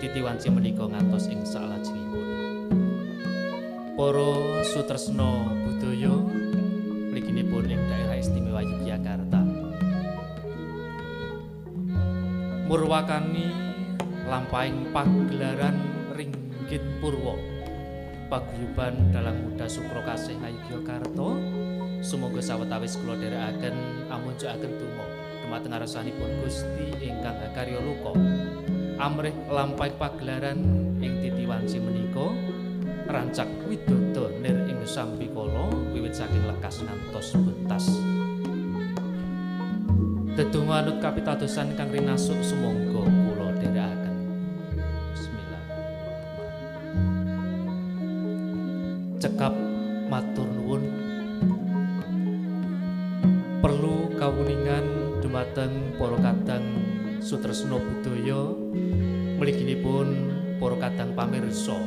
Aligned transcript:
titi 0.00 0.24
wanci 0.24 0.48
menika 0.48 0.88
ngantos 0.88 1.28
ing 1.28 1.44
salajengipun. 1.44 2.26
Para 3.92 4.64
sutresna 4.64 5.44
budaya 5.60 6.16
mliginipun 7.12 7.68
ing 7.68 7.84
daerah 7.84 8.16
istimewa 8.16 8.64
Yogyakarta. 8.64 9.44
Murwakani 12.64 13.52
lampahing 14.24 14.88
pagelaran 14.88 15.76
Ringgit 16.16 16.80
Purwo 17.04 17.36
paguyuban 18.32 19.12
dalam 19.12 19.36
muda 19.52 19.68
Sukro 19.68 20.00
Kasih 20.06 20.38
Yogyakarta 20.40 21.28
Semoga 22.00 22.40
sawetawis 22.40 22.96
kula 22.96 23.20
dherekaken 23.20 23.76
amunjukaken 24.08 24.72
tumo 24.80 25.04
dumateng 25.44 25.76
ngarsanipun 25.76 26.32
Gusti 26.40 26.88
ingkang 27.04 27.36
karya 27.52 27.76
luka 27.76 28.16
amrih 29.00 29.32
lampahing 29.48 29.96
pagelaran 29.96 30.60
ing 31.00 31.24
titi 31.24 31.48
wanci 31.48 31.80
menika 31.80 32.36
rancak 33.08 33.48
widodo 33.64 34.28
nir 34.44 34.68
ing 34.68 34.84
sampikala 34.84 35.72
wiwit 35.96 36.12
saking 36.12 36.44
lekas 36.44 36.84
ngantos 36.84 37.32
buntas 37.32 37.88
Dedonga 40.36 40.84
anut 40.84 41.02
kapitadosan 41.04 41.74
kang 41.76 41.90
rinasuk 41.92 42.38
sumangga 42.40 43.02
kula 43.02 43.50
dherekaken. 43.60 44.16
Bismillah. 45.12 45.64
Cekap 49.20 49.52
matur 50.08 50.48
nuwun. 50.48 50.84
Perlu 53.60 54.16
kawuningan 54.16 55.20
dumateng 55.20 55.98
para 55.98 56.16
kadang 56.24 56.64
sutresna 57.20 57.76
budaya 57.76 58.59
kadang 60.90 61.14
pamirsa 61.14 61.78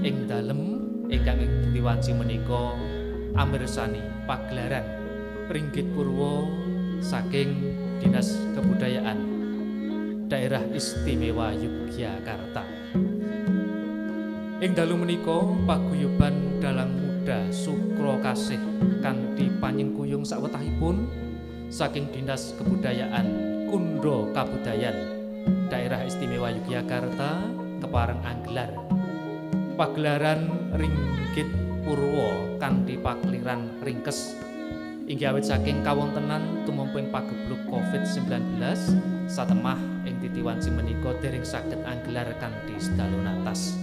ing 0.00 0.24
dalem 0.24 0.80
ingkang 1.12 1.36
ing 1.36 1.52
diwanci 1.76 2.16
menika 2.16 2.72
amirsani 3.36 4.00
pagelaran 4.24 4.88
Ringgit 5.52 5.84
Purwo 5.92 6.48
saking 7.04 7.76
Dinas 8.00 8.40
Kebudayaan 8.56 9.20
Daerah 10.32 10.64
Istimewa 10.72 11.52
Yogyakarta. 11.52 12.64
Ing 14.64 14.72
dalu 14.72 14.96
menika 14.96 15.44
paguyuban 15.68 16.62
dalang 16.64 16.96
muda 16.96 17.52
Sukro 17.52 18.16
Kasih 18.24 18.62
kanthi 19.04 19.52
panyengkuyung 19.60 20.24
sawetahipun 20.24 21.04
saking 21.68 22.08
Dinas 22.16 22.56
Kebudayaan 22.56 23.28
Kundo 23.68 24.32
Kabudayan 24.32 25.20
Daerah 25.66 26.06
Istimewa 26.06 26.54
Yogyakarta 26.54 27.59
kepareng 27.80 28.20
anggelar. 28.22 28.70
Pagelaran 29.74 30.70
Ringgit 30.76 31.48
Purwo 31.80 32.60
kanthi 32.60 33.00
pakliran 33.00 33.80
ringkes. 33.80 34.36
Inggih 35.10 35.32
awit 35.32 35.48
saking 35.48 35.82
kawontenan 35.82 36.62
tumumpuing 36.68 37.10
pagebluk 37.10 37.58
COVID-19 37.66 38.62
satemah 39.26 39.80
ing 40.06 40.22
titi 40.22 40.38
wanci 40.38 40.70
menika 40.70 41.16
dereng 41.18 41.42
saged 41.42 41.82
anggelar 41.82 42.30
kanthi 42.38 42.78
sedalu 42.78 43.18
natas. 43.24 43.74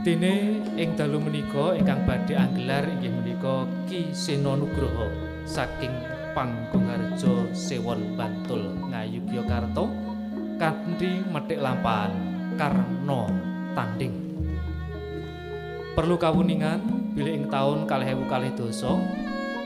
Dene 0.00 0.64
ing 0.80 0.96
dalu 0.96 1.20
menika 1.20 1.76
ingkang 1.76 2.08
badhe 2.08 2.34
anggelar 2.34 2.88
inggih 2.88 3.12
menika 3.12 3.68
Ki 3.84 4.10
Seno 4.16 4.56
Nugroho 4.56 5.12
saking 5.44 5.92
Panggongarjo 6.32 7.52
Sewon 7.52 8.16
Bantul 8.16 8.72
Ngayogyakarta 8.88 10.09
kanthi 10.60 11.24
methik 11.24 11.56
lampahan 11.56 12.12
Karno 12.60 13.32
Tanding. 13.72 14.12
Perlu 15.96 16.20
kawuningan 16.20 16.84
bilih 17.16 17.32
ing 17.32 17.44
taun 17.48 17.88
kalih 17.88 18.12
ewu 18.12 18.28
kalih 18.28 18.52
dosa 18.52 19.00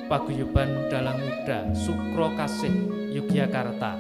paguyuban 0.06 0.86
dalang 0.86 1.18
muda 1.18 1.74
Sukro 1.74 2.30
Kasih 2.38 2.70
Yogyakarta 3.10 3.98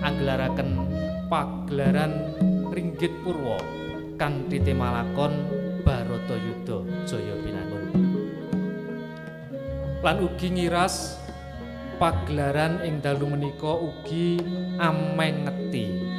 anggelaraken 0.00 0.88
pagelaran 1.28 2.32
Ringgit 2.72 3.12
Purwo 3.20 3.60
kanthi 4.16 4.56
tema 4.56 4.88
lakon 4.88 5.36
Baratayuda 5.84 7.04
Jaya 7.04 7.36
Binangun. 7.44 7.84
Lan 10.00 10.16
ugi 10.24 10.48
ngiras 10.48 11.20
pagelaran 12.00 12.80
ing 12.88 13.04
dalu 13.04 13.36
menika 13.36 13.76
ugi 13.76 14.40
amengeti 14.80 16.11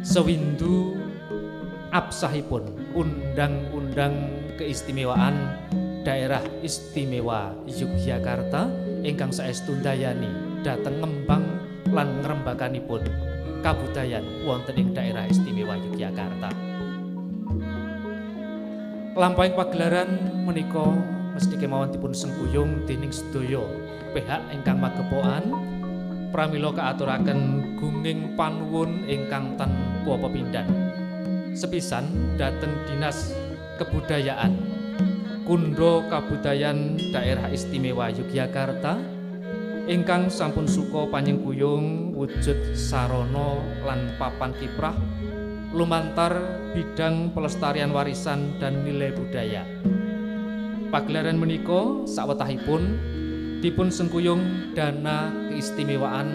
sewindu 0.00 0.96
absahipun 1.92 2.64
undang-undang 2.96 4.16
keistimewaan 4.56 5.36
daerah 6.00 6.40
istimewa 6.64 7.52
Yogyakarta 7.68 8.72
ingkang 9.04 9.32
saestu 9.32 9.76
ndayani 9.76 10.62
dhateng 10.64 11.04
ngembang 11.04 11.44
lan 11.92 12.24
ngrembakanipun 12.24 13.04
kabudayan 13.60 14.24
wonten 14.48 14.76
ing 14.80 14.96
daerah 14.96 15.28
istimewa 15.28 15.76
Yogyakarta. 15.76 16.48
Lampahing 19.20 19.52
pagelaran 19.52 20.10
menika 20.48 20.96
mesti 21.36 21.60
kemawon 21.60 21.92
dipun 21.92 22.16
sengkuyung 22.16 22.88
dening 22.88 23.12
sedaya 23.12 23.60
pihak 24.16 24.40
ingkang 24.54 24.80
magepokan 24.80 25.44
pramila 26.30 26.70
kaaturaken 26.70 27.74
gunging 27.76 28.38
panuwun 28.38 29.04
ingkang 29.10 29.58
tanpa 29.58 30.14
pepindhan. 30.16 30.66
Sepisan 31.50 32.38
dhateng 32.38 32.72
Dinas 32.86 33.34
Kebudayaan 33.82 34.54
Kundo 35.42 36.06
Kabudayan 36.06 36.94
Daerah 37.10 37.50
Istimewa 37.50 38.06
Yogyakarta 38.14 39.02
ingkang 39.90 40.30
sampun 40.30 40.70
suka 40.70 41.10
panyengkuyung 41.10 42.14
wujud 42.14 42.78
sarana 42.78 43.58
lan 43.82 44.14
papan 44.14 44.54
kiprah 44.54 44.94
lumantar 45.74 46.38
bidang 46.70 47.34
pelestarian 47.34 47.90
warisan 47.90 48.58
dan 48.62 48.86
nilai 48.86 49.10
budaya. 49.10 49.66
Pagelaran 50.90 51.38
menika 51.38 52.06
sawetahipun 52.06 52.82
dipun 53.60 53.92
sengkuyung 53.92 54.72
dana 54.72 55.28
keistimewaan 55.52 56.28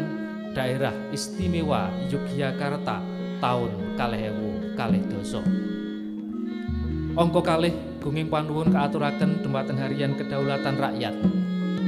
daerah 0.54 0.94
istimewa 1.10 1.90
Yogyakarta 2.08 3.02
tahun 3.42 3.98
kalih 3.98 4.22
ewu 4.32 4.50
kalih 4.78 5.02
doso. 5.10 5.42
Angka 7.18 7.42
kalih 7.42 7.74
gunging 8.00 8.30
panuwun 8.30 8.70
kaaturaken 8.70 9.42
dumateng 9.42 9.82
harian 9.82 10.14
kedaulatan 10.14 10.78
rakyat. 10.78 11.16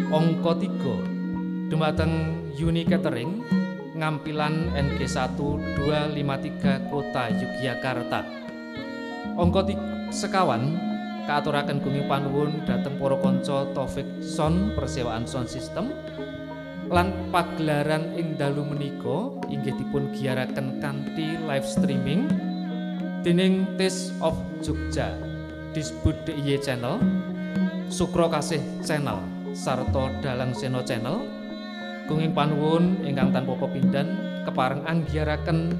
Angka 0.10 0.52
3 0.58 1.70
dumateng 1.70 2.14
Uni 2.58 2.84
Catering 2.90 3.46
ngampilan 3.94 4.74
NG1 4.74 5.38
253 5.78 6.90
Kota 6.90 7.24
Yogyakarta. 7.30 8.20
Angka 9.38 9.62
sekawan 10.10 10.74
kaaturaken 11.28 11.84
gunging 11.84 12.08
panuwun 12.08 12.64
dhateng 12.64 12.96
para 12.96 13.20
kanca 13.20 13.68
Taufik 13.76 14.08
Son 14.24 14.72
persewaan 14.74 15.28
sound 15.28 15.52
system 15.52 15.92
lan 16.88 17.12
pagelaran 17.36 18.16
ing 18.16 18.40
dalu 18.40 18.64
menika 18.64 19.36
inggih 19.52 19.76
dipun 19.76 20.08
giyaraken 20.16 20.80
kanthi 20.80 21.36
live 21.44 21.68
streaming 21.68 22.32
dening 23.28 23.68
Taste 23.76 24.16
of 24.24 24.40
Jogja. 24.64 25.12
Disebut 25.76 26.16
DIY 26.24 26.64
Channel. 26.64 26.96
Sukro 27.92 28.32
Kasih 28.32 28.64
Channel 28.88 29.20
sarta 29.52 30.16
Dalang 30.24 30.56
Seno 30.56 30.80
Channel. 30.80 31.28
Gunging 32.08 32.32
panuwun 32.32 33.04
ingkang 33.04 33.36
tanpa 33.36 33.60
pepindhan 33.60 34.16
kepareng 34.48 34.88
anggiyaraken 34.88 35.76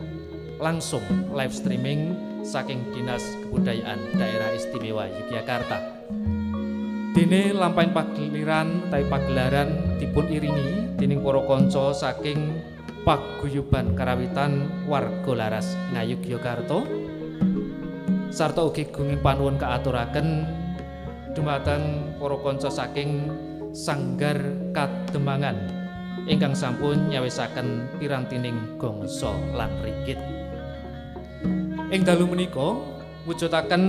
langsung 0.60 1.04
live 1.32 1.56
streaming 1.56 2.20
saking 2.46 2.94
Dinas 2.94 3.24
Kebudayaan 3.42 4.18
Daerah 4.18 4.52
Istimewa 4.54 5.10
Yogyakarta. 5.10 5.78
Dene 7.18 7.50
lampahing 7.56 7.98
pageliran 7.98 8.86
utawi 8.86 9.06
pagelaran 9.10 9.98
dipun 9.98 10.30
iringi 10.30 10.98
dening 11.02 11.26
para 11.26 11.42
kanca 11.46 11.90
saking 11.96 12.62
paguyuban 13.02 13.98
karawitan 13.98 14.70
warga 14.86 15.34
laras 15.34 15.74
Ngayogyakarta 15.96 16.86
sarta 18.30 18.62
ugi 18.62 18.86
gunging 18.94 19.24
panuwun 19.24 19.58
kaaturaken 19.58 20.46
dumateng 21.34 22.14
para 22.22 22.38
kanca 22.44 22.70
saking 22.70 23.34
Sanggar 23.74 24.38
Kademangan 24.74 25.58
ingkang 26.28 26.54
sampun 26.54 27.08
nyawisaken 27.08 27.98
pirantining 27.98 28.76
gongso 28.76 29.32
lan 29.56 29.72
rigit. 29.82 30.37
Ing 31.88 32.04
dalu 32.04 32.28
menika 32.28 32.76
wujudaken 33.24 33.84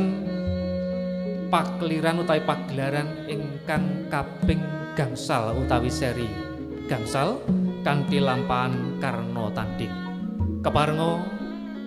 pakliran 1.50 2.22
utawi 2.22 2.38
pagelaran 2.46 3.26
ingkang 3.26 4.06
kaping 4.06 4.62
gangsal 4.94 5.50
utawi 5.58 5.90
seri 5.90 6.30
gangsal 6.86 7.42
kanthi 7.82 8.22
lampahan 8.22 9.02
karno 9.02 9.50
tanding. 9.50 9.90
Keparenga 10.62 11.26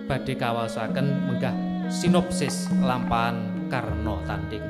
badhe 0.04 0.36
kawasaken 0.36 1.32
menggah 1.32 1.56
sinopsis 1.88 2.68
lampahan 2.84 3.68
karno 3.72 4.20
tanding. 4.28 4.64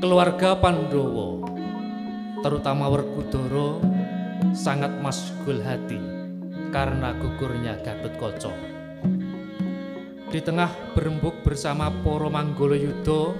Keluarga 0.00 0.56
Pandhawa 0.56 1.44
terutama 2.40 2.88
Werkudara 2.88 3.84
sangat 4.56 4.96
masgul 5.04 5.60
hati 5.60 6.00
karena 6.72 7.12
gugurnya 7.20 7.76
Gatut 7.84 8.16
Kaca. 8.16 8.73
Di 10.34 10.42
tengah 10.42 10.98
berembuk 10.98 11.46
bersama 11.46 11.94
para 12.02 12.26
Manggala 12.26 12.74
Yuda, 12.74 13.38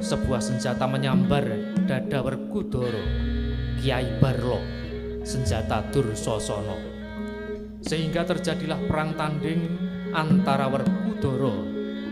sebuah 0.00 0.40
senjata 0.40 0.88
menyambar 0.88 1.44
dada 1.84 2.24
Werkudara, 2.24 3.04
Kiai 3.76 4.08
Barlo, 4.24 4.56
senjata 5.20 5.84
Dursasana. 5.92 6.80
Sehingga 7.84 8.24
terjadilah 8.24 8.88
perang 8.88 9.12
tanding 9.20 9.68
antara 10.16 10.64
Werkudara 10.72 11.60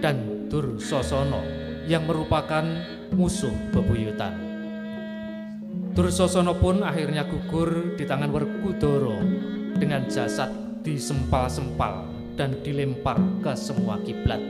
dan 0.05 0.45
Dursasana 0.53 1.41
yang 1.89 2.05
merupakan 2.05 2.69
musuh 3.17 3.73
bebuyutan. 3.73 4.37
Dursasana 5.97 6.53
pun 6.53 6.85
akhirnya 6.85 7.25
gugur 7.25 7.97
di 7.97 8.05
tangan 8.05 8.29
Werkudara 8.29 9.25
dengan 9.81 10.05
jasad 10.13 10.53
disempal-sempal 10.85 12.12
dan 12.37 12.61
dilempar 12.65 13.21
ke 13.45 13.53
semua 13.57 14.01
kiblat. 14.01 14.41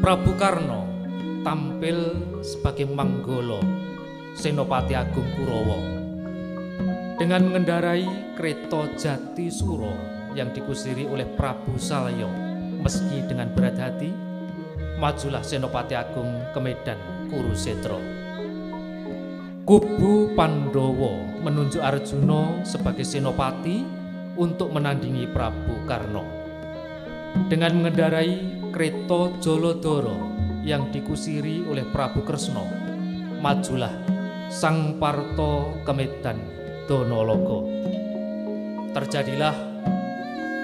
Prabu 0.00 0.32
Karno 0.40 0.88
tampil 1.44 1.98
sebagai 2.40 2.88
Manggolo 2.88 3.60
Senopati 4.32 4.96
Agung 4.96 5.28
Kurawa 5.36 5.80
dengan 7.20 7.52
mengendarai 7.52 8.32
kereta 8.32 8.88
Jati 8.96 9.52
Suro 9.52 9.92
yang 10.32 10.56
dikusiri 10.56 11.04
oleh 11.04 11.28
Prabu 11.28 11.76
Salyo 11.76 12.32
meski 12.80 13.20
dengan 13.28 13.52
berat 13.52 13.76
hati 13.76 14.08
majulah 14.96 15.44
Senopati 15.44 15.92
Agung 15.92 16.32
ke 16.56 16.58
Medan 16.64 16.96
Kurusetra. 17.28 18.00
Kubu 19.68 20.32
Pandowo 20.32 21.20
menunjuk 21.44 21.84
Arjuna 21.84 22.64
sebagai 22.64 23.04
senopati 23.04 23.99
untuk 24.40 24.72
menandingi 24.72 25.28
Prabu 25.28 25.84
Karno. 25.84 26.24
Dengan 27.46 27.76
mengendarai 27.78 28.64
kereta 28.72 29.36
Jolodoro 29.38 30.16
yang 30.64 30.88
dikusiri 30.88 31.68
oleh 31.68 31.84
Prabu 31.92 32.24
Kresno, 32.24 32.64
majulah 33.44 33.92
Sang 34.48 34.96
Parto 34.96 35.84
ke 35.84 35.92
Medan 35.92 36.40
Donologo. 36.88 37.68
Terjadilah 38.90 39.54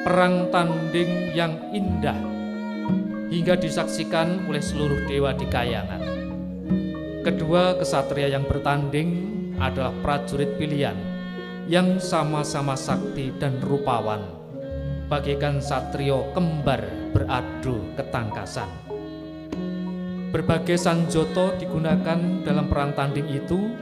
perang 0.03 0.51
tanding 0.51 1.37
yang 1.37 1.71
indah 1.71 2.19
hingga 3.31 3.55
disaksikan 3.55 4.49
oleh 4.51 4.65
seluruh 4.65 5.07
dewa 5.07 5.37
di 5.37 5.47
kayangan. 5.47 6.03
Kedua 7.23 7.79
kesatria 7.79 8.31
yang 8.31 8.47
bertanding 8.47 9.35
adalah 9.59 9.95
prajurit 10.03 10.59
pilihan 10.59 11.16
yang 11.67 11.99
sama-sama 11.99 12.79
sakti 12.79 13.35
dan 13.43 13.59
rupawan, 13.59 14.23
bagaikan 15.11 15.59
satrio 15.59 16.31
kembar 16.31 16.83
beradu 17.11 17.91
ketangkasan. 17.99 18.71
Berbagai 20.31 20.79
sanjoto 20.79 21.59
digunakan 21.59 22.47
dalam 22.47 22.71
perang 22.71 22.95
tanding 22.95 23.27
itu 23.31 23.73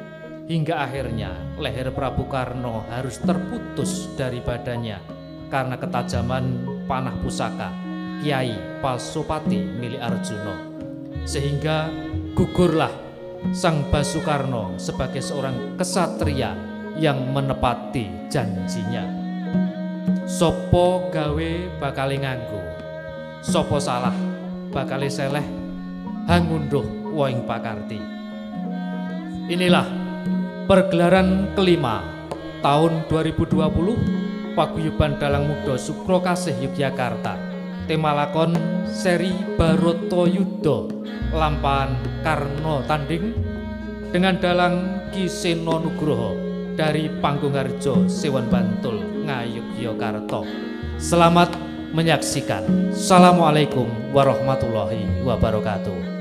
hingga 0.48 0.80
akhirnya 0.84 1.32
leher 1.60 1.92
Prabu 1.92 2.24
Karno 2.28 2.84
harus 2.88 3.20
terputus 3.20 4.12
dari 4.16 4.40
badannya 4.40 5.00
karena 5.48 5.76
ketajaman 5.76 6.44
panah 6.88 7.16
pusaka 7.20 7.72
Kiai 8.20 8.80
Pasopati 8.80 9.60
milik 9.60 10.00
Arjuna. 10.00 10.56
Sehingga 11.24 11.88
gugurlah 12.36 12.92
Sang 13.52 13.92
Basukarno 13.92 14.80
sebagai 14.80 15.20
seorang 15.20 15.76
kesatria 15.76 16.73
yang 16.98 17.34
menepati 17.34 18.30
janjinya. 18.30 19.02
Sopo 20.24 21.10
gawe 21.10 21.50
bakal 21.82 22.14
nganggo, 22.14 22.62
sopo 23.44 23.76
salah 23.82 24.14
bakal 24.72 25.04
seleh 25.10 25.44
hangunduh 26.26 26.84
woing 27.12 27.44
pakarti. 27.44 28.00
Inilah 29.50 29.84
pergelaran 30.64 31.52
kelima 31.52 32.00
tahun 32.64 33.04
2020 33.12 34.56
Paguyuban 34.56 35.18
Dalang 35.20 35.50
Muda 35.50 35.76
Sukrokasih 35.76 36.56
Yogyakarta. 36.64 37.36
Tema 37.84 38.16
lakon 38.16 38.56
seri 38.88 39.28
Baroto 39.60 40.24
Yudo 40.24 40.88
lampahan 41.36 42.00
Karno 42.24 42.80
Tanding 42.88 43.36
dengan 44.08 44.40
dalang 44.40 45.04
Kiseno 45.12 45.82
Nugroho 45.84 46.53
dari 46.74 47.10
Panggung 47.22 47.54
Harjo 47.54 48.06
Sewan 48.10 48.50
Bantul 48.50 48.98
Ngayogyakarta. 49.24 50.42
Selamat 50.98 51.54
menyaksikan. 51.94 52.90
Assalamualaikum 52.90 53.86
warahmatullahi 54.10 55.22
wabarakatuh. 55.22 56.13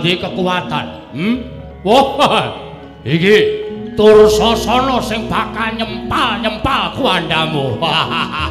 Randi 0.00 0.16
kekuatan. 0.16 0.86
Hm? 1.12 1.34
Wah. 1.84 2.56
Iki 3.04 3.36
tur 4.00 4.24
sasana 4.32 4.96
sing 5.04 5.28
bakal 5.28 5.76
nyempal-nyempal 5.76 6.96
kuandamu. 6.96 7.76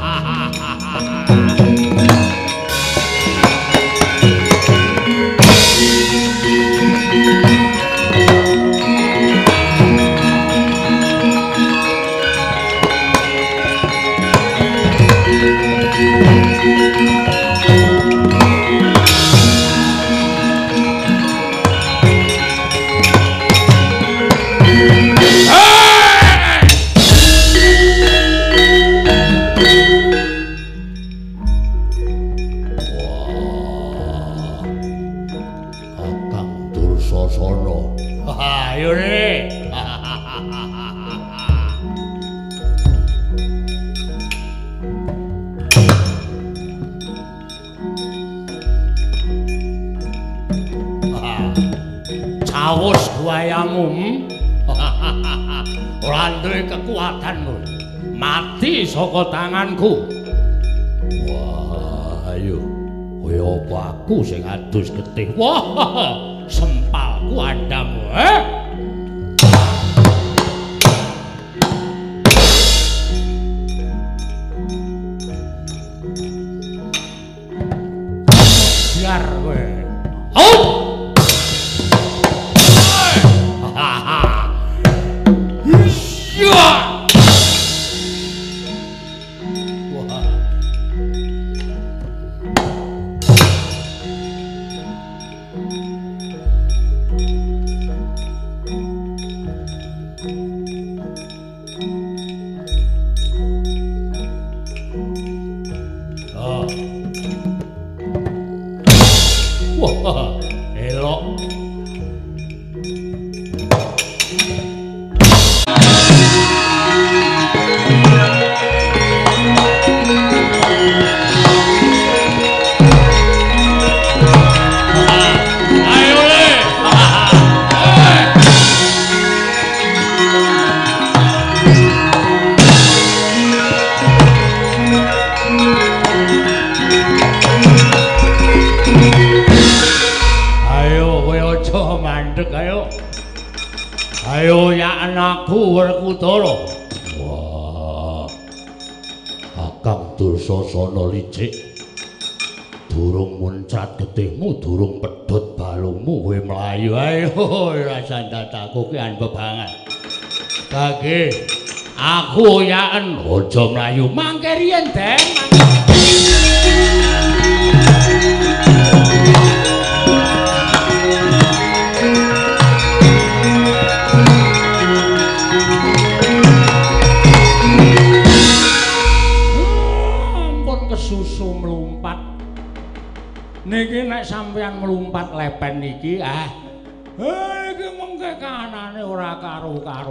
Wah, 65.40 66.44
sempalku 66.52 67.40
andamu, 67.40 68.04
eh? 68.12 68.39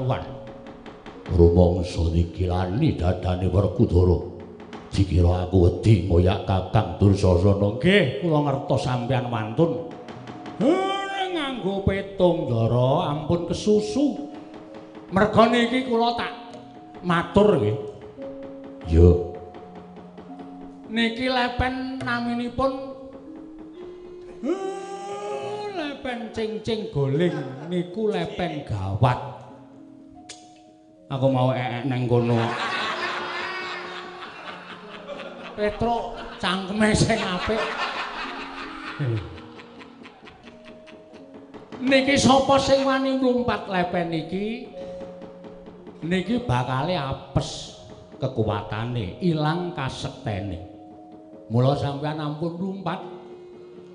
Karo-karuan 0.09 0.39
rumangsa 1.29 2.09
niki 2.09 2.49
lali 2.49 2.97
dadane 2.97 3.53
Werkudara. 3.53 4.19
Dikira 4.89 5.45
aku 5.45 5.69
wedi 5.69 6.09
ngoyak 6.09 6.49
Kakang 6.49 6.97
Dursasana. 6.97 7.77
Nggih, 7.77 8.25
kula 8.25 8.39
ngertos 8.49 8.83
sampeyan 8.89 9.29
wantun. 9.29 9.93
Ora 10.65 11.23
nganggo 11.29 11.85
petung 11.85 12.49
ndara 12.49 13.13
ampun 13.13 13.45
kesusu. 13.47 14.33
Merga 15.13 15.53
niki 15.53 15.85
kula 15.85 16.17
tak 16.17 16.33
matur 17.05 17.61
nggih. 17.61 17.77
Yo. 18.89 19.37
Niki 20.89 21.29
lepen 21.29 22.01
naminipun 22.01 22.73
lepen 25.77 26.33
cing-cing 26.33 26.89
goling 26.89 27.37
niku 27.69 28.09
lepen 28.09 28.65
gawat. 28.65 29.38
Aku 31.09 31.27
mau 31.33 31.51
eek 31.57 31.89
neng 31.89 32.05
kono 32.05 32.37
Petro 35.57 36.15
cangkeme 36.39 36.95
sing 36.95 37.19
apik 37.19 37.61
Niki 41.79 42.19
sapa 42.19 42.59
sing 42.59 42.83
wani 42.83 43.23
mlumpat 43.23 43.71
lepen 43.71 44.11
iki? 44.11 44.67
Niki 46.03 46.43
bakale 46.43 46.99
apes 46.99 47.79
kekuatane, 48.19 49.23
ilang 49.23 49.79
kasektene. 49.79 50.59
Mula 51.55 51.79
sampeyan 51.79 52.19
ampun 52.19 52.59
mlumpat. 52.59 52.99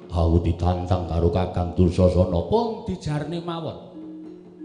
Aku 0.07 0.39
ditantang 0.39 1.11
karo 1.11 1.27
Kakang 1.27 1.75
Dursasana 1.75 2.47
pun 2.47 2.87
dijarne 2.87 3.43
mawon. 3.43 3.77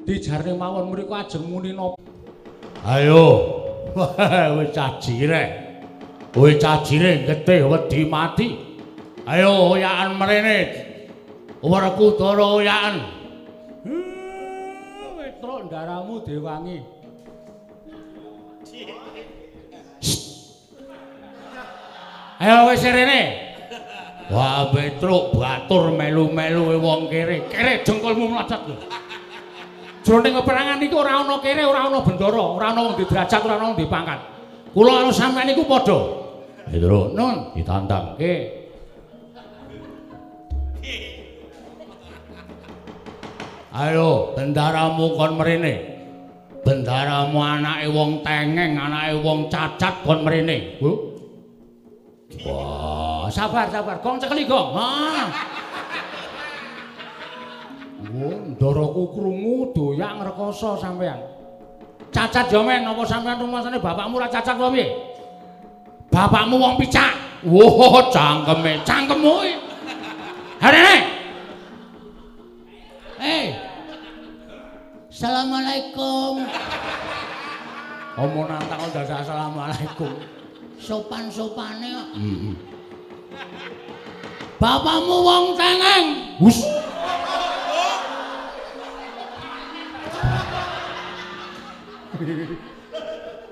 Dijarne 0.06 0.54
mawon 0.54 0.94
mriku 0.94 1.18
ajeng 1.18 1.42
muni 1.42 1.74
napa? 1.74 2.07
Ayo. 2.86 3.24
Wis 4.58 4.70
cajire. 4.70 5.42
Wis 6.36 6.56
cajire 6.62 7.26
getih 7.26 7.66
wedi 7.66 8.06
mati. 8.06 8.48
Ayo 9.26 9.74
oyakan 9.74 10.14
mrene. 10.18 10.58
Werkudara 11.62 12.46
oyakan. 12.62 12.96
Wetruk 15.18 15.60
ndaramu 15.66 16.22
dewangi. 16.22 16.78
Ayo 22.38 22.70
wis 22.70 22.82
rene. 22.86 23.22
Wah, 24.30 24.68
Petruk 24.70 25.34
batur 25.34 25.90
melu-melu 25.96 26.78
wong 26.78 27.08
kere. 27.10 27.48
Kere 27.50 27.82
jengkolmu 27.82 28.28
mlacet 28.30 28.60
lho. 28.68 28.76
Jroning 30.08 30.40
peperangan 30.40 30.80
iki 30.80 30.96
ora 30.96 31.20
ana 31.20 31.36
kere, 31.44 31.68
ora 31.68 31.84
ana 31.84 32.00
bendara, 32.00 32.40
ora 32.40 32.72
ana 32.72 32.80
wong 32.80 32.96
diderajat, 32.96 33.44
ora 33.44 33.60
ana 33.60 33.64
wong 33.68 33.76
dipangkat. 33.76 34.16
Kula 34.72 35.04
karo 35.04 35.12
sampeyan 35.12 35.52
iku 35.52 35.68
padha. 35.68 36.00
Petruk, 36.64 37.12
nun 37.12 37.52
ditantangke. 37.52 38.34
Ayo, 43.76 44.32
bendaramu 44.32 45.12
kon 45.12 45.36
mrene. 45.36 45.74
Bendaramu 46.64 47.44
anake 47.44 47.92
wong 47.92 48.24
tengeng, 48.24 48.80
anake 48.80 49.12
wong 49.20 49.52
cacat 49.52 50.08
kon 50.08 50.24
mrene. 50.24 50.80
Wah, 52.48 53.28
sabar 53.28 53.68
sabar, 53.68 54.00
gong 54.00 54.16
cekeli 54.16 54.48
gong. 54.48 54.72
Ha. 54.72 54.88
Wo, 57.98 58.30
ndaraku 58.54 59.02
krungu 59.10 59.74
doyak 59.74 60.22
ngrekoso 60.22 60.78
sampean. 60.78 61.18
Cacat 62.14 62.46
yo 62.48 62.62
men, 62.62 62.86
apa 62.86 63.02
sampean 63.02 63.42
rumasane 63.42 63.82
bapakmu 63.82 64.22
ora 64.22 64.30
cacat 64.30 64.54
apa 64.54 64.70
piye? 64.70 64.86
Bapakmu 66.08 66.56
wong 66.62 66.74
picak. 66.78 67.42
Wo, 67.42 67.66
cangkeme, 68.14 68.82
cangkemmu. 68.86 69.34
Harene. 70.62 70.96
Eh. 73.18 73.46
Assalamualaikum. 75.10 76.46
Omong 78.18 78.46
nantang 78.46 78.82
udah 78.86 79.02
assalamualaikum. 79.02 80.38
sopan-sopane 80.78 81.88
kok. 81.90 82.08
Heeh. 82.14 82.54
Bapakmu 84.58 85.16
wong 85.22 85.44
tengeng. 85.54 86.06
Hus. 86.42 86.66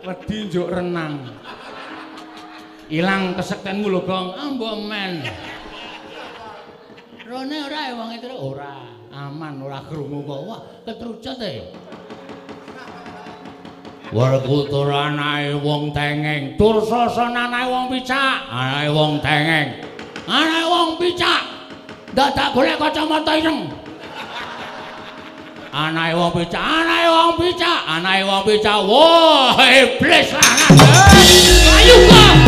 Wedi 0.06 0.36
njuk 0.46 0.68
renang. 0.70 1.34
Ilang 2.86 3.34
kesektenmu 3.34 3.90
lho, 3.90 4.00
Gong. 4.06 4.34
Ambo 4.38 4.86
men. 4.86 5.26
Rone 7.26 7.56
ora 7.66 7.80
e 7.90 7.92
wong 7.98 8.10
itu 8.14 8.30
ora. 8.30 8.86
Aman 9.10 9.58
ora 9.58 9.82
krungu 9.90 10.22
kok. 10.22 10.40
Wah, 10.46 10.60
ketrucut 10.86 11.42
e. 11.42 11.74
Werkutura 14.14 15.10
anake 15.10 15.58
wong 15.66 15.90
tengeng, 15.90 16.54
Dursasana 16.54 17.50
anake 17.50 17.66
wong 17.66 17.84
picak, 17.90 18.46
anake 18.46 18.88
wong 18.94 19.12
tengeng. 19.18 19.68
Anake 20.30 20.62
wong 20.70 20.88
picak. 21.02 21.42
Dadak 22.14 22.54
golek 22.54 22.78
kacamata 22.78 23.34
ireng. 23.34 23.85
Anake 25.76 26.16
wong 26.16 26.32
picak, 26.32 26.56
anake 26.56 27.08
wong 27.12 27.36
picak, 27.36 27.84
anake 27.84 28.24
wong 28.24 28.42
picak. 28.48 28.80
Wah, 28.88 29.60
iblis 29.60 30.32
lanang. 30.32 30.72
Ayo 31.76 31.96
kok. 32.08 32.45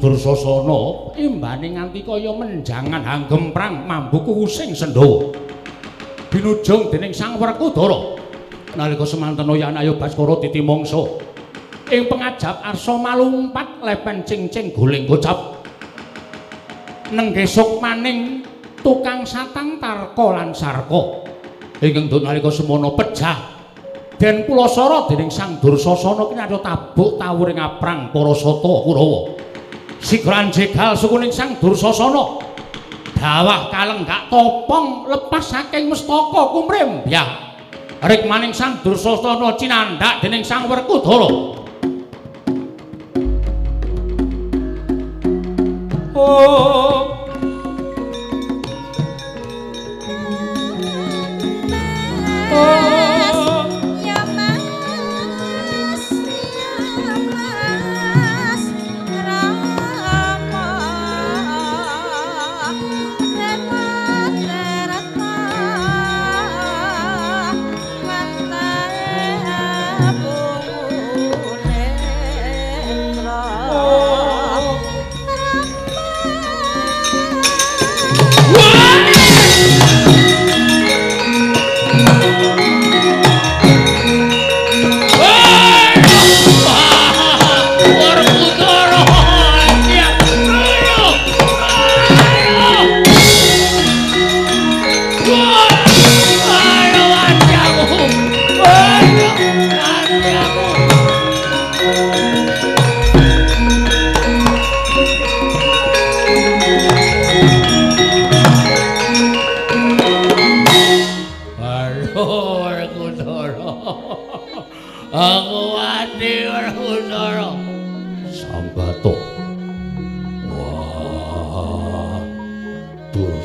Dursasana 0.00 1.12
imbane 1.20 1.76
nganti 1.76 2.00
kaya 2.00 2.32
menjangan 2.32 3.04
hanggem 3.04 3.52
prang 3.52 3.84
mambuku 3.84 4.48
using 4.48 4.72
Sendhawa. 4.72 5.28
Binujung 6.32 6.88
dening 6.88 7.12
Sang 7.12 7.36
Werkudara. 7.36 8.16
Nalika 8.80 9.04
semanten 9.04 9.44
oyan 9.44 9.76
ayo 9.76 10.00
Baskara 10.00 10.40
titimangsa 10.40 11.04
ing 11.92 12.08
pengajap 12.08 12.64
arsa 12.64 12.96
malumpat 12.96 13.84
lepen 13.84 14.24
cing-cing 14.24 14.72
guling 14.72 15.04
gocap. 15.04 15.60
Nenggesuk 17.12 17.82
maning 17.84 18.40
tukang 18.80 19.28
satang 19.28 19.76
tarka 19.76 20.26
lan 20.32 20.56
sarka. 20.56 21.28
Ingkang 21.84 22.08
duk 22.08 22.24
nalika 22.24 22.48
semono 22.48 22.96
pejah 22.96 23.36
den 24.16 24.48
pulasara 24.48 25.12
dening 25.12 25.28
Sang 25.28 25.60
Dursasana 25.60 26.24
kene 26.24 26.40
ada 26.40 26.56
tabuk 26.64 27.20
tawuring 27.20 27.60
aprang 27.60 28.08
para 28.08 28.32
sata 28.32 28.72
Kurawa 28.80 29.49
Sigran 30.00 30.48
jegal 30.48 30.96
sukuning 30.96 31.28
Sang 31.30 31.60
Dursasana. 31.60 32.40
Dawah 33.20 33.68
kalenggak 33.68 34.32
topong 34.32 35.04
lepas 35.04 35.44
saking 35.44 35.92
mestaka 35.92 36.56
kumrim. 36.56 37.04
Ya. 37.04 37.52
Rik 38.00 38.24
maning 38.24 38.56
Sang 38.56 38.80
Dursasana 38.80 39.54
cinandak 39.60 40.24
dening 40.24 40.40
Sang 40.40 40.64
Werkudara. 40.66 41.60
Oh 46.16 46.99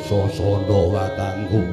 Dursasana 0.06 0.78
kakangku. 0.94 1.66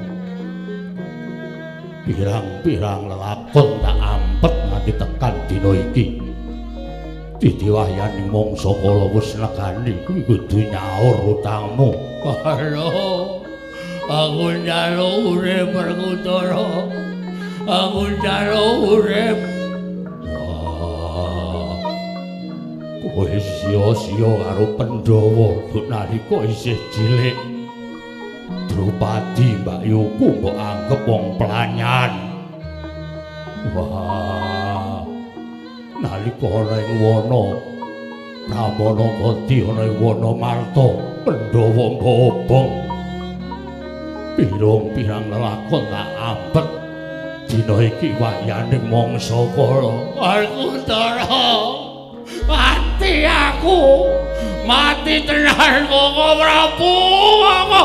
Pirang-pirang 2.02 3.06
lelakon 3.06 3.78
tak 3.86 3.98
ampet 4.02 4.54
nganti 4.74 4.92
tekan 4.98 5.36
dina 5.46 5.72
iki. 5.78 6.18
Dadi 7.38 7.68
wayane 7.70 8.26
mangsa 8.34 8.74
kala 8.82 9.06
wis 9.14 9.38
negani 9.38 10.02
kuwi 10.10 10.26
kudu 10.26 10.66
nyaur 10.66 11.18
utangmu. 11.30 11.94
Halo. 12.42 12.90
Aku 14.10 14.50
njaluk 14.66 15.38
urip 15.38 15.70
perkutara. 15.70 16.90
Aku 17.70 18.18
njaluk 18.18 18.98
urip. 18.98 19.38
Kowe 23.14 23.30
sia-sia 23.30 24.26
karo 24.26 24.74
Pandhawa 24.74 25.54
nalika 25.86 26.38
isih 26.50 26.82
cilik. 26.90 27.53
Drupadi 28.74 29.62
Mbak 29.62 29.86
Yuku 29.86 30.42
mbok 30.42 30.58
anggap 30.58 31.06
wong 31.06 31.38
pelanyan. 31.38 32.10
Wah. 33.78 35.06
Nalika 36.02 36.50
ana 36.50 36.76
ing 36.82 36.98
wana 36.98 37.44
Ramana 38.50 39.08
Gati 39.22 39.58
ana 39.62 39.86
ing 39.86 40.02
wana 40.02 40.34
Marta, 40.34 40.90
Pandhawa 41.22 41.86
mbobong. 42.02 42.74
Pirang-pirang 44.34 45.30
lelakon 45.30 45.84
tak 45.94 46.10
ambet. 46.18 46.68
Dina 47.46 47.78
iki 47.78 48.18
wayane 48.18 48.82
mangsa 48.90 49.38
kala. 49.54 49.94
Aku 50.18 50.82
tara. 50.90 51.83
Mati 53.04 53.28
aku. 53.28 54.08
Mati 54.64 55.28
tenan 55.28 55.92
kok 55.92 56.40
Prabu. 56.40 56.96
Aku. 57.44 57.84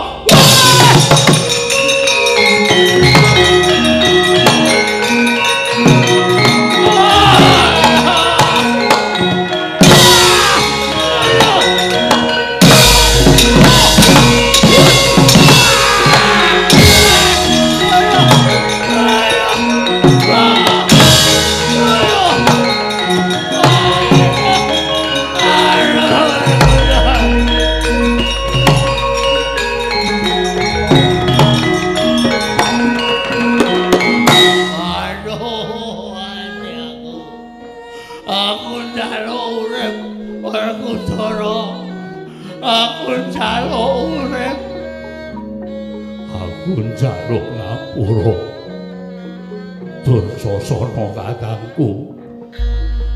Kakangku. 51.78 52.10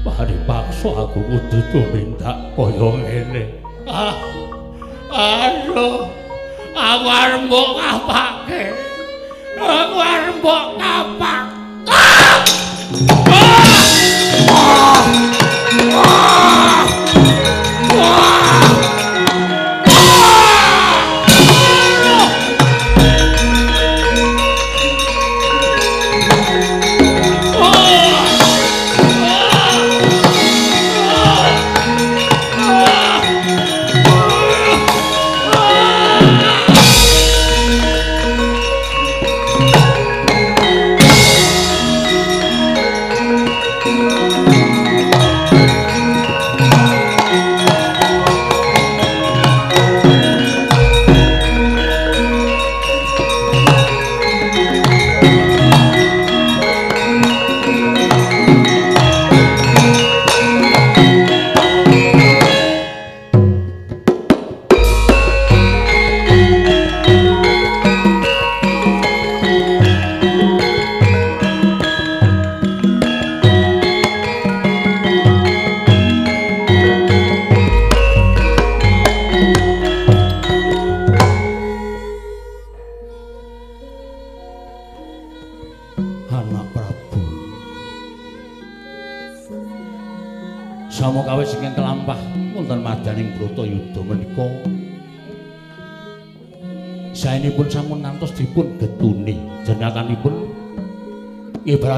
Mari 0.03 0.37
paksa 0.47 0.91
aku 0.91 1.19
kudu 1.23 1.59
tumindak 1.71 2.39
kaya 2.55 2.89
ngene. 3.03 3.45
Ah, 3.87 4.15
aduh, 5.11 6.07
aku 6.75 7.07
arep 7.07 7.43
mbok 7.47 7.69
kapake. 7.79 8.63
Aku 9.59 9.97
arep 9.99 10.35
mbok 10.43 10.65
kapak. 10.79 11.45
Anak 12.93 13.22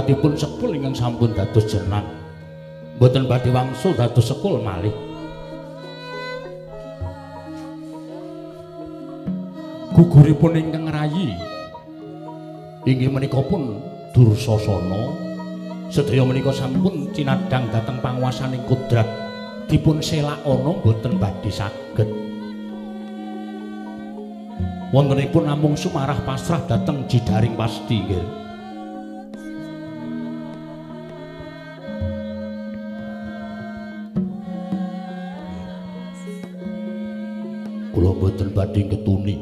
ibaratipun 0.05 0.37
sekul 0.37 0.77
ingkang 0.77 0.93
sampun 0.93 1.33
dados 1.33 1.65
jenang. 1.65 2.05
Mboten 3.01 3.25
badhe 3.25 3.49
wangsul 3.49 3.97
dados 3.97 4.29
sekul 4.29 4.61
malih. 4.61 4.93
Guguripun 9.97 10.61
ingkang 10.61 10.93
rayi 10.93 11.33
inggih 12.85 13.09
menika 13.09 13.41
pun 13.41 13.81
Dursasana 14.13 15.09
sedaya 15.89 16.27
menika 16.27 16.53
sampun 16.53 17.09
cinadang 17.17 17.71
dhateng 17.73 18.03
panguwasaning 18.03 18.61
kodrat 18.69 19.07
dipun 19.71 20.03
selak 20.05 20.43
ana 20.45 20.75
boten 20.83 21.17
badhe 21.17 21.49
saged 21.49 22.11
wontenipun 24.91 25.47
namung 25.47 25.79
sumarah 25.79 26.19
pasrah 26.27 26.61
dhateng 26.67 27.07
jidaring 27.07 27.55
pasti 27.55 28.03
nggih 28.03 28.44
badhe 38.75 38.91
ketuni 38.91 39.39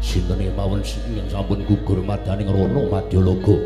sinten 0.00 0.40
mawon 0.56 0.80
ingkang 0.80 1.28
sampun 1.28 1.60
gugur 1.68 2.00
madaning 2.00 2.48
rono 2.48 2.88
Madyalaga. 2.88 3.56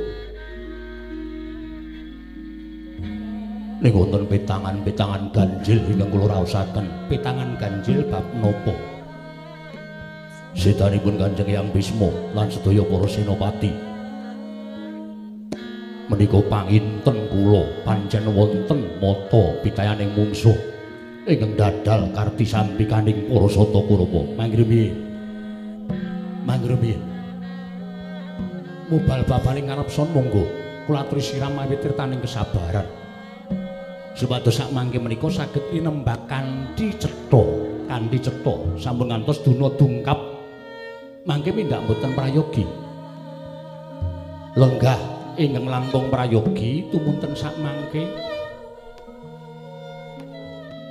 Ning 3.78 3.92
wonten 3.94 4.26
petangan-petangan 4.26 5.30
ganjil 5.30 5.78
ingkang 5.86 6.10
kula 6.10 6.26
raosaken, 6.34 6.90
petangan 7.06 7.54
ganjil 7.62 8.02
bab 8.10 8.26
napa? 8.42 8.74
Sedanipun 10.56 11.20
Kanjeng 11.20 11.52
Hyang 11.52 11.68
Bisma 11.70 12.10
lan 12.34 12.48
sedaya 12.50 12.82
para 12.82 13.06
senopati. 13.06 13.70
Menika 16.10 16.40
panginten 16.50 17.16
kula 17.30 17.62
pancen 17.86 18.26
wonten 18.34 18.80
mata 18.98 19.44
pitayaning 19.62 20.10
mungsuh 20.16 20.75
ingkang 21.26 21.58
dadal 21.58 22.14
karti 22.14 22.46
sampikaning 22.46 23.26
para 23.26 23.48
sata 23.50 23.80
kurapa. 23.82 24.20
Manggrimi 24.38 25.06
Manggremi. 26.46 26.94
Mubal 28.86 29.26
babaling 29.26 29.66
ngarep 29.66 29.90
son 29.90 30.06
monggo 30.14 30.46
kula 30.86 31.02
aturi 31.02 31.18
siram 31.18 31.58
awit 31.58 31.82
tirtaning 31.82 32.22
kesabaran. 32.22 32.86
Supados 34.14 34.54
sak 34.54 34.70
mangke 34.70 35.02
menika 35.02 35.26
saged 35.26 35.74
tinembak 35.74 36.30
kanthi 36.30 36.94
cetha, 36.94 37.42
kanthi 37.90 38.22
cetha 38.22 38.54
sampun 38.78 39.10
ngantos 39.10 39.42
duna 39.42 39.68
dungkap 39.74 40.16
mangke 41.26 41.50
mindak 41.50 41.82
mboten 41.82 42.14
prayogi. 42.14 42.64
Lenggah 44.54 44.96
ingkang 45.34 45.66
langkung 45.66 46.06
prayogi 46.08 46.86
tumunten 46.94 47.34
sak 47.34 47.58
mangke 47.58 48.06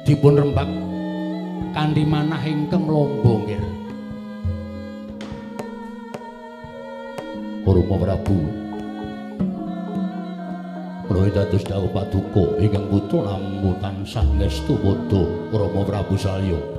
dipun 0.06 0.38
rembak 0.38 0.70
kanthi 1.74 2.06
manah 2.06 2.40
ingkang 2.46 2.86
lomba 2.86 3.42
nggih. 3.42 3.62
Rama 7.66 7.96
Prabu. 8.02 8.38
Kula 11.06 11.30
dados 11.30 11.66
dawuh 11.66 11.90
paduka 11.90 12.58
ingkang 12.62 12.86
putra 12.90 13.34
namung 13.34 13.78
tansah 13.82 14.26
ngestu 14.38 14.78
padha 14.78 15.22
Rama 15.54 15.82
Prabu 15.86 16.16
Salya. 16.18 16.75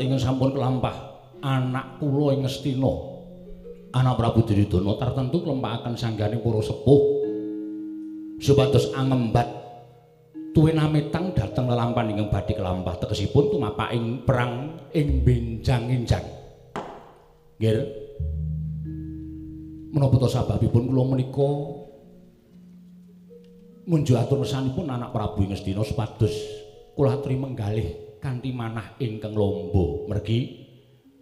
Ingkang 0.00 0.22
sampun 0.22 0.54
kelampah 0.54 0.94
anak 1.42 2.02
kula 2.02 2.34
ing 2.34 2.42
Ngastina 2.42 3.18
anak 3.94 4.14
Prabu 4.20 4.44
Duryudana 4.44 4.92
tartentu 5.00 5.40
klempakaken 5.44 5.94
sanggane 5.96 6.36
para 6.40 6.60
sepuh. 6.60 7.02
Supados 8.38 8.94
angembat 8.94 9.48
tuwin 10.54 10.78
ametang 10.78 11.34
dhateng 11.34 11.66
lelampan 11.66 12.14
ingkang 12.14 12.30
badhe 12.30 12.54
kelampah 12.54 12.94
tegesipun 13.02 13.50
tumapaking 13.50 14.22
perang 14.22 14.78
ing 14.94 15.26
benjang-enjang. 15.26 16.22
Nggih. 17.58 18.06
Menapa 19.88 20.14
to 20.20 20.28
sababipun 20.28 20.84
kula 20.86 21.02
menika 21.16 21.50
munjuk 23.88 24.20
atur 24.20 24.44
mesanipun 24.44 24.86
anak 24.92 25.10
Prabu 25.10 25.48
Ngastina 25.48 25.82
supados 25.82 26.34
kula 26.92 27.18
aturi 27.18 27.40
menggalih 27.40 28.07
kanthi 28.20 28.50
manah 28.54 28.98
ingkang 28.98 29.34
lomba. 29.34 30.10
Mergi 30.12 30.68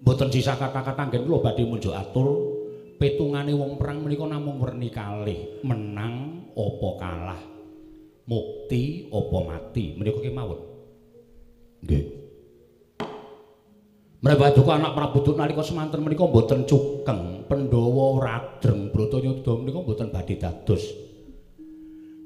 mboten 0.03 0.29
sisa 0.29 0.57
kata-kata 0.57 1.09
anggen 1.09 1.25
kula 1.25 1.41
badhe 1.41 1.65
munjuk 1.65 1.97
atur 1.97 2.29
petungane 2.97 3.53
wong 3.53 3.77
perang 3.77 4.05
menika 4.05 4.27
namung 4.29 4.61
werni 4.61 4.89
kalih. 4.93 5.61
Menang 5.65 6.45
apa 6.57 6.89
kalah? 7.01 7.41
Mukti 8.27 9.07
apa 9.13 9.39
mati? 9.47 9.95
Menika 9.95 10.19
kemawon. 10.19 10.61
Nggih. 11.87 12.05
Mereka 14.17 14.59
duka 14.59 14.75
anak 14.75 14.99
Prabu 14.99 15.23
Duk 15.23 15.39
nalika 15.39 15.63
semanten 15.63 16.03
menika 16.03 16.27
mboten 16.27 16.67
cukeng. 16.67 17.47
Pandhawa 17.47 18.19
radreng 18.19 18.91
Bratayuda 18.91 19.53
menika 19.63 19.79
mboten 19.79 20.11
badhe 20.11 20.35
dados. 20.35 20.83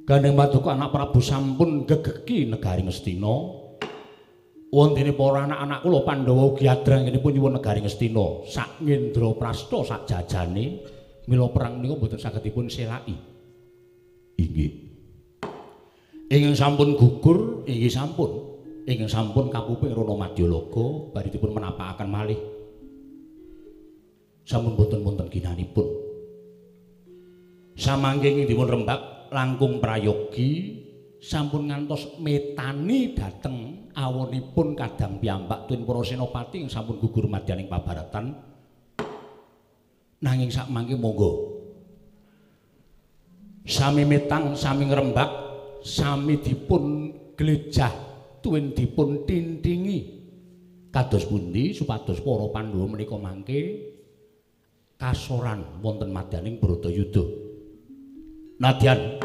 Gandeng 0.08 0.32
Paduka 0.32 0.72
anak 0.72 0.96
Prabu 0.96 1.20
sampun 1.20 1.84
gegeki 1.84 2.48
negari 2.48 2.88
Ngastina. 2.88 3.59
Wondene 4.70 5.10
para 5.18 5.50
anak-anak 5.50 5.82
kula 5.82 6.00
Pandhawa 6.06 6.54
ugi 6.54 6.70
adrangenipun 6.70 7.34
nyuwun 7.34 7.58
negari 7.58 7.82
Ngastina. 7.82 8.46
Sak 8.46 8.78
ngendra 8.78 9.34
prasta 9.34 9.82
sak 9.82 10.06
jajane 10.06 10.86
mila 11.26 11.50
perang 11.50 11.82
menika 11.82 11.98
mboten 11.98 12.22
saged 12.22 12.38
dipun 12.46 12.70
selaki. 12.70 13.18
Inggih. 14.38 14.72
Ingkang 16.30 16.54
sampun 16.54 16.94
gugur 16.94 17.66
inggih 17.66 17.90
sampun. 17.90 18.30
Ingkang 18.86 19.10
sampun 19.10 19.50
kapuping 19.50 19.90
Rana 19.90 20.14
Madyalaga 20.14 20.86
bari 21.18 21.28
dipun 21.34 21.50
menapakaken 21.50 22.06
malih. 22.06 22.40
Sampun 24.46 24.78
boten-boten 24.78 25.26
ginanipun. 25.34 25.86
Samangke 27.74 28.46
dipun 28.46 28.70
rembak 28.70 29.30
langkung 29.34 29.82
prayogi 29.82 30.79
sampun 31.20 31.68
ngantos 31.68 32.16
metani 32.16 33.12
dateng 33.12 33.88
awonipun 33.92 34.72
kadang 34.72 35.20
piyambak 35.20 35.68
tuwin 35.68 35.84
para 35.84 36.00
senopati 36.00 36.64
ing 36.64 36.72
sampun 36.72 36.96
gugur 36.96 37.28
madyaning 37.28 37.68
pabaratan. 37.68 38.32
Nanging 40.20 40.52
sak 40.52 40.68
mangke 40.72 40.96
monggo. 40.96 41.60
Sami 43.64 44.08
metang 44.08 44.56
sami 44.56 44.88
ngrembak 44.88 45.30
sami 45.84 46.40
dipun 46.40 47.12
glejah 47.36 47.92
tuwin 48.40 48.72
dipun 48.72 49.28
tintingi. 49.28 50.20
Kados 50.90 51.22
pundi 51.28 51.70
supados 51.70 52.18
para 52.18 52.50
pandhawa 52.50 52.86
menika 52.90 53.14
mangke? 53.14 53.60
Kasoran 54.98 55.80
wonten 55.80 56.12
madyaning 56.12 56.60
Bratayuda 56.60 57.24
Nadyan 58.60 59.16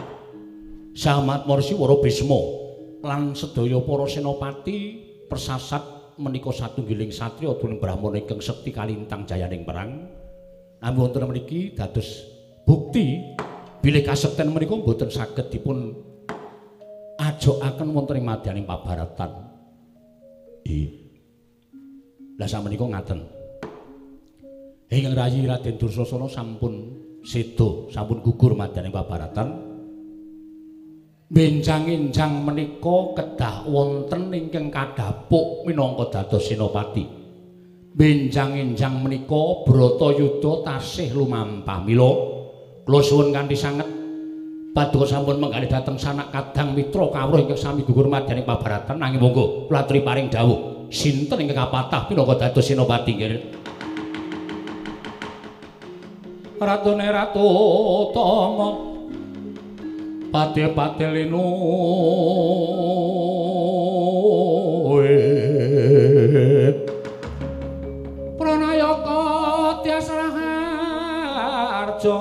Sahamat 0.95 1.43
Morsi 1.43 1.75
Woro 1.75 1.99
Bisma 1.99 2.39
lan 3.03 3.35
sedaya 3.35 3.83
para 3.83 4.07
senopati 4.07 5.03
persasat 5.27 6.15
menika 6.15 6.55
satunggiling 6.55 7.11
satriya 7.11 7.59
tuwin 7.59 7.83
brahmana 7.83 8.15
ingkang 8.15 8.39
sekti 8.39 8.71
kalintang 8.71 9.27
jayaning 9.27 9.67
perang. 9.67 10.07
Namung 10.79 11.11
wonten 11.11 11.27
mriki 11.27 11.75
dados 11.75 12.23
bukti 12.63 13.19
bilih 13.83 14.07
kasekten 14.07 14.55
menika 14.55 14.79
boten 14.79 15.11
saged 15.11 15.51
dipun 15.51 15.99
ajokaken 17.19 17.91
wonten 17.91 18.15
ing 18.15 18.23
madyaning 18.23 18.63
pabaratan. 18.63 19.51
Ih. 20.63 21.11
Lah 22.39 22.47
samenika 22.47 22.87
ngaten. 22.87 23.19
Ing 24.95 25.11
rayi 25.11 25.43
Raden 25.43 25.75
Dursasana 25.75 26.31
sampun 26.31 27.03
sedo 27.27 27.91
sampun 27.91 28.23
gugur 28.23 28.55
madyaning 28.55 28.95
pabaratan 28.95 29.74
benjang-enjang 31.35 32.47
menika 32.47 33.11
kedah 33.11 33.67
wonten 33.67 34.31
ingkang 34.31 34.71
kadhapuk 34.71 35.67
minangka 35.67 36.07
dados 36.07 36.47
senopati. 36.47 37.03
Benjang-enjang 37.91 39.03
menika 39.03 39.67
Bratayuda 39.67 40.63
tasih 40.63 41.11
lumampah 41.11 41.83
mila. 41.83 42.11
Kula 42.87 42.99
suwun 43.03 43.35
kanthi 43.35 43.59
sanget. 43.59 43.87
Paduka 44.71 45.07
sampun 45.07 45.39
menggalih 45.39 45.71
dhateng 45.71 45.99
sanak 45.99 46.31
kadang 46.31 46.75
mitra 46.75 47.07
kawruh 47.07 47.39
ingkang 47.43 47.59
sami 47.59 47.83
gugur 47.83 48.07
madyaning 48.07 48.47
pabaratan. 48.47 48.95
Nanging 48.95 49.19
monggo 49.19 49.67
kula 49.67 49.83
aturi 49.83 49.99
paring 50.07 50.31
dawuh. 50.31 50.87
Sinten 50.87 51.43
ingkang 51.43 51.67
kapatah 51.67 52.07
pinangka 52.07 52.47
dados 52.47 52.63
senopati 52.63 53.11
nggih. 53.11 53.43
Ratune 56.55 57.07
Ratu 57.11 57.47
Tama 58.15 58.94
Pati-pati 60.33 61.05
linu. 61.05 61.45
Pranayaka 68.35 69.23
Tiasraharja 69.85 72.17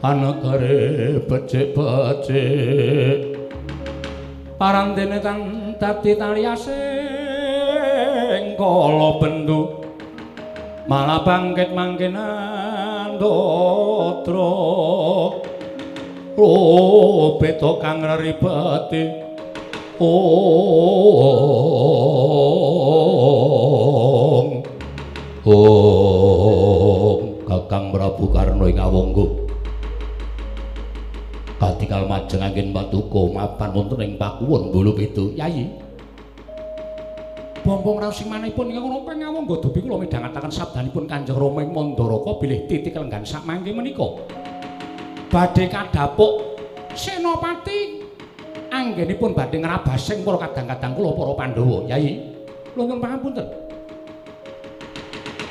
Anagare 0.00 1.20
becik-becik. 1.28 3.36
Parandene 4.56 5.20
tan 5.20 5.76
dadi 5.76 6.16
taliasing 6.16 6.72
kala 8.56 9.20
bendu. 9.20 9.84
Malah 10.88 11.20
bangkit 11.22 11.76
mangkinan 11.76 12.89
dotra 13.20 14.48
oh 16.40 17.36
beta 17.36 17.70
kang 17.76 18.00
ribeti 18.00 19.04
oh 20.00 20.08
oh 25.44 27.12
kakang 27.44 27.92
prabu 27.92 28.24
karno 28.32 28.64
ing 28.64 28.80
awonggo 28.80 29.44
katikal 31.60 32.08
majeng 32.08 32.40
angin 32.40 32.72
patuko 32.72 33.36
mapan 33.36 33.68
wonten 33.76 34.00
ing 34.00 34.16
pakuwon 34.16 34.72
bulu 34.72 34.96
pitu 34.96 35.36
yayi 35.36 35.68
bombong 37.70 38.02
raos 38.02 38.18
sing 38.18 38.26
manipun 38.26 38.66
ingkang 38.66 38.90
napa 38.90 39.14
ngawangga 39.14 39.62
dupi 39.62 39.78
kula 39.78 40.02
midhangetaken 40.02 40.50
sabdanipun 40.50 41.06
Kanjeng 41.06 41.38
Rama 41.38 41.62
ing 41.62 41.70
Mandaraka 41.70 42.42
bilih 42.42 42.66
titik 42.66 42.98
lenggan 42.98 43.22
sak 43.22 43.46
mangke 43.46 43.70
menika. 43.70 44.26
Badhe 45.30 45.70
kadhapuk 45.70 46.58
senopati 46.98 48.02
anggenipun 48.74 49.38
badhe 49.38 49.62
ngrabasing 49.62 50.26
para 50.26 50.50
kadang-kadang 50.50 50.98
kula 50.98 51.10
para 51.14 51.32
Pandhawa. 51.38 51.78
Yai, 51.86 52.34
kula 52.74 52.82
nyuwun 52.90 52.98
pangapunten. 52.98 53.46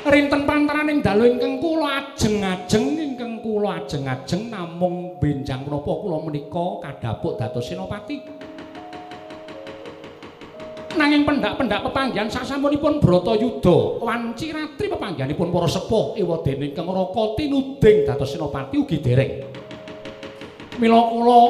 Rinten 0.04 0.42
pantaraning 0.44 1.00
dalu 1.00 1.24
ingkang 1.24 1.56
kula 1.56 1.88
ajeng-ajeng 2.04 2.84
ingkang 3.00 3.40
kula 3.40 3.80
ajeng-ajeng 3.80 4.52
namung 4.52 5.16
benjang 5.16 5.64
menapa 5.64 5.92
kula 6.04 6.20
menika 6.20 6.84
kadhapuk 6.84 7.40
dados 7.40 7.64
senopati. 7.64 8.20
Nanging 10.98 11.22
pendak-pendak 11.22 11.86
pepanggihan 11.86 12.26
sasampunipun 12.26 12.98
Bratayuda 12.98 14.02
wanci 14.02 14.50
ratri 14.50 14.90
pepanggihanipun 14.90 15.48
para 15.54 15.68
sepuh 15.70 16.18
ewadene 16.18 16.74
ingkang 16.74 16.88
Raka 16.90 17.38
tinuding 17.38 17.96
dados 18.06 18.30
senopati 18.30 18.76
ugi 18.80 18.98
dereng. 18.98 19.46
Mila 20.80 21.00
kula 21.12 21.40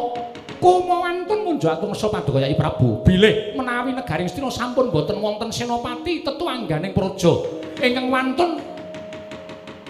kumawantun 0.61 1.38
munjuatung 1.46 1.94
sa 1.96 2.12
paduka 2.12 2.42
Yai 2.42 2.59
Prabu 2.59 3.00
bilih 3.07 3.57
menawi 3.57 3.96
negaring 3.96 4.29
Stina 4.29 4.53
sampun 4.53 4.92
boten 4.92 5.16
wonten 5.22 5.48
senopati 5.48 6.20
tetu 6.20 6.44
angganing 6.44 6.92
praja. 6.92 7.33
Ingkang 7.81 8.12
wantun 8.12 8.50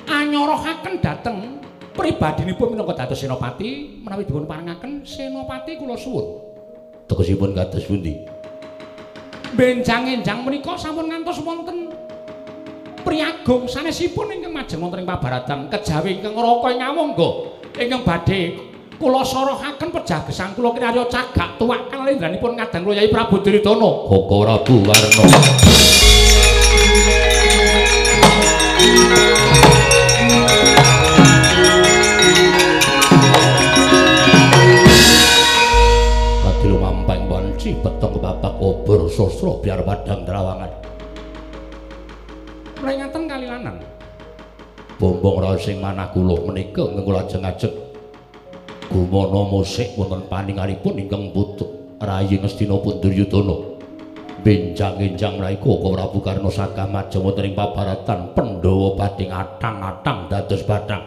anyarahaken 0.07 0.95
dhateng 1.03 1.59
pribadinipun 1.91 2.79
minangka 2.79 3.03
dados 3.03 3.19
senopati 3.19 3.99
menawi 3.99 4.23
dipun 4.23 4.47
paringaken 4.47 5.03
senopati 5.03 5.75
kula 5.75 5.99
suwun. 5.99 6.27
Tegesipun 7.11 7.51
kados 7.59 7.83
pundi 7.91 8.39
benjang-enjang 9.55 10.43
menika 10.47 10.79
sampun 10.79 11.11
ngantos 11.11 11.43
wonten 11.43 11.91
priagung. 13.03 13.67
Sanesipun 13.67 14.31
ingkang 14.35 14.53
majeng 14.55 14.81
wonten 14.83 15.03
ing 15.03 15.09
pabaratan 15.09 15.67
kejawi 15.73 16.21
ingkang 16.21 16.35
raka 16.37 16.69
ing 16.71 16.79
ngawangga 16.83 17.31
ingkang 17.81 18.03
badhe 18.07 18.41
kula 19.01 19.25
sorohaken 19.25 19.89
pejagesan 19.89 20.53
kula 20.53 20.77
kinarya 20.77 21.09
cagak 21.09 21.57
tuwak 21.57 21.89
kalendranipun 21.89 22.59
kula 22.59 22.93
Yai 23.01 23.09
Prabu 23.09 23.41
Duryudana. 23.41 23.91
Koko 24.07 24.37
Prabu 24.45 24.75
Warna 24.85 25.25
obor 38.61 39.09
sosro 39.09 39.59
biar 39.64 39.81
padang 39.83 40.23
terawangan. 40.29 40.71
Merengaten 42.81 43.25
kalilanan. 43.29 43.77
Bombong 45.01 45.40
raos 45.40 45.64
sing 45.64 45.81
manah 45.81 46.12
kula 46.12 46.37
menika 46.45 46.85
ingkang 46.85 47.05
kula 47.09 47.25
ajeng-ajeng. 47.25 47.73
Gumana 48.93 49.49
musik 49.49 49.97
wonten 49.97 50.29
paninganipun 50.29 51.01
ingkang 51.01 51.33
putu 51.33 51.64
Rayi 52.01 52.37
Ngastina 52.37 52.77
Punduryudana. 52.77 53.81
Benjang-enjang 54.40 55.37
mraiku 55.37 55.77
Koko 55.77 55.88
Prabu 55.97 56.19
Karna 56.25 56.49
Saka 56.53 56.85
majeng 56.88 57.25
wonten 57.25 57.49
ing 57.49 57.55
pabaratan 57.57 58.33
Pandhawa 58.37 58.97
badhe 58.97 59.29
atang-atang 59.29 60.29
dados 60.29 60.64
bathang. 60.69 61.05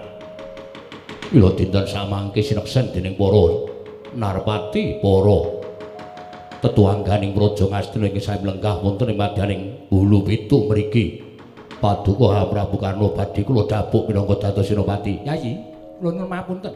Mila 1.33 1.49
dinten 1.57 1.85
samangke 1.85 2.45
sineksen 2.45 2.93
dening 2.93 3.17
para 3.17 3.73
narpati 4.13 5.01
para 5.01 5.62
tetuangganing 6.63 7.35
praja 7.35 7.67
Ngastina 7.67 8.07
ing 8.07 8.23
sae 8.23 8.39
mlenggah 8.39 8.79
wonten 8.79 9.11
ing 9.11 9.19
madyaning 9.19 9.91
Hulu 9.91 10.23
Pitu 10.23 10.63
mriki. 10.71 11.19
Paduka 11.83 12.47
Prabu 12.47 12.79
Karna 12.79 13.11
badhe 13.11 13.43
kula 13.43 13.67
dapuk 13.67 14.07
minangka 14.07 14.47
dados 14.47 14.71
senopati. 14.71 15.19
Yayi, 15.27 15.59
kula 15.99 16.15
nyuwun 16.15 16.31
mapunten. 16.31 16.71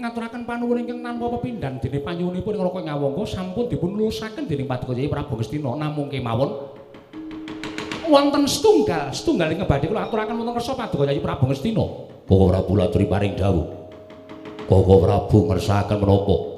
Ngaturaken 0.00 0.48
panuwun 0.48 0.80
ingkang 0.80 1.04
tanpa 1.04 1.28
pepindhan 1.36 1.76
dene 1.76 2.00
panyuwunipun 2.00 2.56
ing 2.56 2.64
Raka 2.64 2.80
Ngawangga 2.80 3.24
sampun 3.28 3.68
dipun 3.68 3.92
lulusaken 3.92 4.48
dening 4.48 4.64
Paduka 4.64 4.96
Yayi 4.96 5.12
Prabu 5.12 5.36
Ngastina 5.36 5.76
namung 5.76 6.08
kemawon 6.08 6.72
wonten 8.08 8.48
setunggal, 8.48 9.12
setunggal 9.12 9.52
ing 9.52 9.60
badhe 9.68 9.92
kula 9.92 10.08
aturaken 10.08 10.40
wonten 10.40 10.56
kersa 10.56 10.72
Paduka 10.72 11.04
Yayi 11.04 11.20
Prabu 11.20 11.44
Ngastina. 11.44 11.84
Koko 12.24 12.44
Prabu 12.48 12.72
laturi 12.80 13.04
paring 13.04 13.36
dawuh. 13.36 13.68
Koko 14.64 14.94
Prabu 15.04 15.52
ngersakaken 15.52 16.00
menapa? 16.00 16.51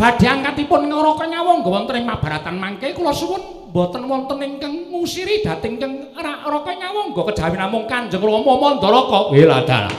Badhe 0.00 0.24
angkatipun 0.24 0.88
ngraka 0.88 1.28
nyawang 1.28 1.60
wonten 1.60 2.00
ing 2.00 2.08
mabaratan 2.08 2.56
mangke 2.56 2.96
kula 2.96 3.12
suwun 3.12 3.68
boten 3.68 4.08
wonten 4.08 4.40
ingkang 4.40 4.88
musiri 4.88 5.44
dhateng 5.44 5.76
ingkang 5.76 6.16
raka 6.16 6.72
nyawang 6.72 7.12
kejawi 7.12 7.60
namung 7.60 7.84
Kanjeng 7.84 8.24
Rama 8.24 8.56
Mandaraka 8.56 9.28
wiladal 9.28 9.92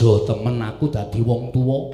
bejo 0.00 0.24
temen 0.24 0.56
aku 0.64 0.88
dadi 0.88 1.20
wong 1.20 1.52
tuwa. 1.52 1.92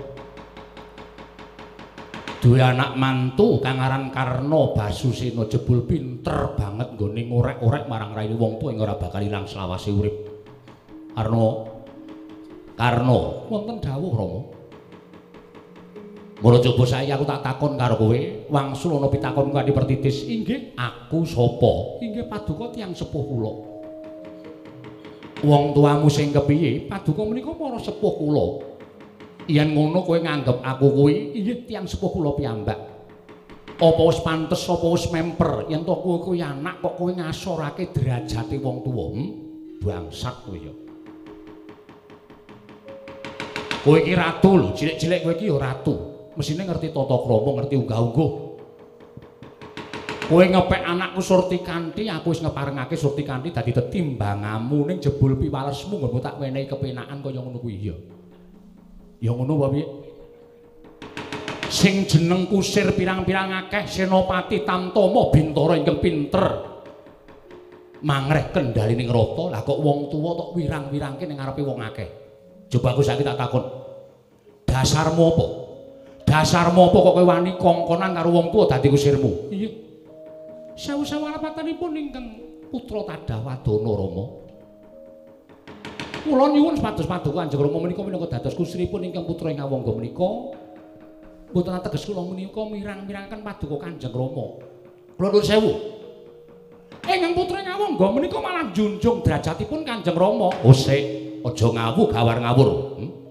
Duwe 2.38 2.62
anak 2.62 2.94
mantu 2.94 3.58
kang 3.58 3.82
aran 3.82 4.14
Karna 4.14 4.70
Basusena 4.70 5.42
jebul 5.50 5.82
pinter 5.82 6.54
banget 6.54 6.94
nggone 6.94 7.26
ngorek-orek 7.26 7.90
marang 7.90 8.14
raine 8.14 8.38
wong 8.38 8.62
tuwa 8.62 8.70
ing 8.70 8.78
ora 8.78 8.94
bakal 8.94 9.18
ilang 9.26 9.50
selawase 9.50 9.90
urip. 9.90 10.14
Karna 11.18 11.66
Karna 12.78 13.18
wonten 13.50 13.82
dawuh 13.82 14.12
Rama 14.14 14.40
Mula 16.36 16.60
coba 16.62 16.84
saya 16.86 17.16
aku 17.16 17.24
tak 17.26 17.42
takon 17.42 17.74
karo 17.74 17.96
kowe 17.96 18.20
wangsul 18.52 19.00
ana 19.00 19.08
pitakon 19.10 19.50
kanthi 19.50 19.72
pertitis 19.74 20.22
inggih 20.30 20.78
aku 20.78 21.26
sapa? 21.26 21.98
Inggih 22.04 22.28
paduka 22.30 22.70
tiyang 22.70 22.94
sepuh 22.94 23.24
kula 23.24 23.52
wong 25.46 25.70
tuamu 25.72 26.10
sing 26.10 26.34
kepiye? 26.34 26.90
Paduka 26.90 27.22
menika 27.22 27.54
para 27.54 27.78
sepuh 27.78 28.14
kula. 28.18 28.46
Yen 29.46 29.70
ngono 29.78 30.02
kowe 30.02 30.18
nganggep 30.18 30.58
aku 30.58 30.86
kuwi 30.90 31.38
inggih 31.38 31.70
tiyang 31.70 31.86
sepuh 31.86 32.10
kula 32.10 32.34
piyambak. 32.34 32.78
Apa 33.78 34.02
wis 34.10 34.18
pantes 34.26 34.66
apa 34.66 34.86
wis 34.90 35.06
memper? 35.14 35.70
Yen 35.70 35.86
to 35.86 35.94
kowe 35.94 36.18
kuwi 36.18 36.42
anak 36.42 36.82
kok 36.82 36.98
kowe 36.98 37.14
ngasorake 37.14 37.94
derajate 37.94 38.58
wong 38.58 38.82
tuwa? 38.82 39.06
Hmm? 39.14 39.46
bangsat 39.86 40.34
kowe 40.42 40.58
ya. 40.58 40.74
Kowe 43.86 43.98
iki 44.02 44.18
ratu 44.18 44.50
lho 44.58 44.68
cilik-cilik 44.74 45.22
kowe 45.22 45.34
iki 45.38 45.46
ya 45.46 45.56
ratu. 45.62 45.94
Mesine 46.36 46.66
ngerti 46.68 46.92
tata 46.92 47.16
krama 47.16 47.50
ngerti 47.62 47.80
unggah-ungguh 47.80 48.30
Kowe 50.26 50.42
ngepek 50.42 50.82
anakku 50.82 51.22
Surti 51.22 51.62
Kanti, 51.62 52.10
aku 52.10 52.34
wis 52.34 52.42
ngeparengake 52.42 52.98
Surti 52.98 53.22
Kanti 53.22 53.54
dadi 53.54 53.70
tetimbangamu 53.70 54.90
ning 54.90 54.98
jebul 54.98 55.38
piwalesmu 55.38 56.02
nggonmu 56.02 56.18
tak 56.18 56.42
wenehi 56.42 56.66
kepenakan 56.66 57.22
kaya 57.22 57.38
ngono 57.38 57.62
kuwi 57.62 57.78
ya. 57.86 57.94
Ya 59.22 59.30
ngono 59.30 59.54
wae 59.54 59.70
piye? 59.70 59.86
Sing 61.70 62.10
jeneng 62.10 62.50
kusir 62.50 62.90
pirang-pirang 62.98 63.54
akeh 63.54 63.86
Senopati 63.86 64.66
Tamtama 64.66 65.30
Bintara 65.30 65.78
ingkang 65.78 66.02
pinter. 66.02 66.46
Mangreh 68.02 68.50
kendali 68.50 68.98
ning 68.98 69.06
rata, 69.06 69.46
lah 69.46 69.62
kok 69.62 69.78
wong 69.78 70.10
tuwa 70.10 70.34
tok 70.34 70.58
wirang-wirangke 70.58 71.22
ning 71.22 71.38
ngarepe 71.38 71.62
wong 71.62 71.78
akeh. 71.86 72.08
Coba 72.66 72.98
aku 72.98 73.06
saiki 73.06 73.22
tak 73.22 73.38
takon. 73.38 73.62
Dasarmu 74.66 75.22
apa? 75.22 75.46
Dasarmu 76.26 76.90
apa 76.90 76.98
kok 76.98 77.14
kowe 77.14 77.22
wani 77.22 77.54
kongkonan 77.54 78.10
karo 78.10 78.34
wong 78.34 78.50
tuwa 78.50 78.66
dadi 78.66 78.90
kusirmu? 78.90 79.54
Iya. 79.54 79.85
Sewu-sewu 80.76 81.24
alapatanipun 81.24 81.96
ingkang 81.96 82.26
putra 82.68 83.02
Tadawadana 83.08 83.92
Rama. 83.96 84.24
Kula 86.26 86.44
nyuwun 86.52 86.74
sepados-pados 86.76 87.32
Kanjeng 87.32 87.62
Rama 87.62 87.78
menika 87.86 88.02
minangka 88.04 88.36
dados 88.36 88.58
kusripun 88.58 89.08
ingkang 89.08 89.24
putra 89.24 89.48
ing 89.48 89.62
Awangga 89.62 89.94
menika. 89.96 90.52
Mboten 91.54 91.72
ateges 91.72 92.04
kula 92.04 92.22
menika 92.28 92.60
mirang-mirangaken 92.66 93.40
paduka 93.40 93.88
Kanjeng 93.88 94.12
Rama. 94.12 94.60
Kula 95.16 95.28
nuwun 95.32 95.46
sewu. 95.46 95.72
Ingkang 97.06 97.32
putra 97.32 97.62
ing 97.64 97.70
Awangga 97.72 98.06
menika 98.12 98.38
malah 98.42 98.68
junjung 98.74 99.24
derajatipun 99.24 99.80
Kanjeng 99.86 100.18
Rama. 100.18 100.52
Oh, 100.52 100.74
aja 101.46 101.66
ngawu 101.70 102.02
gawar 102.10 102.36
ngawur. 102.42 102.68
Hmm? 102.98 103.25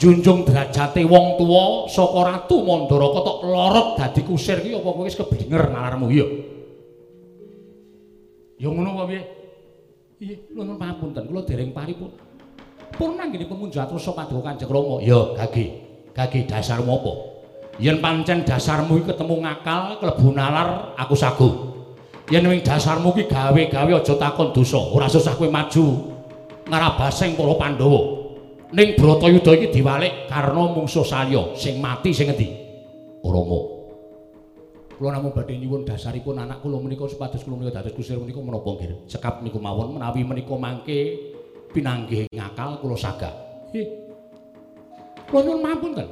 Junjung 0.00 0.48
derajate 0.48 1.04
wong 1.04 1.36
tuwa 1.36 1.84
saka 1.84 2.20
ratu 2.24 2.64
Mandaraka 2.64 3.20
tok 3.20 3.38
lorot 3.44 3.88
dadi 4.00 4.24
kusir 4.24 4.64
ki 4.64 4.80
apa 4.80 4.88
kowe 4.88 5.04
wis 5.04 5.12
keblinger 5.12 5.68
nalarmu? 5.68 6.08
Ya 6.08 6.24
ya 8.56 8.68
ngono 8.72 8.96
wae 8.96 9.06
piye? 9.12 9.20
Iya 10.20 10.36
nuwun 10.56 10.80
pamunten 10.80 11.28
kula 11.28 11.44
dereng 11.44 11.76
paripun. 11.76 12.16
Pun 12.96 13.16
nanggenipun 13.16 13.56
munjat 13.68 13.92
rasa 13.92 14.12
paduka 14.16 14.52
Kanjeng 14.52 14.72
Rama. 14.72 15.04
Ya 15.04 15.20
gage 15.36 15.64
gage 16.16 16.48
dasarmu 16.48 16.90
apa? 16.96 17.12
Yen 17.76 18.00
pancen 18.00 18.48
dasarmu 18.48 19.04
iki 19.04 19.12
ketemu 19.12 19.44
ngakal 19.44 20.00
klebu 20.00 20.28
nalar 20.32 20.96
aku 20.96 21.12
sagu. 21.12 21.48
Yen 22.32 22.48
wing 22.48 22.64
dasarmu 22.64 23.12
ki 23.12 23.28
gawe-gawe 23.28 23.92
aja 24.00 24.14
takon 24.16 24.52
dosa 24.56 24.80
ora 24.80 25.12
susah 25.12 25.36
kowe 25.36 25.48
maju. 25.48 26.16
Ngarabasing 26.70 27.34
para 27.34 27.54
Pandhawa 27.58 28.19
ning 28.70 28.94
Bratayuda 28.94 29.50
iki 29.58 29.68
diwalik 29.74 30.30
karena 30.30 30.62
mungsuh 30.70 31.02
salya 31.02 31.54
sing 31.58 31.82
mati 31.82 32.14
sing 32.14 32.30
endi? 32.30 32.48
Rama. 33.20 33.60
Kula 34.94 35.16
namung 35.16 35.32
badhe 35.32 35.56
nyuwun 35.56 35.88
dasaripun 35.88 36.38
anak 36.38 36.60
kula 36.60 36.76
menika 36.78 37.08
supados 37.08 37.42
kula 37.42 37.56
menika 37.56 37.80
dados 37.80 37.96
kusir 37.96 38.20
menika 38.20 38.38
menapa 38.38 38.68
nggih? 38.76 39.08
Cekap 39.08 39.42
niku 39.42 39.58
mawon 39.58 39.96
menawi 39.96 40.22
menika 40.22 40.54
mangke 40.54 40.98
pinanggih 41.74 42.28
ngakal 42.30 42.78
kula 42.78 42.96
sagah. 43.00 43.32
Nggih. 43.72 43.86
Kula 45.26 45.40
nyuwun 45.40 45.60
mapunten. 45.64 46.08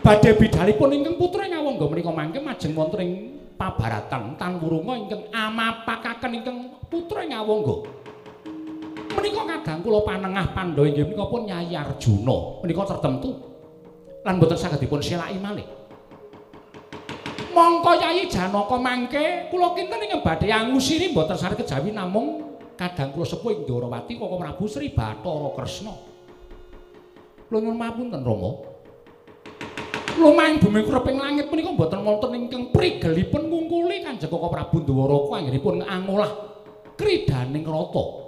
Badhe 0.00 0.30
bidalipun 0.36 0.90
ingkang 0.90 1.16
putra 1.16 1.46
ngawangga 1.46 1.86
menika 1.86 2.10
mangke 2.10 2.38
majeng 2.42 2.72
wonten 2.74 3.00
ing 3.04 3.10
pabaratan 3.54 4.34
tan 4.34 4.58
wurunga 4.58 4.94
ingkang 4.98 5.22
amapakaken 5.30 6.32
ingkang 6.40 6.58
putra 6.90 7.22
ngawangga. 7.24 8.03
Menika 9.14 9.42
kadang 9.46 9.78
kula 9.80 10.00
panengah 10.02 10.46
Pandhawa 10.52 10.86
inggih 10.90 11.06
menika 11.08 11.24
pun 11.30 11.42
Nyai 11.46 11.72
Arjuna 11.72 12.36
menika 12.60 12.82
tertentu 12.94 13.30
lan 14.24 14.40
boten 14.40 14.56
saged 14.56 14.80
dipun 14.80 15.04
selaki 15.04 15.36
malih. 15.36 15.68
Mongko 17.54 17.92
Yai 18.02 18.26
Janaka 18.26 18.76
mangke 18.80 19.46
kula 19.52 19.78
kinten 19.78 20.00
ing 20.02 20.20
badhe 20.24 20.50
angusiri 20.50 21.14
boten 21.14 21.38
sare 21.38 21.54
kejawi 21.54 21.94
namung 21.94 22.58
kadang 22.74 23.14
kula 23.14 23.22
sepuh 23.22 23.54
ing 23.54 23.60
Ndrawati 23.62 24.18
Koko 24.18 24.34
Prabu 24.40 24.66
Sri 24.66 24.90
Bathara 24.90 25.54
Kresna. 25.54 25.94
Kula 27.46 27.58
nyuwun 27.62 27.78
mapunten 27.78 28.26
Rama. 28.26 28.50
Lumaing 30.14 30.62
bumi 30.62 30.82
kreping 30.86 31.18
langit 31.18 31.46
menika 31.50 31.74
boten 31.74 32.02
wonten 32.02 32.34
ingkang 32.34 32.74
prigelipun 32.74 33.46
ngungkuli 33.46 34.02
Kanjeng 34.02 34.32
Koko 34.32 34.50
Prabu 34.50 34.82
Ndwaraka 34.82 35.38
anggenipun 35.38 35.84
angolah 35.86 36.32
kridaning 36.98 37.62
rata. 37.62 38.23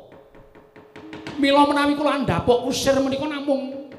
Mila 1.37 1.69
menawi 1.69 1.95
kula 1.97 2.25
ndapuk 2.25 2.69
kusir 2.69 2.97
menika 3.01 3.29
namung 3.29 3.93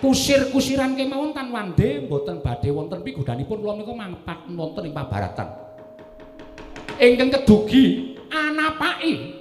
kusir-kusiran 0.00 0.96
kemawon 0.96 1.36
tan 1.36 1.52
wande 1.52 2.08
mboten 2.08 2.40
badhe 2.40 2.72
wonten 2.72 3.04
pigodhanipun 3.04 3.60
kula 3.60 3.76
menika 3.76 3.94
mampat 3.94 4.38
wonten 4.48 4.88
ing 4.88 4.94
pabaratan. 4.96 5.48
Ingkang 7.00 7.30
kedugi 7.32 8.16
anapaki 8.28 9.40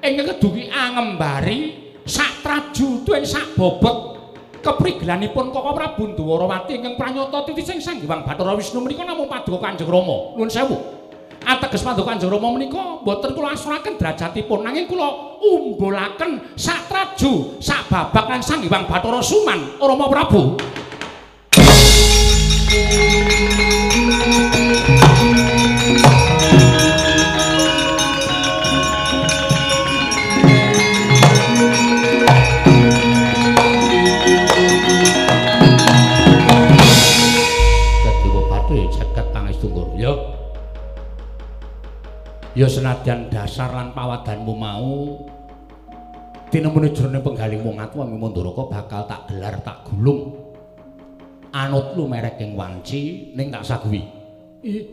ingkang 0.00 0.36
kedugi 0.36 0.68
angembari 0.68 1.58
sak 2.04 2.44
traju 2.44 3.04
tuwin 3.04 3.24
sak 3.24 3.56
bobot 3.56 4.16
keprigelanipun 4.60 5.54
Koko 5.54 5.70
Prabu 5.72 6.12
Ndwarawati 6.12 6.80
ingkang 6.80 6.96
pranyata 7.00 7.48
titi 7.48 7.62
sing 7.64 7.78
Sanghyang 7.80 8.24
Bathara 8.26 8.52
Wisnu 8.56 8.84
menika 8.84 9.04
namung 9.04 9.28
paduka 9.28 9.68
Kanjeng 9.68 9.88
Rama. 9.88 10.36
Nuwun 10.36 10.50
sewu 10.52 10.97
ateges 11.44 11.84
paduka 11.84 12.14
Kanjeng 12.14 12.32
Rama 12.32 12.48
menika 12.56 13.02
boten 13.04 13.34
kula 13.36 13.54
asuraken 13.54 14.00
derajatipun. 14.00 14.64
Nanging 14.64 14.86
kula 14.88 15.38
umbulaken 15.42 16.58
sak 16.58 16.88
traju 16.90 17.58
sak 17.62 17.86
babak 17.92 18.26
lan 18.26 18.40
Sang 18.42 18.64
Hyang 18.64 18.86
Bathara 18.88 19.22
Suman 19.22 19.78
Rama 19.78 20.06
Prabu 20.08 20.56
ya 42.58 42.66
senadyan 42.66 43.30
dasar 43.30 43.70
lan 43.70 43.94
pawadanmu 43.94 44.54
mau 44.58 45.14
tinemune 46.50 46.90
jroning 46.90 47.22
penggaling 47.22 47.62
wong 47.62 47.78
atuwa 47.78 48.02
Mandaraka 48.10 48.66
bakal 48.66 49.06
tak 49.06 49.30
gelar 49.30 49.54
tak 49.62 49.86
gulung. 49.86 50.34
Anut 51.54 51.94
lu 51.94 52.10
merek 52.10 52.42
ing 52.42 52.58
wanci 52.58 53.32
ning 53.38 53.48
tak 53.54 53.62
saguwi 53.62 54.02
ih 54.66 54.84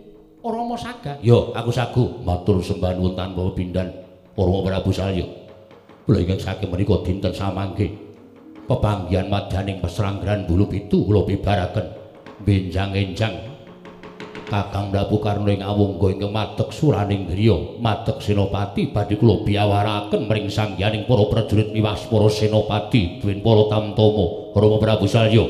ora 0.45 0.61
mau 0.61 0.77
saga 0.77 1.17
yo 1.25 1.49
aku 1.57 1.73
sagu. 1.73 2.05
Matur 2.21 2.61
sembah 2.61 2.93
nuwun 2.93 3.17
tanpa 3.17 3.41
pindan. 3.57 3.89
Para 4.35 4.51
Prabu 4.51 4.91
Salya. 4.91 5.23
Kula 6.05 6.19
ingkang 6.19 6.37
saking 6.37 6.67
menika 6.67 7.01
dinten 7.01 7.31
samangke. 7.31 7.87
Pepanggihan 8.67 9.31
madaning 9.31 9.79
pesranggaran 9.79 10.43
bulu 10.43 10.67
pitu 10.67 11.07
kula 11.07 11.23
bibaraken 11.23 11.87
benjang-enjang 12.43 13.54
Kakang 14.45 14.93
Prabu 14.93 15.17
Karna 15.17 15.49
ing 15.49 15.65
awungga 15.65 16.13
ingkang 16.13 16.29
madeg 16.29 16.69
suraning 16.69 17.25
griya 17.25 17.81
madeg 17.81 18.21
senopati 18.21 18.93
badhe 18.93 19.17
kula 19.17 19.41
biawaraken 19.41 20.29
mring 20.29 20.53
sangyaning 20.53 21.09
para 21.09 21.25
prajurit 21.25 21.73
niwas 21.73 22.05
para 22.05 22.29
senopati 22.29 23.17
duwin 23.25 23.41
para 23.41 23.65
tamtama 23.73 24.53
Rama 24.53 24.77
Prabu 24.77 25.09
Salya 25.09 25.45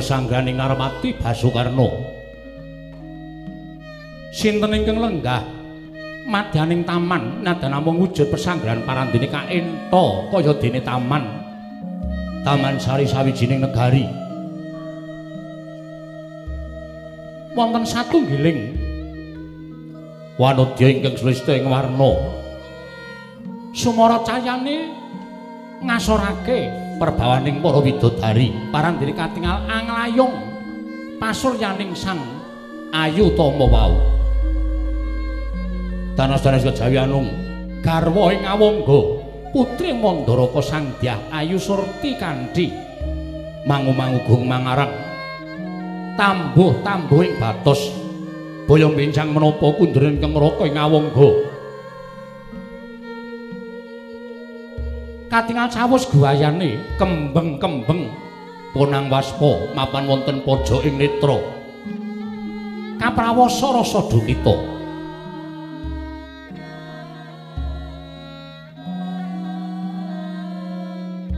Ing 0.00 0.56
Narmati 0.56 1.12
Basukarno. 1.12 1.88
Sinten 4.32 4.72
ingkang 4.72 4.96
lenggah 4.96 5.44
madyaning 6.24 6.88
taman 6.88 7.44
nadan 7.44 7.76
namung 7.76 8.00
wujud 8.00 8.32
pesanggrahan 8.32 8.86
parandene 8.88 9.28
kaento 9.28 10.32
kaya 10.32 10.56
dene 10.56 10.80
taman. 10.80 11.24
Taman 12.40 12.80
Sari 12.80 13.04
sawijining 13.04 13.60
negari. 13.60 14.08
Wonten 17.52 17.84
satunggiling 17.84 18.80
wanodya 20.40 20.88
ingkang 20.88 21.20
sulista 21.20 21.52
ing 21.52 21.68
warna. 21.68 22.40
Sumara 23.76 24.24
cayane 24.24 24.88
ngasorake 25.84 26.89
perbawaning 27.00 27.64
para 27.64 27.80
widodari. 27.80 28.52
Parandene 28.68 29.16
katingal 29.16 29.64
anglayung. 29.64 30.36
Pasuryaning 31.16 31.96
sang 31.96 32.20
ayu 32.92 33.32
tama 33.32 33.64
wau. 33.64 33.96
Danas-danas 36.12 36.68
kejawi 36.68 37.00
anung 37.00 37.32
garwa 37.80 38.28
ing 38.36 38.44
awangga 38.44 39.00
putri 39.56 39.96
mandaraka 39.96 40.60
sang 40.60 40.92
dyah 41.00 41.16
ayu 41.32 41.56
surti 41.56 42.20
kanthi. 42.20 42.68
Mangu-mangugung 43.64 44.44
mangarang. 44.44 44.92
Tambuh-tambuh 46.20 47.24
ing 47.24 47.34
batos 47.40 47.80
boyong 48.68 48.92
bencang 48.92 49.32
menapa 49.32 49.72
kundren 49.76 50.20
kang 50.20 50.36
raka 50.36 50.68
ing 50.68 50.76
awangga 50.76 51.49
katingal 55.30 55.70
cawus 55.70 56.10
guayane 56.10 56.82
kembeng-kembeng 56.98 58.10
ponang 58.74 59.06
waspa 59.06 59.70
mapan 59.78 60.10
wonten 60.10 60.42
pojok 60.42 60.82
ing 60.82 60.98
netra. 60.98 61.38
Kaprawasa 62.98 63.80
rasa 63.80 64.00
dukita 64.10 64.52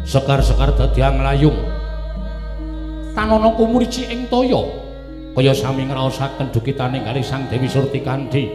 sekar-sekar 0.02 0.74
dadi 0.74 1.00
anglayung. 1.04 1.54
Tanana 3.12 3.52
kumurici 3.54 4.08
ing 4.08 4.26
toya 4.32 4.64
kaya 5.36 5.52
sami 5.52 5.84
ngraosaken 5.84 6.48
dukitane 6.48 7.04
kali 7.04 7.20
Sang 7.20 7.44
Dewi 7.52 7.68
Surti 7.68 8.00
Kandi 8.00 8.48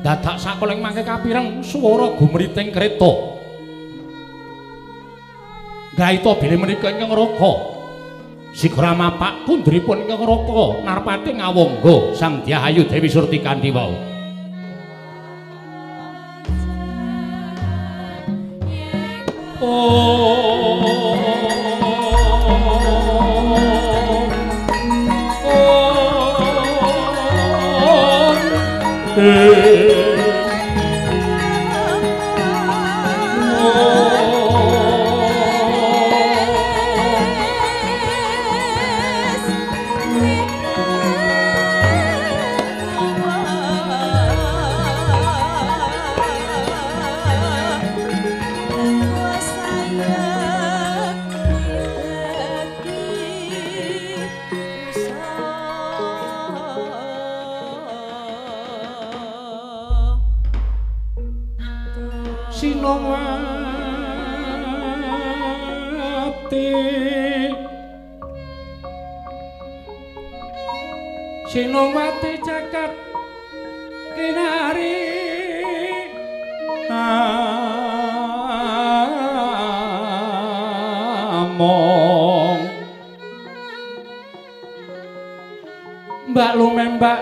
dadak 0.00 0.40
sakoleng 0.40 0.80
mangke 0.80 1.04
kapireng 1.04 1.60
swara 1.60 2.16
gumriting 2.16 2.72
kreta 2.72 3.41
Gaito 5.92 6.32
bilih 6.40 6.56
menika 6.56 6.88
ingkang 6.88 7.12
raka. 7.12 7.52
Sigra 8.56 8.96
mapak 8.96 9.44
pundripun 9.44 10.08
ingkang 10.08 10.24
raka 10.24 10.64
narpati 10.84 11.36
ngawangga 11.36 12.16
Sang 12.16 12.40
Dyahayu 12.40 12.88
Dewi 12.88 13.08
Surti 13.12 13.38
Kandi 13.44 13.68
wau. 13.68 13.92
Oh 19.62 20.41
Mbak 87.02 87.18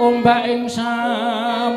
ombak 0.00 0.48
ing 0.48 0.64
samudra 0.64 1.76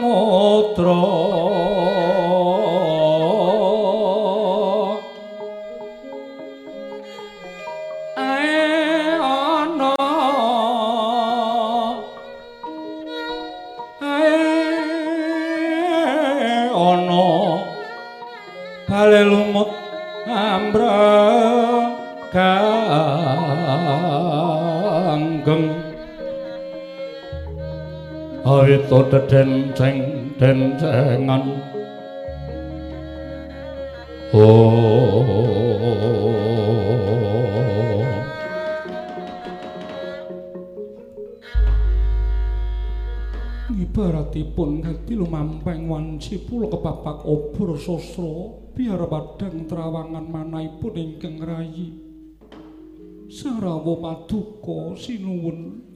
Aito 28.43 29.07
dedenceng 29.07 30.35
dencengan 30.35 31.63
Oh 34.35 35.23
Ibaratipun 43.71 44.83
ngati 44.83 45.15
lumampeng 45.15 45.87
wanci 45.87 46.43
pulo 46.43 46.67
kepapak 46.67 47.23
obor 47.23 47.79
sosro 47.79 48.67
biar 48.75 49.07
padang 49.07 49.63
terawangan 49.71 50.27
manaipun 50.27 50.99
ingkang 50.99 51.39
rayi. 51.39 51.95
Sarawa 53.31 53.95
paduka 54.03 54.99
sinuwun 54.99 55.92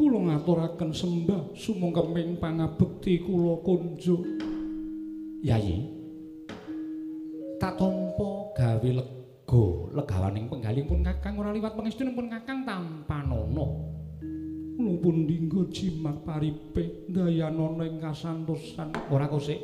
kula 0.00 0.32
ngaturaken 0.32 0.96
sembah 0.96 1.52
sumangkeming 1.52 2.40
pangabekti 2.40 3.20
kula 3.20 3.60
kunjuk. 3.60 4.24
Yayi 5.44 5.92
tak 7.60 7.76
tampa 7.76 8.56
gawe 8.56 8.90
lega. 8.96 9.64
Legawaning 9.92 10.48
penggaling 10.48 10.86
pun 10.88 11.04
kakang 11.04 11.36
ora 11.36 11.52
liwat 11.52 11.76
pangestunipun 11.76 12.32
kakang 12.32 12.64
tanpa 12.64 13.20
nono 13.28 13.92
kula 14.80 14.94
pun 15.04 15.28
dinggo 15.28 15.68
jimat 15.68 16.24
paripe 16.24 17.04
dayanana 17.12 17.84
ing 17.84 18.00
kasantosan. 18.00 18.96
Ora 19.12 19.28
kosek 19.28 19.60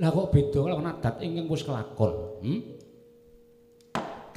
lah 0.00 0.08
kok 0.08 0.32
beda 0.32 0.58
karo 0.64 0.80
adat 0.80 1.20
ingkang 1.20 1.52
wis 1.52 1.62
kelakon 1.68 2.12
hm 2.40 2.81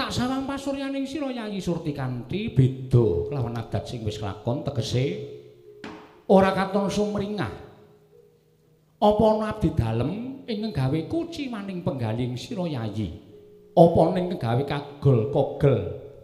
tak 0.06 0.22
sawang 0.22 0.46
pasuryaning 0.46 1.10
sira 1.10 1.34
Yayi 1.34 1.58
Surti 1.58 1.90
kanthi 1.90 2.54
beda 2.54 3.26
kelawan 3.26 3.58
adat 3.58 3.90
sing 3.90 4.06
wis 4.06 4.22
lakon 4.22 4.62
tegese 4.62 5.18
ora 6.30 6.54
katon 6.54 6.94
sumringah 6.94 7.50
apa 9.02 9.24
ana 9.26 9.50
abdi 9.50 9.74
dalem 9.74 10.46
ingkang 10.46 10.78
gawe 10.78 11.00
kuci 11.10 11.50
maning 11.50 11.82
penggaling 11.82 12.38
sira 12.38 12.70
Yayi 12.70 13.18
Apa 13.74 14.02
ning 14.14 14.30
kegawe 14.38 14.62
kagol 14.70 15.34
kogel 15.34 15.76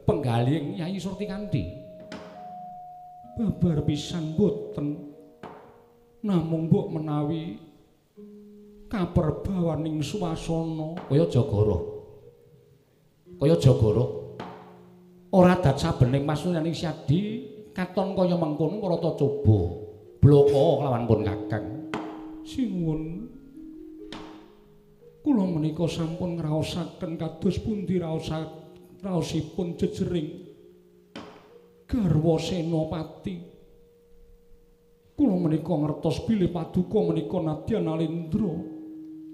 penggaling 0.06 0.78
Nyai 0.78 1.02
Surti 1.02 1.26
Kandi? 1.26 1.66
Babar 3.34 3.82
pisan 3.82 4.38
boten. 4.38 5.10
Namung 6.22 6.70
mbok 6.70 6.96
menawi 6.96 7.58
kaperbawaning 8.94 10.06
swasana 10.06 10.96
kaya 11.10 11.26
Jagara. 11.28 11.91
Kaya 13.42 13.58
Jagara. 13.58 14.06
Ora 15.34 15.58
dat 15.58 15.82
sabening 15.82 16.30
pasunaning 16.30 16.78
Syadi 16.78 17.50
katon 17.74 18.14
kaya 18.14 18.38
mengkono 18.38 18.78
marata 18.78 19.18
coba 19.18 19.82
bloko 20.22 20.86
lawan 20.86 21.10
pun 21.10 21.26
Kakang. 21.26 21.66
Sinuwun 22.46 23.02
kula 25.26 25.46
menika 25.50 25.89
sampun 25.89 26.38
ngraosaken 26.38 27.18
kados 27.18 27.58
pundi 27.66 27.98
raosa 27.98 28.46
raosipun 29.02 29.74
jejering 29.74 30.30
garwa 31.89 32.38
senopati 32.38 33.42
kula 35.18 35.36
menika 35.42 35.74
ngertos 35.74 36.30
bilih 36.30 36.54
paduka 36.54 37.10
menika 37.10 37.42
nadyan 37.42 37.89
alendra 37.89 38.54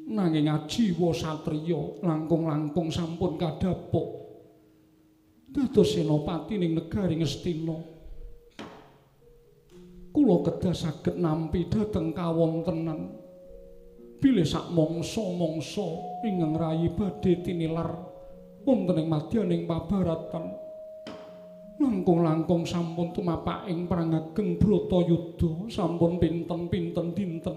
nanging 0.07 0.47
ajiwa 0.47 1.11
satriya 1.11 1.99
langkung-langkung 2.03 2.87
sampun 2.87 3.35
kadhapuk. 3.35 4.07
Dados 5.51 5.95
senopati 5.95 6.55
ning 6.59 6.75
negari 6.75 7.19
Ngastina 7.19 7.97
kula 10.17 10.41
kedah 10.41 10.73
saged 10.73 11.21
nampi 11.21 11.69
dhateng 11.69 12.09
kawontenan 12.09 13.13
bilih 14.17 14.49
sak 14.49 14.73
mangsa-mangsa 14.73 15.87
ingkang 16.25 16.57
rayi 16.57 16.89
badhe 16.89 17.37
tinilar 17.45 17.93
wonten 18.65 18.97
ing 18.97 19.07
madyaning 19.07 19.69
pabaratan. 19.69 20.57
Langkung-langkung 21.77 22.65
sampun 22.65 23.13
tumapak 23.13 23.69
ing 23.69 23.85
perang 23.85 24.09
ageng 24.17 24.57
Bratayuda 24.57 25.69
sampun 25.69 26.17
pinten-pinten 26.17 27.13
dinten 27.13 27.56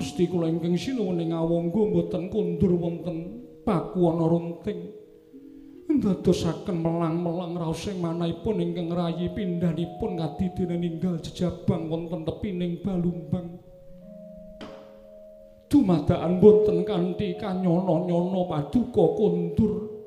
Gusti 0.00 0.32
kula 0.32 0.48
ingkang 0.48 0.80
sinuwuning 0.80 1.36
awangga 1.36 1.76
mboten 1.76 2.32
kundur 2.32 2.72
wonten 2.72 3.44
pakuwana 3.68 4.32
runting. 4.32 4.96
Ndadosaken 5.92 6.80
melang-melang 6.80 7.52
raos 7.60 7.84
ing 7.84 8.00
manahipun 8.00 8.64
ingkang 8.64 8.96
rayi 8.96 9.28
pindhanipun 9.28 10.16
kadidene 10.16 10.80
ninggal 10.80 11.20
jejabang 11.20 11.92
wonten 11.92 12.24
tepining 12.24 12.80
balumbang. 12.80 13.60
Dumadakan 15.68 16.40
wonten 16.40 16.80
kanthi 16.88 17.36
kanyana-nyana 17.36 18.40
paduka 18.48 19.04
kundur. 19.20 20.00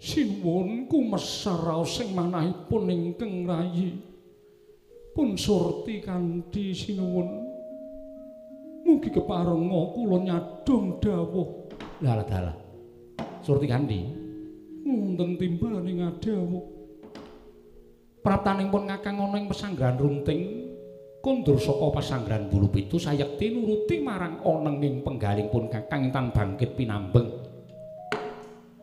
Sinuwun 0.00 0.88
kumesar 0.88 1.68
raos 1.68 2.00
ing 2.00 2.16
manahipun 2.16 2.88
ingkang 2.88 3.44
rayi. 3.44 3.92
Pun 5.12 5.36
surti 5.36 6.00
kanthi 6.00 6.72
sinuwun 6.72 7.49
mugi 8.90 9.14
keparenga 9.14 9.82
kula 9.94 10.18
nyadong 10.26 10.98
dawuh 10.98 11.48
Lah 12.02 12.24
dalah. 12.26 12.56
Surti 13.46 13.70
Kandi. 13.70 14.00
wonten 14.80 15.36
timbaning 15.38 16.02
adawuh 16.02 16.64
Praptanipun 18.20 18.84
Kakang 18.84 19.16
ana 19.16 19.40
ing 19.40 19.48
pesanggrahan 19.48 19.96
runting 19.96 20.40
kondur 21.24 21.56
saka 21.56 21.88
pesanggrahan 21.88 22.52
bulu 22.52 22.68
pitu 22.68 23.00
sayekti 23.00 23.56
nuruti 23.56 23.96
marang 24.04 24.44
onenging 24.44 25.00
penggaling 25.00 25.48
pun 25.48 25.72
Kakang 25.72 26.12
intan 26.12 26.28
bangkit 26.28 26.76
pinambeng. 26.76 27.32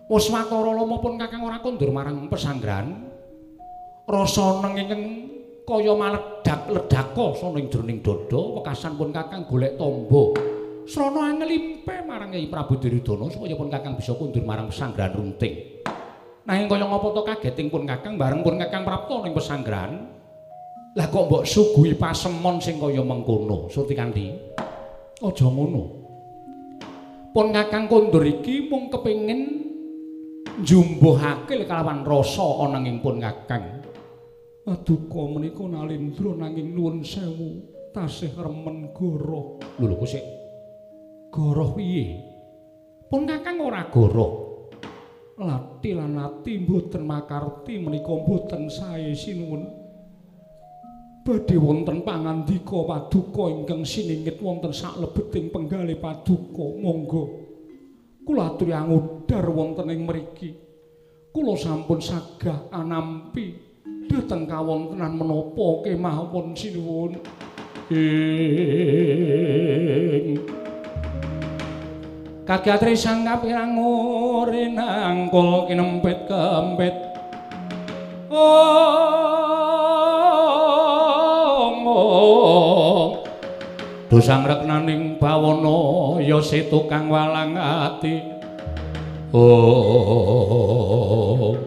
Wis 0.09 0.25
watara 0.33 0.73
lama 0.73 0.97
pun 0.97 1.21
Kakang 1.21 1.45
ora 1.45 1.61
kondur 1.61 1.93
marang 1.93 2.25
pesanggrahan. 2.33 3.13
Rasa 4.09 4.65
nenging 4.65 5.03
kaya 5.67 5.91
maledak 5.91 6.71
ledaka 6.71 7.35
sana 7.35 7.59
ing 7.59 7.67
jroning 7.67 7.99
dada 7.99 8.39
wekasan 8.39 8.95
pun 8.95 9.11
Kakang 9.11 9.43
golek 9.43 9.75
tombo. 9.75 10.31
Srana 10.87 11.35
angelimpe 11.35 12.07
marang 12.07 12.31
Kyai 12.31 12.47
Prabu 12.47 12.79
Duryudana 12.79 13.27
supaya 13.27 13.59
pun 13.59 13.67
Kakang 13.67 13.99
bisa 13.99 14.15
kondur 14.15 14.47
marang 14.47 14.71
pesanggrahan 14.71 15.19
runting. 15.19 15.83
Nanging 16.47 16.71
kaya 16.71 16.87
ngapa 16.87 17.07
to 17.11 17.21
kageting 17.27 17.67
pun 17.67 17.83
Kakang 17.83 18.15
bareng 18.15 18.47
pun 18.47 18.55
Kakang 18.55 18.87
prapta 18.87 19.19
ning 19.19 19.35
pesanggrahan. 19.35 19.93
Lah 20.95 21.07
kok 21.11 21.27
mbok 21.27 21.43
suguhi 21.43 21.99
pasemon 21.99 22.63
sing 22.63 22.79
kaya 22.79 23.03
mengkono, 23.03 23.69
Surti 23.69 23.93
aja 23.93 25.45
ngono 25.45 25.83
Pun 27.35 27.47
Kakang 27.51 27.91
kondur 27.91 28.23
iki 28.23 28.71
mung 28.71 28.87
kepengin 28.87 29.67
njumbuhake 30.63 31.67
kalawan 31.67 32.07
rasa 32.07 32.47
ana 32.63 32.79
ing 32.87 33.03
pun 33.03 33.19
Kakang. 33.19 33.86
Aduka 34.67 35.23
menika 35.31 35.63
nalindra 35.63 36.35
nanging 36.35 36.75
nuwun 36.75 36.99
sewu 36.99 37.63
tasih 37.95 38.35
remen 38.35 38.91
goroh. 38.91 39.63
Lho 39.79 39.87
lho 39.87 39.95
kok 39.95 40.11
sik 40.11 40.25
goroh 41.31 41.71
piye? 41.71 42.19
Pun 43.07 43.23
Kakang 43.23 43.63
ora 43.63 43.87
goroh. 43.87 44.31
Lati 45.39 45.95
lan 45.95 46.19
ati 46.19 46.59
mboten 46.59 47.07
makarti 47.07 47.79
menika 47.79 48.11
mboten 48.11 48.67
sae 48.67 49.15
sinuwun. 49.15 49.63
Badhe 51.23 51.55
wonten 51.55 52.03
pangandika 52.03 52.83
paduka 52.83 53.47
ingkang 53.47 53.87
siningit 53.87 54.43
wonten 54.43 54.75
saklebeting 54.75 55.47
penggalih 55.47 55.95
paduka. 55.95 56.75
Monggo 56.75 57.23
kula 58.27 58.51
aturi 58.51 58.75
angudar 58.75 59.47
wonten 59.47 59.95
ing 59.95 60.03
mriki. 60.03 60.51
Kula 61.31 61.55
sampun 61.55 62.03
sagah 62.03 62.67
anampi 62.75 63.66
dhateng 64.07 64.47
kawontenan 64.47 65.13
menapa 65.19 65.67
kemawon 65.83 66.55
sinuwun. 66.55 67.19
ing. 67.91 69.07
Kagatri 72.47 72.95
sang 72.95 73.27
kapirang 73.27 73.75
uri 73.75 74.71
nangkul 74.71 75.67
kinempit 75.67 76.31
kempit 76.31 76.95
Ong 78.31 78.47
Dosang 84.07 84.47
reknaning 84.47 85.19
bawana 85.19 86.23
ya 86.23 86.39
si 86.39 86.71
tukang 86.71 87.11
walang 87.11 87.59
ati 87.59 88.36
Oh 89.35 90.87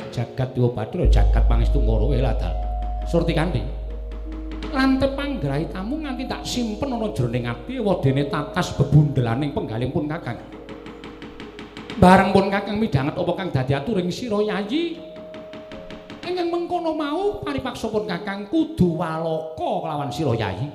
jagat 0.08 0.56
Dewa 0.56 0.72
Bathara 0.72 1.04
jagat 1.12 1.44
pangestu 1.44 1.76
ngoro 1.76 2.08
eladal 2.16 2.56
Surti 3.04 3.36
Kandi 3.36 3.60
lante 4.70 5.10
panggrahi 5.12 5.68
tamu 5.68 5.98
nganti 6.00 6.24
tak 6.30 6.46
simpen 6.46 6.94
ana 6.94 7.10
jroning 7.10 7.44
ati 7.44 7.82
wadene 7.82 8.30
tatas 8.30 8.70
bebundelaning 8.78 9.50
penggaling 9.50 9.90
pun 9.90 10.06
Kakang. 10.06 10.38
Bareng 11.98 12.30
pun 12.30 12.48
Kakang 12.48 12.78
midhanget 12.78 13.18
apa 13.18 13.32
kang 13.34 13.50
dadi 13.50 13.74
aturing 13.74 14.08
sira 14.14 14.38
Yayi. 14.38 14.96
Ingkang 16.22 16.48
mengkono 16.54 16.94
mau 16.94 17.42
paripaksa 17.42 17.90
pun 17.90 18.06
Kakang 18.06 18.46
kudu 18.46 18.94
waloka 18.94 19.84
kelawan 19.84 20.08
sira 20.14 20.32
Yayi. 20.38 20.70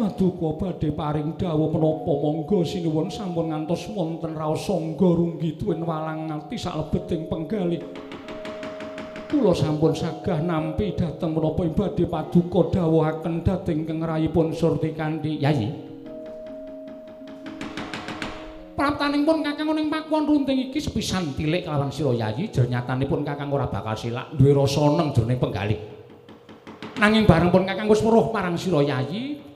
Paduka 0.00 0.56
badhe 0.56 0.96
paring 0.96 1.36
dawuh 1.36 1.68
menapa 1.76 2.08
monggo 2.08 2.64
sinuwun 2.64 3.12
sampun 3.12 3.52
ngantos 3.52 3.84
wonten 3.92 4.32
raos 4.32 4.64
sangga 4.64 5.04
runggi 5.04 5.60
tuwin 5.60 5.84
walang 5.84 6.24
nganti 6.24 6.56
saklebeting 6.56 7.28
penggalih. 7.28 7.84
Kula 9.28 9.52
sampun 9.52 9.92
sagah 9.92 10.40
nampi 10.40 10.96
dhateng 10.96 11.36
menapa 11.36 11.68
badhe 11.68 12.08
paduka 12.08 12.80
dawuhaken 12.80 13.44
dhateng 13.44 13.84
keng 13.84 14.00
rayipun 14.00 14.56
Surti 14.56 14.96
Kandi 14.96 15.36
Yayi. 15.36 15.68
Praptaning 18.72 19.28
pun 19.28 19.44
Kakang 19.44 19.68
ning 19.76 19.92
pakuan 19.92 20.24
runting 20.24 20.72
iki 20.72 20.80
sepisan 20.80 21.36
tilik 21.36 21.68
kelawan 21.68 21.92
sira 21.92 22.16
Yayi, 22.16 22.48
jernyatanipun 22.48 23.20
Kakang 23.20 23.52
ora 23.52 23.68
bakal 23.68 24.00
silak 24.00 24.32
duwe 24.32 24.56
rasa 24.56 24.80
seneng 24.80 25.12
jroning 25.12 25.36
penggalih. 25.36 25.76
Nanging 26.96 27.28
bareng 27.28 27.52
pun 27.52 27.68
Kakang 27.68 27.84
wis 27.92 28.00
weruh 28.00 28.32
marang 28.32 28.56
sira 28.56 28.80
Yayi, 28.80 29.49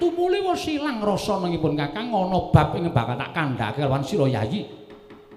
tumuli 0.00 0.40
wis 0.40 0.64
ilang 0.72 1.04
rasa 1.04 1.36
nengipun 1.38 1.76
Kakang 1.76 2.08
ana 2.08 2.48
bab 2.48 2.72
ing 2.74 2.88
bakal 2.88 3.20
tak 3.20 3.30
kandhake 3.36 3.84
kelawan 3.84 4.00
sira 4.00 4.26
Yayi. 4.26 4.64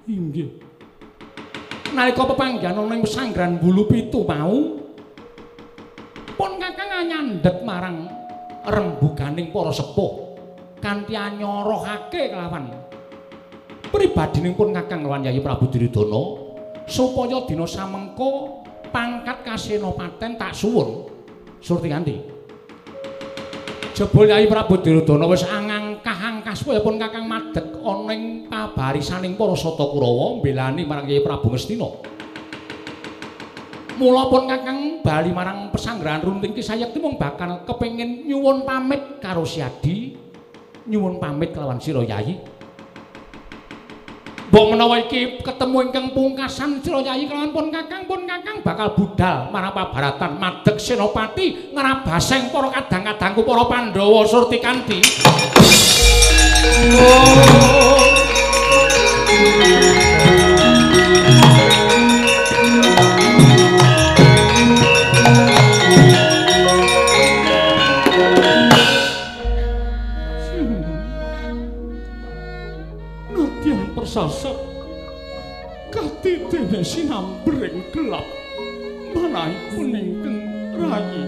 Inggih. 0.07 0.49
Nalika 1.91 2.23
pepanggihan 2.23 2.79
ana 2.79 2.95
ing 2.95 3.03
pesanggrahan 3.03 3.59
bulu 3.59 3.85
pitu 3.85 4.23
mau, 4.23 4.79
pun 6.39 6.51
Kakang 6.57 6.89
nyandhet 7.03 7.61
marang 7.67 8.07
rembuganing 8.63 9.51
para 9.51 9.75
sepuh 9.75 10.39
kanthi 10.79 11.19
anyorohake 11.19 12.31
kelawan 12.31 12.71
pribadining 13.91 14.55
pun 14.55 14.71
Kakang 14.71 15.03
lawan 15.03 15.27
Yayi 15.27 15.43
Prabu 15.43 15.67
Duryudana 15.67 16.23
supaya 16.87 17.43
dina 17.43 17.67
samengko 17.67 18.63
pangkat 18.89 19.43
kasenopaten 19.43 20.39
tak 20.39 20.55
suwun 20.55 21.11
Surti 21.63 21.87
Kandi. 21.87 22.32
Jebul 23.93 24.25
Yayi 24.25 24.49
Prabu 24.49 24.81
Duryudana 24.81 25.29
wis 25.29 25.45
angangkah-angkah 25.45 26.57
Kaswayapun 26.57 26.97
Kakang 26.97 27.29
Madeg 27.29 27.77
ana 27.77 28.09
ing 28.09 28.49
pabarisaning 28.49 29.37
para 29.37 29.53
Sata 29.53 29.85
Kurawa 29.85 30.41
mbelani 30.41 30.81
marang 30.81 31.05
Kyai 31.05 31.21
Prabu 31.21 31.53
Ngastina. 31.53 31.85
Mula 34.01 34.33
pun 34.33 34.49
Kakang 34.49 35.05
bali 35.05 35.29
marang 35.29 35.69
pesanggrahan 35.69 36.25
runting 36.25 36.57
ki 36.57 36.65
sayekti 36.65 36.97
mung 36.97 37.21
bakal 37.21 37.61
kepengin 37.69 38.25
nyuwun 38.25 38.65
pamit 38.65 39.21
karo 39.21 39.45
Siadi, 39.45 40.17
nyuwun 40.89 41.21
pamit 41.21 41.53
kelawan 41.53 41.77
Sira 41.77 42.01
Yayi. 42.01 42.41
Mbok 44.53 44.77
menawa 44.77 45.01
iki 45.01 45.41
ketemu 45.41 45.89
ingkang 45.89 46.13
pungkasan 46.13 46.77
Sira 46.77 47.01
Yayi 47.01 47.25
kelawan 47.25 47.49
pun 47.49 47.73
Kakang 47.73 48.05
pun 48.05 48.21
Kakang 48.29 48.61
bakal 48.61 48.93
budal 48.93 49.49
marang 49.49 49.73
pabaratan 49.73 50.37
Madeg 50.37 50.77
Senopati 50.77 51.73
ngrabaseng 51.73 52.53
para 52.53 52.69
kadang-kadangku 52.69 53.41
para 53.41 53.65
Pandhawa 53.65 54.21
surti 54.29 54.61
kanthi. 54.61 55.01
Oh. 57.01 58.03
Sinambreng 76.83 77.79
gelap 77.95 78.27
manahipun 79.15 79.95
ingkang 79.95 80.39
rayi 80.75 81.23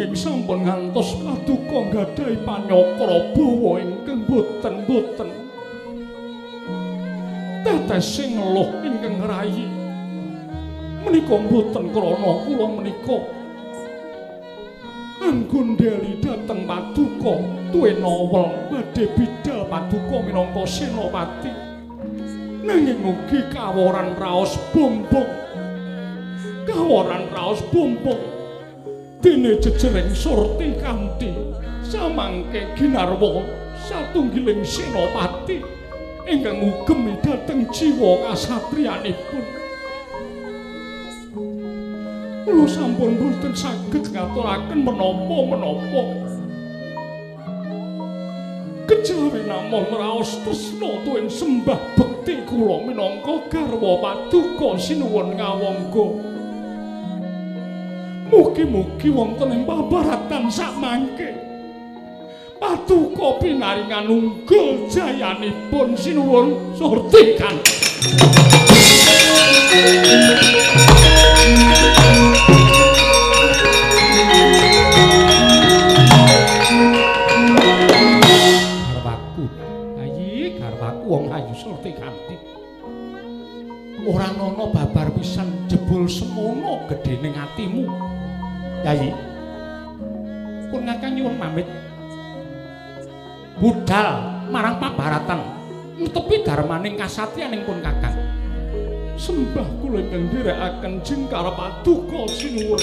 nanging 0.00 0.12
sampun 0.18 0.66
ngantos 0.66 1.14
paduka 1.22 1.78
gadhahi 1.94 2.36
panyakra 2.42 3.36
bawa 3.36 3.72
ingkang 3.78 4.24
boten-boten. 4.26 5.30
Tetes 7.60 8.04
sing 8.08 8.34
ngeluh 8.40 8.70
ingkang 8.80 9.20
rayi 9.24 9.68
menika 11.04 11.36
boten 11.48 11.84
krana 11.92 12.32
kula 12.44 12.66
menika 12.80 13.39
Anggondeli 15.20 16.16
dateng 16.24 16.64
paduka 16.64 17.44
tuwe 17.68 17.92
nowel 18.00 18.72
badhe 18.72 19.04
bidal 19.12 19.68
paduka 19.68 20.16
minangka 20.24 20.64
senopati. 20.64 21.52
Nanging 22.64 23.04
ugi 23.04 23.44
kaworan 23.52 24.16
raos 24.16 24.56
bombong 24.72 25.28
kaworan 26.64 27.28
raos 27.36 27.60
bombong 27.68 28.20
dene 29.20 29.60
jejering 29.60 30.08
surti 30.16 30.80
kanthi 30.80 31.36
samangke 31.84 32.72
ginarwa 32.80 33.44
satunggiling 33.76 34.64
senopati. 34.64 35.60
Ingkang 36.24 36.64
ugemi 36.64 37.20
dhateng 37.20 37.68
jiwa 37.68 38.24
kasatriyanipun 38.24 39.44
kula 42.50 42.66
sampun 42.66 43.14
boten 43.14 43.54
saged 43.54 44.10
ngaturaken 44.10 44.82
menapa-menapa. 44.82 46.02
Kejawen 48.90 49.46
namung 49.46 49.86
raos 49.94 50.42
tresna 50.42 50.98
tuwin 51.06 51.30
sembah 51.30 51.78
bekti 51.94 52.42
kula 52.50 52.82
minangka 52.82 53.46
garwa 53.46 54.02
paduka 54.02 54.74
sinuwun 54.74 55.38
ngawangga. 55.38 56.06
Mugi-mugi 58.34 59.08
wonten 59.14 59.54
ing 59.54 59.62
babaratan 59.62 60.50
sakmangke. 60.50 61.30
Paduka 62.58 63.38
pinaringan 63.38 64.10
unggul 64.10 64.90
jayanipun 64.90 65.94
sinuwun 65.94 66.74
surtikan. 66.74 67.62
Ora 84.04 84.28
ana 84.32 84.64
babar 84.68 85.08
pisan 85.16 85.64
jebul 85.64 86.04
semono 86.04 86.84
gedhening 86.92 87.32
atimu. 87.36 87.84
Yayi. 88.84 89.12
Pun 90.68 90.84
ngakang 90.84 91.12
nyuwun 91.16 91.36
pamit. 91.40 91.66
Budal 93.60 94.08
marang 94.48 94.80
pabaratan 94.80 95.40
netepi 96.00 96.40
darmaning 96.44 96.96
kasatriyaning 96.96 97.64
pun 97.68 97.80
kakang. 97.84 98.16
Sembah 99.20 99.68
kula 99.84 100.00
ingkang 100.00 100.32
nderekaken 100.32 100.94
jengkar 101.04 101.44
paduka 101.52 102.24
sinuwun. 102.32 102.80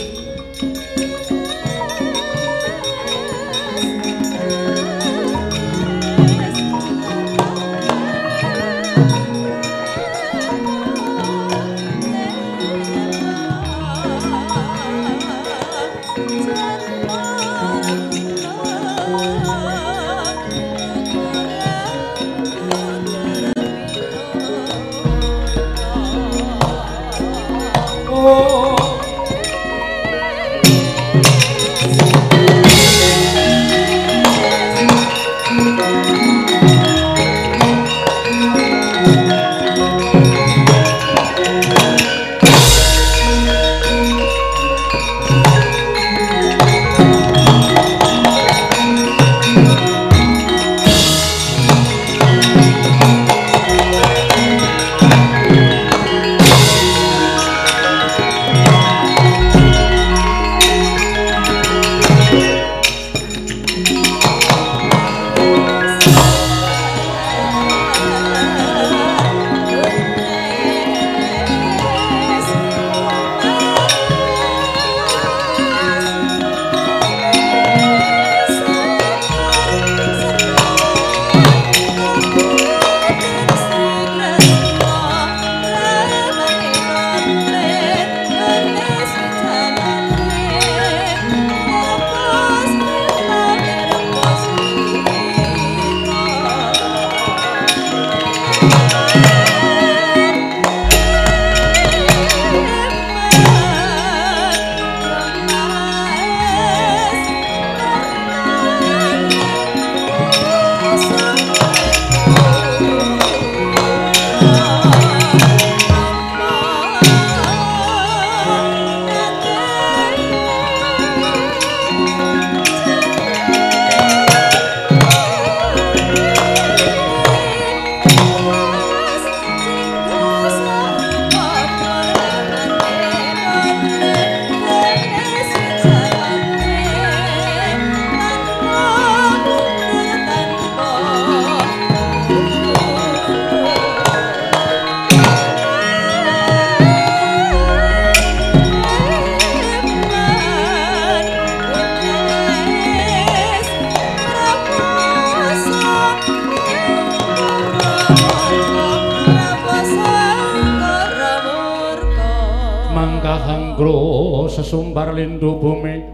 Lindu 165.17 165.57
bumi. 165.57 166.05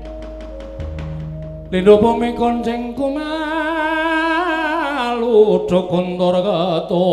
Lindu 1.67 1.99
bumi 1.99 2.31
konceng 2.39 2.95
kumalu 2.95 3.27
dokontor 5.67 6.39
gato 6.39 7.03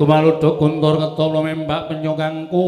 kumalu 0.00 0.40
dokontor 0.42 0.98
gato 0.98 1.24
membak 1.30 1.92
penyokangku 1.92 2.66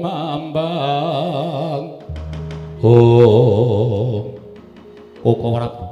mambang 0.00 2.00
oh. 2.80 4.40
Koko 5.20 5.52
warap 5.52 5.89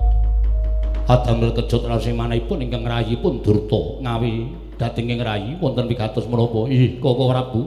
adamel 1.09 1.57
kejut 1.57 1.89
rasi 1.89 2.13
manahipun 2.13 2.61
ingkang 2.61 2.85
rayipun 2.85 3.41
durta. 3.41 4.05
Ngawi 4.05 4.33
dhateng 4.77 5.09
ing 5.09 5.21
rayi 5.25 5.57
wonten 5.57 5.89
wigatos 5.89 6.29
menapa? 6.29 6.69
Ih 6.69 7.01
koko 7.01 7.25
prabu? 7.33 7.61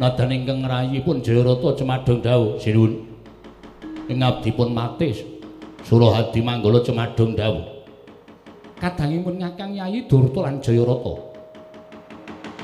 Nadan 0.00 0.32
ingkang 0.32 0.64
rayipun 0.64 1.20
jayarata 1.20 1.76
cemadhong 1.76 2.24
dawuh. 2.24 2.56
Sinuwun. 2.56 2.92
Ing 4.08 4.18
abdipun 4.24 4.72
matis 4.72 5.20
surahadi 5.84 6.40
manggala 6.40 6.80
cemadhong 6.80 7.36
dawuh. 7.36 7.84
Kadangipun 8.80 9.44
ngakang 9.44 9.76
yayi 9.76 10.08
durta 10.08 10.48
lan 10.48 10.58
jayarata 10.64 11.36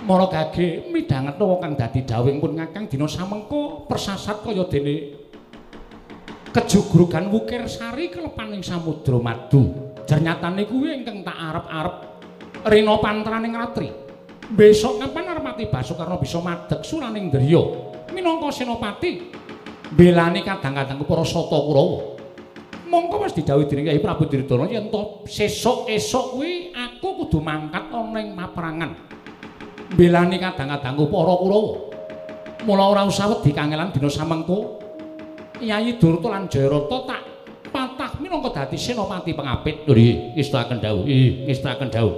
mara 0.00 0.26
gage 0.32 0.88
midhangetna 0.88 1.60
kang 1.60 1.72
dadi 1.76 2.00
dawuh 2.08 2.32
pun 2.40 2.56
ngakang 2.56 2.88
dina 2.88 3.04
samengko 3.04 3.84
persasat 3.84 4.42
kaya 4.42 4.64
dene 4.66 5.19
kejugrugan 6.50 7.30
wukir 7.30 7.66
sari 7.70 8.10
kelepaning 8.10 8.62
samudra 8.62 9.18
madu 9.22 9.90
Ternyatane 10.10 10.66
kuwi 10.66 10.90
ingkang 10.90 11.22
tak 11.22 11.38
arep-arep 11.38 11.96
rena 12.66 12.98
pantraning 12.98 13.54
ratri. 13.54 13.94
Besok 14.50 14.98
kapan 14.98 15.30
arep 15.30 15.46
mati 15.46 15.70
Basukarna 15.70 16.18
bisa 16.18 16.42
madheg 16.42 16.82
suraning 16.82 17.30
Driya 17.30 17.62
minangka 18.10 18.50
senopati 18.50 19.30
belani 19.94 20.42
kadang-kadang 20.42 20.98
para 21.06 21.22
sata 21.22 21.54
Kurawa. 21.54 22.18
Mongko 22.90 23.22
wis 23.22 23.38
didhawuhi 23.38 23.70
dening 23.70 23.86
Kyai 23.86 24.02
Prabu 24.02 24.26
Dirdana 24.26 24.66
yen 24.66 24.90
to 24.90 25.22
sesuk-esuk 25.30 26.34
kuwi 26.34 26.74
aku 26.74 27.22
kudu 27.22 27.38
mangkat 27.38 27.86
ana 27.94 28.18
ing 28.18 28.34
maperangan. 28.34 28.90
Belani 29.94 30.42
kadang-kadang 30.42 30.98
para 31.06 31.34
Kurawa. 31.38 31.72
Mula 32.66 32.84
ora 32.90 33.06
usah 33.06 33.30
wedi 33.30 33.54
kangelan 33.54 33.94
dina 33.94 34.10
samengko. 34.10 34.79
Yayi 35.60 36.00
Durta 36.00 36.32
lan 36.32 36.48
Jayarata 36.48 36.98
tak 37.04 37.22
patah 37.70 38.10
minangka 38.18 38.64
dadi 38.64 38.80
senopati 38.80 39.36
pengapit. 39.36 39.84
Nggih, 39.84 40.34
ngestaken 40.34 40.80
dawuh. 40.80 41.04
Nggih, 41.04 41.46
ngestaken 41.46 41.88
dawuh. 41.92 42.16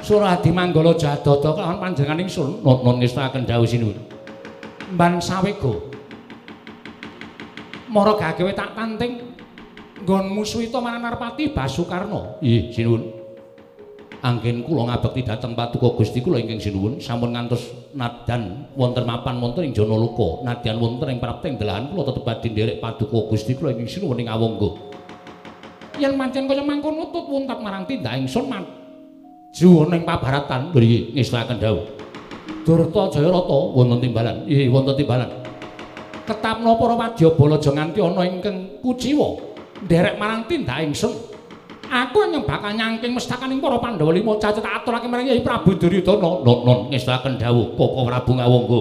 Suradi 0.00 0.48
Manggala 0.48 0.96
Jadada 0.96 1.52
kelawan 1.52 1.76
panjenengan 1.76 2.24
ingsun 2.24 2.64
nun 2.64 2.96
ngestaken 2.98 3.44
dawuh 3.44 3.68
sinuwun. 3.68 4.00
Mban 4.96 5.20
sawego. 5.20 5.92
Mara 7.92 8.16
gagewe 8.16 8.56
tak 8.56 8.72
tanting 8.72 9.36
nggon 10.00 10.32
musuhita 10.32 10.80
marang 10.80 11.04
Narpati 11.04 11.52
Basukarna. 11.52 12.40
Nggih, 12.40 12.72
sinuwun. 12.72 13.19
Anggen 14.20 14.68
kula 14.68 14.92
ngabekti 14.92 15.24
dhateng 15.24 15.56
Paduka 15.56 15.96
Gusti 15.96 16.20
kula 16.20 16.36
ingkang 16.36 16.60
sinuwun. 16.60 17.00
Sampun 17.00 17.32
ngantos 17.32 17.72
nadan 17.96 18.68
wonten 18.76 19.08
mapan 19.08 19.40
wonten 19.40 19.64
ing 19.64 19.72
Janaluka 19.72 20.44
nadyan 20.44 20.76
wonten 20.76 21.08
ing 21.08 21.16
prapting 21.16 21.56
delahan 21.56 21.88
kula 21.88 22.04
tetep 22.04 22.22
badhe 22.28 22.48
nderek 22.52 22.76
Paduka 22.84 23.32
Gusti 23.32 23.56
kula 23.56 23.72
ingkang 23.72 23.88
sinuwun 23.88 24.20
ing 24.20 24.28
awangga. 24.28 24.76
Yen 25.96 26.20
pancen 26.20 26.44
kaya 26.44 26.60
mangkono 26.60 27.08
tut 27.08 27.32
wontat 27.32 27.64
marang 27.64 27.88
tindak 27.88 28.20
ingsun 28.20 28.44
maju 28.44 29.70
ning 29.88 30.02
pabaratan. 30.04 30.76
Mriki 30.76 31.16
ngestaken 31.16 31.56
dawuh. 31.56 31.84
Durta 32.68 33.02
Jayarata 33.16 33.58
wonten 33.72 34.04
timbalan. 34.04 34.44
Nggih 34.44 34.68
wonten 34.68 35.00
timbalan. 35.00 35.32
Ketapna 36.28 36.76
para 36.76 36.92
wadyabala 36.92 37.56
aja 37.56 37.70
nganti 37.72 37.98
ana 38.04 38.22
ingkang 38.28 38.56
kuciwa. 38.84 39.28
Nderek 39.80 40.20
marang 40.20 40.44
tindak 40.44 40.84
ingsun 40.84 41.29
aku 41.90 42.30
yang 42.30 42.46
bakal 42.46 42.70
nyangking 42.70 43.10
mestakaning 43.10 43.58
para 43.58 43.82
Pandhawa 43.82 44.14
lima 44.14 44.38
cacat 44.38 44.62
aturake 44.62 45.10
marang 45.10 45.26
Kyai 45.26 45.42
Prabu 45.42 45.74
Duryudana. 45.74 46.46
Non 46.46 46.86
ngestaken 46.94 47.34
dawuh 47.36 47.74
Koko 47.74 48.06
Prabu 48.06 48.38
Ngawangga. 48.38 48.80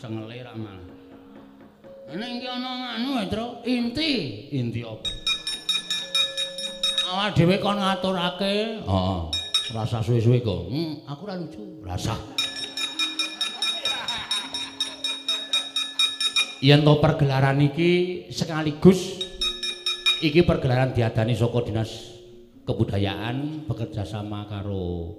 Cengele 0.00 0.40
ra 0.44 0.52
malah. 0.56 0.86
Nek 2.12 2.30
iki 2.36 2.48
ana 2.48 2.70
nganu 2.76 3.08
ya, 3.16 3.24
Tru, 3.30 3.46
inti. 3.64 4.12
Inti 4.52 4.80
apa? 4.84 5.10
Awak 7.12 7.28
dhewe 7.36 7.56
kon 7.60 7.80
ngaturake. 7.80 8.84
Heeh. 8.84 9.20
Rasa 9.72 10.04
suwe-suwe 10.04 10.44
kok. 10.44 10.68
Hmm, 10.68 11.00
aku 11.08 11.20
ora 11.24 11.40
lucu. 11.40 11.80
Rasa. 11.80 12.16
Yen 16.62 16.86
to 16.86 16.94
pergelaran 17.02 17.58
iki 17.58 18.24
sekaligus 18.30 19.18
iki 20.22 20.46
pergelaran 20.46 20.94
diadani 20.94 21.34
saka 21.34 21.58
Dinas 21.66 21.90
Kebudayaan 22.62 23.66
bekerja 23.66 24.06
sama 24.06 24.46
karo 24.46 25.18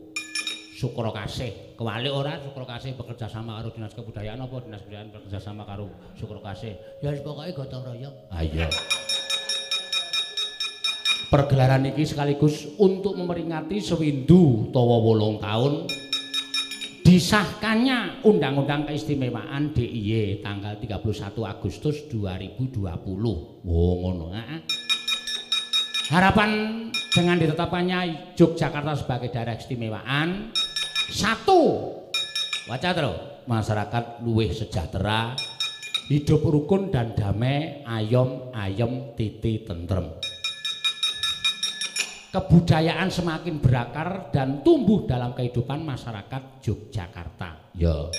Sukro 0.79 1.11
Kasih. 1.11 1.51
Kewali 1.73 2.09
ora 2.09 2.37
Sukro 2.37 2.69
Kasih 2.69 2.93
bekerja 2.93 3.25
sama 3.25 3.57
karo 3.57 3.73
Dinas 3.73 3.97
Kebudayaan 3.97 4.37
apa 4.37 4.61
Dinas 4.61 4.81
Kebudayaan 4.85 5.09
bekerja 5.09 5.39
sama 5.41 5.65
karo 5.65 5.89
Sukro 6.13 6.37
Kasih? 6.37 6.77
Ya 7.01 7.09
wis 7.09 7.25
pokoke 7.25 7.49
gotong 7.57 7.81
royong. 7.81 8.13
Ah 8.29 8.45
iya. 8.45 8.69
Pergelaran 11.33 11.89
iki 11.89 12.05
sekaligus 12.05 12.69
untuk 12.77 13.17
memperingati 13.17 13.81
sewindu 13.81 14.69
tawa 14.69 15.01
wolong 15.01 15.41
tahun 15.41 15.89
disahkannya 17.01 18.21
Undang-Undang 18.21 18.85
Keistimewaan 18.85 19.73
DIY 19.73 20.45
tanggal 20.45 20.77
31 20.77 21.33
Agustus 21.41 22.05
2020. 22.05 22.85
Oh 23.65 23.93
ngono. 23.97 24.29
Heeh. 24.29 24.61
Harapan 26.13 26.49
dengan 27.09 27.41
ditetapkannya 27.41 28.33
Yogyakarta 28.37 28.93
sebagai 28.93 29.33
daerah 29.33 29.57
keistimewaan 29.57 30.53
satu. 31.13 31.61
Waca 32.65 32.89
terus. 32.91 33.19
Masyarakat 33.43 34.23
luwih 34.23 34.55
sejahtera 34.55 35.35
hidup 36.07 36.47
rukun 36.47 36.87
dan 36.91 37.11
damai 37.11 37.83
ayom 37.83 38.55
ayem 38.55 39.11
titi 39.19 39.67
tentrem. 39.67 40.15
Kebudayaan 42.33 43.13
semakin 43.13 43.61
berakar 43.61 44.33
dan 44.33 44.65
tumbuh 44.65 45.05
dalam 45.05 45.37
kehidupan 45.37 45.85
masyarakat 45.85 46.65
Yogyakarta. 46.65 47.75
Ya. 47.77 48.09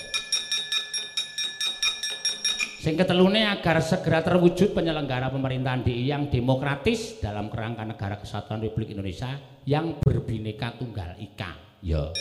Sing 2.84 3.01
ketelune 3.01 3.49
agar 3.49 3.80
segera 3.80 4.20
terwujud 4.20 4.76
penyelenggara 4.76 5.32
pemerintahan 5.32 5.88
DI 5.88 6.05
yang 6.05 6.28
demokratis 6.28 7.16
dalam 7.16 7.49
kerangka 7.49 7.80
negara 7.80 8.20
kesatuan 8.20 8.61
Republik 8.61 8.92
Indonesia 8.92 9.40
yang 9.64 9.99
berbineka 10.05 10.76
tunggal 10.76 11.16
ika. 11.16 11.80
Ya. 11.80 12.12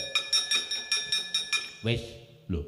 Wis, 1.84 2.00
lho. 2.48 2.64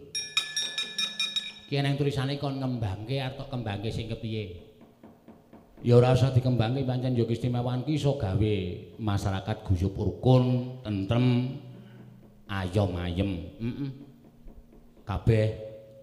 Ki 1.67 1.81
nang 1.81 1.97
tulisane 1.97 2.37
kon 2.37 2.61
ngembangke 2.61 3.17
atau 3.17 3.49
kembangke 3.49 3.89
sing 3.89 4.13
kepiye? 4.13 4.61
Ya 5.81 5.97
ora 5.97 6.13
usah 6.13 6.37
dikembangke 6.37 6.85
pancen 6.85 7.17
yo 7.17 7.25
keistimewaan 7.25 7.89
ki 7.89 7.97
iso 7.97 8.21
gawe 8.21 8.55
masyarakat 9.01 9.57
guyub 9.65 9.97
rukun, 9.97 10.79
tentrem, 10.85 11.57
ayom 12.45 12.93
ayem. 13.01 13.33
Heeh. 13.57 13.91
Kabeh 15.09 15.47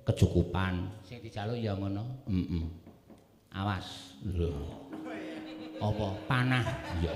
kecukupan. 0.10 0.90
Sing 1.06 1.22
dijaluk 1.22 1.62
ya 1.62 1.78
ngono. 1.78 2.26
Heeh. 2.26 2.66
Awas. 3.54 4.18
Lho. 4.26 4.52
Apa 5.78 6.08
panah? 6.26 6.66
Iya. 6.98 7.14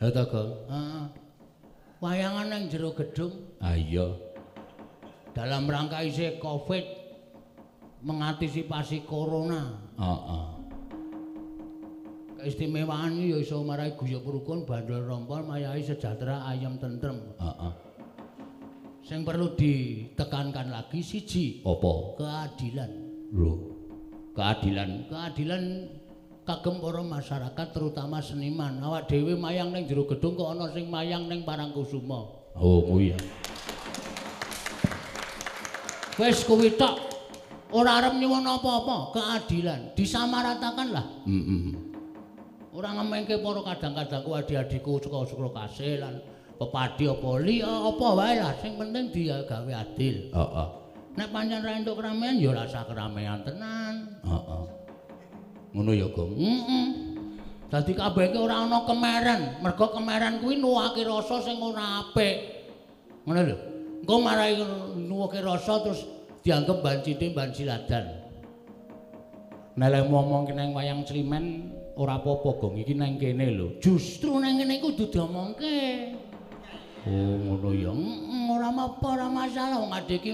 Lha 0.00 0.08
to, 0.12 0.22
Gong? 0.28 0.50
Heeh. 0.68 1.19
Wayangan 2.00 2.48
nang 2.48 2.64
jero 2.72 2.96
gedung. 2.96 3.60
Ah 3.60 3.76
iya. 3.76 4.16
Dalam 5.36 5.68
rangka 5.68 6.00
isih 6.00 6.40
Covid 6.40 6.80
mengantisipasi 8.00 9.04
corona. 9.04 9.76
Heeh. 10.00 10.46
Keistimewaan 12.40 13.20
iki 13.20 13.36
ya 13.36 13.38
iso 13.44 13.60
marai 13.60 13.92
guyub 14.00 14.24
rukun 14.24 14.64
bandul 14.64 15.04
rompol 15.04 15.44
mayahi 15.44 15.84
sejahtera 15.84 16.48
ayam 16.48 16.80
tentrem. 16.80 17.20
Heeh. 17.36 17.72
Sing 19.04 19.20
perlu 19.20 19.52
ditekankan 19.52 20.72
lagi 20.72 21.04
siji, 21.04 21.60
apa? 21.68 22.16
Keadilan. 22.16 22.92
Lho. 23.28 23.52
Keadilan, 24.32 25.04
keadilan 25.10 25.62
kagem 26.50 26.82
para 26.82 27.02
masyarakat 27.06 27.66
terutama 27.70 28.18
seniman. 28.18 28.82
Awak 28.82 29.06
dhewe 29.06 29.38
mayang 29.38 29.70
ning 29.70 29.86
jero 29.86 30.02
gedung 30.10 30.34
kok 30.34 30.50
ana 30.50 30.66
sing 30.74 30.90
mayang 30.90 31.30
ning 31.30 31.46
Parangkusuma. 31.46 32.26
Oh, 32.58 32.82
kuwi 32.82 33.14
ya. 33.14 33.18
Wis 36.18 36.42
kuwi 36.42 36.74
tok. 36.74 36.98
Ora 37.70 38.02
arep 38.02 38.18
nyuwun 38.18 38.42
apa-apa, 38.42 39.14
keadilan 39.14 39.94
disamaratakan 39.94 40.90
lah. 40.90 41.06
Heeh. 41.22 41.78
Ora 42.74 42.98
ngemengke 42.98 43.38
para 43.38 43.62
kadang-kadangku 43.62 44.30
adik-adikku 44.34 44.98
saka-saka 44.98 45.50
kasih 45.54 46.02
lan 46.02 46.18
pepadi 46.58 47.06
apa 47.06 47.30
liya 47.38 47.70
apa 47.94 48.06
wae 48.18 48.34
lah 48.42 48.54
sing 48.58 48.74
penting 48.74 49.14
dia 49.14 49.46
gawe 49.46 49.70
adil. 49.86 50.34
Heeh. 50.34 50.68
Nek 51.14 51.28
pancen 51.30 51.62
ra 51.62 51.78
entuk 51.78 51.94
keramaian 52.02 52.42
ya 52.42 52.50
rasa 52.58 52.82
keramaian 52.90 53.38
tenan. 53.46 54.18
Heeh. 54.26 54.79
Ngono 55.70 55.90
ya, 55.94 56.06
Gong. 56.10 56.34
Heeh. 56.34 56.86
Dadi 57.70 57.94
kabeh 57.94 58.34
iki 58.34 58.38
ora 58.42 58.66
ana 58.66 58.82
kemeren, 58.82 59.62
mergo 59.62 59.94
kemeren 59.94 60.42
kuwi 60.42 60.58
nuwake 60.58 61.06
rasa 61.06 61.38
sing 61.38 61.62
ora 61.62 62.02
apik. 62.02 62.66
Ngono 63.22 63.40
lho. 63.46 63.56
Engko 64.02 64.14
marai 64.18 64.58
nuwake 64.98 65.38
rasa 65.38 65.78
terus 65.86 66.02
dianggep 66.42 66.82
bancine 66.82 67.30
ban 67.30 67.54
siladan. 67.54 68.10
Nek 69.78 70.10
ngomong 70.10 70.50
nang 70.50 70.74
wayang 70.74 71.06
Slimen 71.06 71.70
ora 71.94 72.18
apa-apa, 72.18 72.58
Gong. 72.58 72.74
Iki 72.82 72.98
nang 72.98 73.22
kene 73.22 73.54
lho. 73.54 73.78
Justru 73.78 74.34
nang 74.42 74.58
kene 74.58 74.82
kudu 74.82 75.06
diomongke. 75.06 75.78
Oh, 77.06 77.38
ngono 77.38 77.70
ya. 77.70 77.94
Ora 78.50 78.74
apa 78.74 79.06
ora 79.14 79.30
masalah 79.30 79.78
wong 79.78 79.94
adek 79.94 80.18
iki 80.18 80.32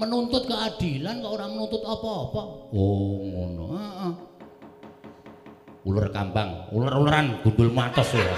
menuntut 0.00 0.48
keadilan 0.48 1.20
kok 1.20 1.32
ora 1.36 1.44
menuntut 1.44 1.84
apa-apa. 1.84 2.72
Oh, 2.72 3.20
ngono. 3.20 3.64
Heeh. 3.76 4.29
Ular 5.80 6.12
kambang, 6.12 6.68
ular-ularan 6.76 7.40
gundul 7.40 7.72
matos 7.72 8.12
ya. 8.12 8.28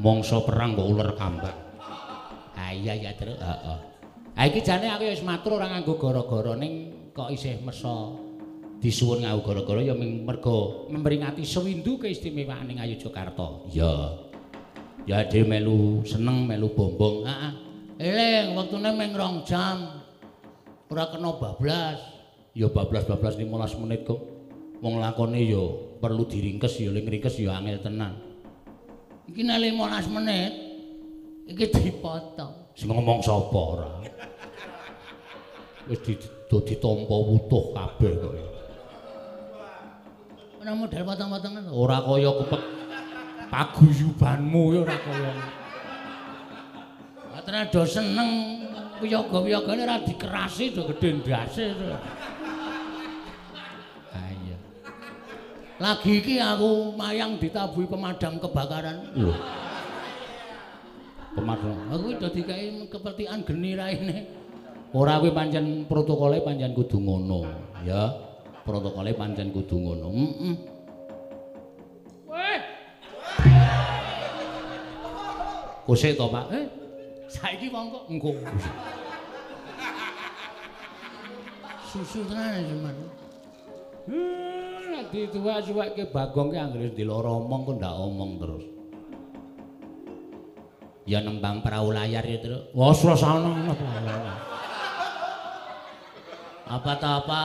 Mongso 0.00 0.42
perang 0.48 0.72
kok 0.74 0.88
ular 0.88 1.12
kambang. 1.14 1.54
Ah 2.56 2.72
iya 2.72 2.96
ya 2.96 3.12
terus. 3.14 3.36
Ha 3.38 4.42
iki 4.48 4.64
jane 4.64 4.88
aku 4.88 5.04
wis 5.12 5.20
matur 5.20 5.60
ora 5.60 5.68
nganggo 5.68 6.00
gara-gara 6.00 6.56
ning 6.56 6.88
kok 7.12 7.28
isih 7.30 7.60
mesa 7.60 8.16
disuwun 8.80 9.22
nganggo 9.22 9.44
gara-gara 9.44 9.84
ya 9.84 9.92
ming- 9.92 10.24
mergo 10.24 10.88
memperingati 10.88 11.44
sewindu 11.44 12.00
keistimewaan 12.00 12.72
ning 12.72 12.80
Ayogyakarta. 12.80 13.68
Ya. 13.70 13.92
Ya 15.04 15.20
dhewe 15.28 15.44
melu 15.52 16.00
seneng 16.08 16.48
melu 16.48 16.72
bombong. 16.72 17.28
Heeh. 17.28 17.52
Eling 18.00 18.56
wektune 18.56 18.90
ming 18.96 19.12
rong 19.12 19.44
jam. 19.44 20.00
Ora 20.88 21.12
kena 21.12 21.36
bablas. 21.36 22.00
Ya 22.52 22.68
bablas-bablas 22.68 23.40
15 23.40 23.80
menit 23.80 24.04
kok. 24.04 24.20
Wong 24.84 25.00
lakone 25.00 25.40
ya 25.40 25.62
perlu 26.02 26.26
diringkes 26.26 26.82
ya 26.82 26.90
ling 26.92 27.06
ringkes 27.08 27.38
ya 27.40 27.56
angel 27.56 27.80
tenan. 27.80 28.18
Iki 29.30 29.40
nek 29.46 29.62
15 29.62 30.10
menit 30.12 30.52
iki 31.48 31.64
dipotong. 31.70 32.74
Sing 32.76 32.90
ngomong 32.90 33.22
sapa 33.24 33.56
ora? 33.56 33.88
Wis 35.88 35.98
di- 36.04 36.18
ditampa 36.60 37.16
wutuh 37.16 37.72
kabeh 37.72 38.12
kok. 38.20 38.32
Ora 40.62 40.72
model 40.78 41.02
potong-potongan 41.02 41.64
ora 41.72 41.98
kaya 42.04 42.30
kepek 42.38 42.62
paguyubanmu 43.50 44.62
ya 44.76 44.80
ora 44.84 44.96
kaya. 45.00 45.32
Atene 47.32 47.60
do 47.72 47.82
seneng 47.88 48.28
piyaga-piyagane 49.00 49.80
ora 49.82 49.96
dikerasi 50.04 50.76
do 50.76 50.84
gedhe 50.92 51.18
ndase. 51.18 51.66
Lagi 55.82 56.22
iki 56.22 56.38
aku 56.38 56.94
mayang 56.94 57.42
ditabuhi 57.42 57.90
pemadam 57.90 58.38
kebakaran. 58.38 59.02
Lho. 59.18 59.34
Pemadam. 61.34 61.74
Aku 61.90 62.14
dadi 62.22 62.46
kae 62.46 62.86
kepetikan 62.86 63.42
geni 63.42 63.74
raine. 63.74 64.30
Ora 64.94 65.18
kuwi 65.18 65.34
pancen 65.34 65.82
protokole 65.90 66.38
pancen 66.46 66.70
kudu 66.78 67.02
ngono, 67.02 67.50
ya. 67.82 68.14
Protokole 68.62 69.10
pancen 69.18 69.50
kudu 69.50 69.74
ngono. 69.74 70.06
Heeh. 70.14 70.54
Weh. 72.30 72.60
Kusik 75.82 76.14
to, 76.14 76.30
Pak? 76.30 76.46
Eh. 76.54 76.70
Saiki 77.26 77.66
mongko 77.74 78.06
engko. 78.06 78.38
Susu 81.90 82.22
tenan 82.30 82.70
cuman. 82.70 82.96
Nek 85.02 85.10
dituwak-tuwakke 85.10 86.14
Bagong 86.14 86.54
ki 86.54 86.58
anggere 86.62 86.94
diloro 86.94 87.42
omong 87.42 87.66
kok 87.66 87.74
ndak 87.82 87.94
omong 87.98 88.38
terus. 88.38 88.64
Ya 91.10 91.18
nembang 91.18 91.58
perahu 91.58 91.90
layar 91.90 92.22
ya 92.22 92.38
terus. 92.38 92.70
Wah, 92.70 92.94
suasana 92.94 93.50
ana. 93.50 94.34
Apa 96.70 96.92
ta 97.02 97.18
apa 97.18 97.40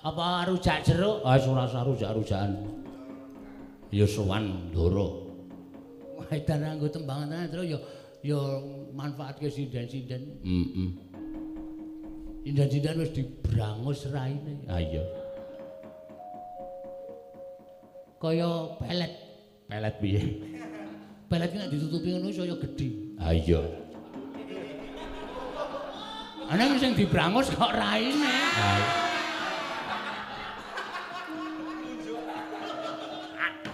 apa 0.00 0.48
rujak 0.48 0.80
jeruk? 0.88 1.20
Ah, 1.20 1.36
surasa 1.36 1.84
rujak-rujakan. 1.84 2.64
Ya 3.92 4.08
sowan 4.08 4.72
Ndoro. 4.72 5.28
Edan 6.32 6.64
nganggo 6.64 6.88
tembangan 6.88 7.28
tenan 7.28 7.52
terus 7.52 7.66
ya 7.76 7.78
ya 8.24 8.40
manfaatke 8.96 9.52
sinden-sinden. 9.52 10.40
Heeh. 10.40 10.88
Sinden-sinden 12.48 13.04
wis 13.04 13.12
dibrangus 13.12 14.08
raine. 14.08 14.64
Ah 14.64 14.80
iya. 14.80 15.21
Kaya 18.22 18.78
pelet. 18.78 19.10
Pelet 19.66 19.94
piye? 19.98 20.22
Pelet 21.26 21.50
nek 21.58 21.74
ditutupi 21.74 22.14
ngono 22.14 22.30
saya 22.30 22.54
gedhi. 22.54 23.18
Ah 23.18 23.34
iya. 23.34 23.58
Ana 26.46 26.78
sing 26.78 26.94
dibrangus 26.94 27.50
kok 27.50 27.74
raine. 27.74 28.30
Ah. 28.54 28.78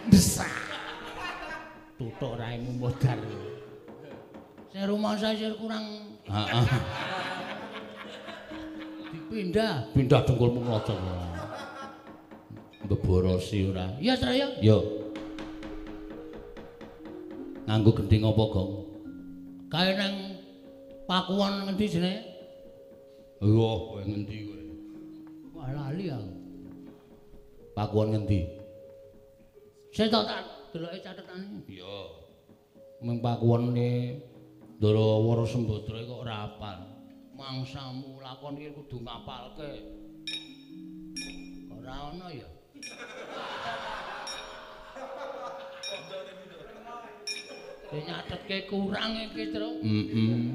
Desa. 0.09 0.49
Tutuk 2.01 2.41
raimu 2.41 2.73
modal. 2.81 3.21
Sing 4.73 4.83
rumah 4.89 5.13
saya 5.21 5.53
kurang. 5.61 6.17
Heeh. 6.25 6.65
Dipindah, 9.13 9.93
pindah 9.93 10.25
dengkulmu 10.25 10.65
ngotot. 12.89 13.05
Beborosi 13.05 13.69
ora. 13.69 13.93
Iya, 14.01 14.17
Traya. 14.17 14.49
Yo. 14.65 14.81
Nganggo 17.69 17.93
gending 17.93 18.25
apa, 18.25 18.45
Gong? 18.49 18.73
Kae 19.69 19.93
nang 19.93 20.41
pakuan 21.05 21.69
ngendi 21.69 21.85
jenenge? 21.85 22.25
Yo, 23.45 23.93
kowe 23.93 24.01
ngendi 24.01 24.37
kowe? 24.49 24.63
Wah, 25.53 25.69
lali 25.77 26.09
aku. 26.09 26.33
Pakuan 27.77 28.17
ngendi? 28.17 28.49
Saya 29.93 30.09
tak 30.09 30.25
tak 30.25 30.45
deloke 30.73 30.99
catetane. 31.05 31.61
Iya. 31.69 31.97
Meng 33.05 33.21
pakuwane 33.21 34.17
Ndara 34.79 35.43
Sembadra 35.43 35.99
kok 36.07 36.23
ora 36.23 36.47
apal. 36.47 36.79
Mangsamu 37.35 38.23
lakon 38.23 38.59
iki 38.59 38.71
kudu 38.79 39.03
ngapalke. 39.03 39.71
Ora 41.75 42.15
ana 42.15 42.31
ya. 42.31 42.58
Dia 47.89 48.01
nyatetke 48.05 48.69
kurang 48.69 49.17
iki, 49.17 49.49
Tru. 49.49 49.81
Heeh. 49.81 50.53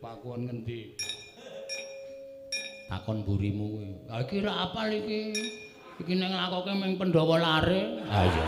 Pakuan 0.00 0.48
ngendi? 0.48 0.96
Takon 2.88 3.22
burimu 3.22 3.64
kuwi. 3.78 3.88
Ha 4.10 4.24
iki 4.24 4.40
ra 4.42 4.66
apal 4.66 4.90
iki. 4.90 5.30
Iki 6.00 6.12
ning 6.16 6.32
lakoke 6.32 6.72
ming 6.74 6.96
Pandhawa 6.96 7.36
lare. 7.36 8.00
Ha 8.08 8.18
iya. 8.24 8.46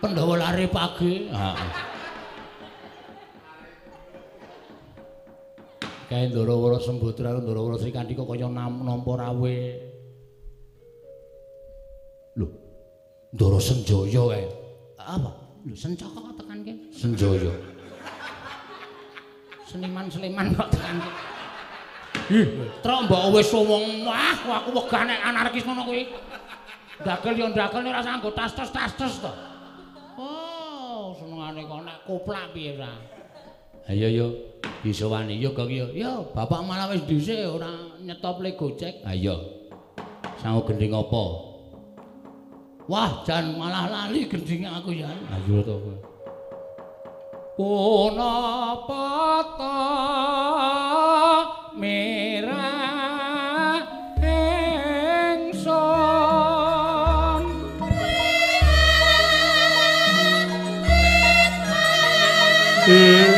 Pandhawa 0.00 0.34
lare 0.40 0.64
pagi. 0.72 1.28
Heeh. 1.28 1.97
Kae 6.08 6.32
Ndarawara 6.32 6.80
Sembadra 6.80 7.36
karo 7.36 7.44
Ndarawara 7.44 7.76
Srikandika 7.76 8.24
kaya 8.24 8.48
nampa 8.48 9.12
rawe. 9.12 9.56
Lho. 12.40 12.46
Ndara 13.36 13.60
Senjaya 13.60 14.22
kae. 14.32 14.48
Apa? 14.96 15.30
Lho 15.68 15.76
Sencaka 15.76 16.16
kok 16.16 16.34
tekan 16.40 16.64
kene? 16.64 16.88
Senjaya. 16.96 17.52
Seniman-seniman 19.68 20.56
kok 20.56 20.72
tekan 20.72 20.96
kene. 20.96 21.12
Ih, 22.28 22.44
trok 22.84 23.08
mbok 23.08 23.36
wis 23.36 23.52
wong 23.52 24.04
wah 24.04 24.36
aku 24.36 24.72
wegah 24.72 25.02
nek 25.04 25.20
anarkis 25.28 25.64
ngono 25.64 25.84
kuwi. 25.84 26.08
Dagel 27.04 27.36
yo 27.36 27.46
dagel 27.52 27.84
ora 27.88 28.00
usah 28.00 28.16
nggo 28.16 28.32
tas-tas-tas 28.32 29.14
to. 29.20 29.32
Oh, 30.16 31.12
senengane 31.20 31.68
kok 31.68 31.84
nek 31.84 32.00
koplak 32.08 32.52
piye 32.56 32.80
ra. 32.80 33.17
Ayo 33.88 34.04
yo 34.12 34.28
bisa 34.84 35.08
wani 35.08 35.40
yo 35.40 35.56
kok 35.56 35.72
yo. 35.72 35.88
Yo, 35.96 36.28
bapak 36.36 36.60
malah 36.60 36.92
wis 36.92 37.08
dhisik 37.08 37.40
ora 37.48 37.72
nyetop 38.04 38.44
le. 38.44 38.52
Ha 38.52 39.16
iya. 39.16 39.32
Sangu 40.44 40.60
gending 40.68 40.92
apa? 40.92 41.24
Wah, 42.84 43.24
jan 43.24 43.56
malah 43.56 43.88
lali 43.88 44.28
gending 44.28 44.68
aku 44.68 44.92
ya. 44.92 45.08
Ayo 45.08 45.64
to 45.64 45.72
kowe. 45.72 45.96
Punapa 47.56 49.08
merah 51.72 52.68
ingsun 54.20 55.88
Jungkang 62.88 63.37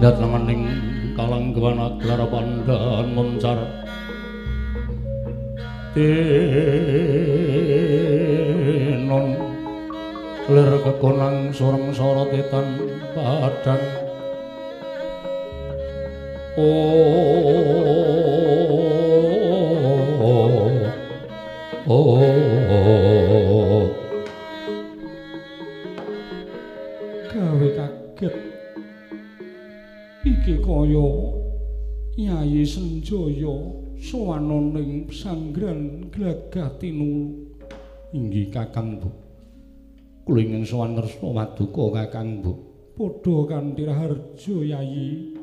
Dat 0.00 0.16
nemening 0.16 0.64
kalang 1.12 1.52
gewana 1.52 1.92
gelar 2.00 2.24
pandan 2.32 3.12
muncar 3.12 3.60
tinon. 5.92 6.16
Lir 10.48 10.72
kekonang 10.80 11.52
sureng 11.52 11.92
sorot 11.92 12.32
etan 12.32 12.80
padang. 13.12 13.84
Oh 16.56 17.79
kaya 30.80 31.08
Yayi 32.16 32.64
Senjaya 32.64 33.52
sowan 34.00 34.48
ning 34.72 35.12
sanggran 35.12 36.08
glagah 36.08 36.72
tinulu 36.80 37.52
inggih 38.16 38.48
Kakang 38.48 38.96
Bu. 38.96 39.12
Kula 40.24 40.40
ingkang 40.40 40.64
sowan 40.64 40.96
ngersna 40.96 41.28
maduka 41.36 41.84
Kakang 42.00 42.40
Bu. 42.40 42.52
Padha 42.96 43.36
kanthi 43.44 43.84
harjo 43.88 44.56
Yayi 44.64 45.36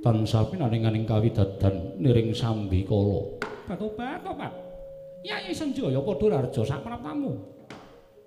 tansah 0.00 0.48
pinaringaning 0.48 1.04
kawidadan 1.04 2.00
niring 2.00 2.32
sambi 2.32 2.84
kala. 2.88 3.36
Patobat, 3.68 4.24
tobat. 4.24 4.52
Yayi 5.20 5.52
Senjaya 5.52 6.00
padha 6.00 6.40
harjo 6.40 6.64
sak 6.64 6.80
praptamu. 6.80 7.36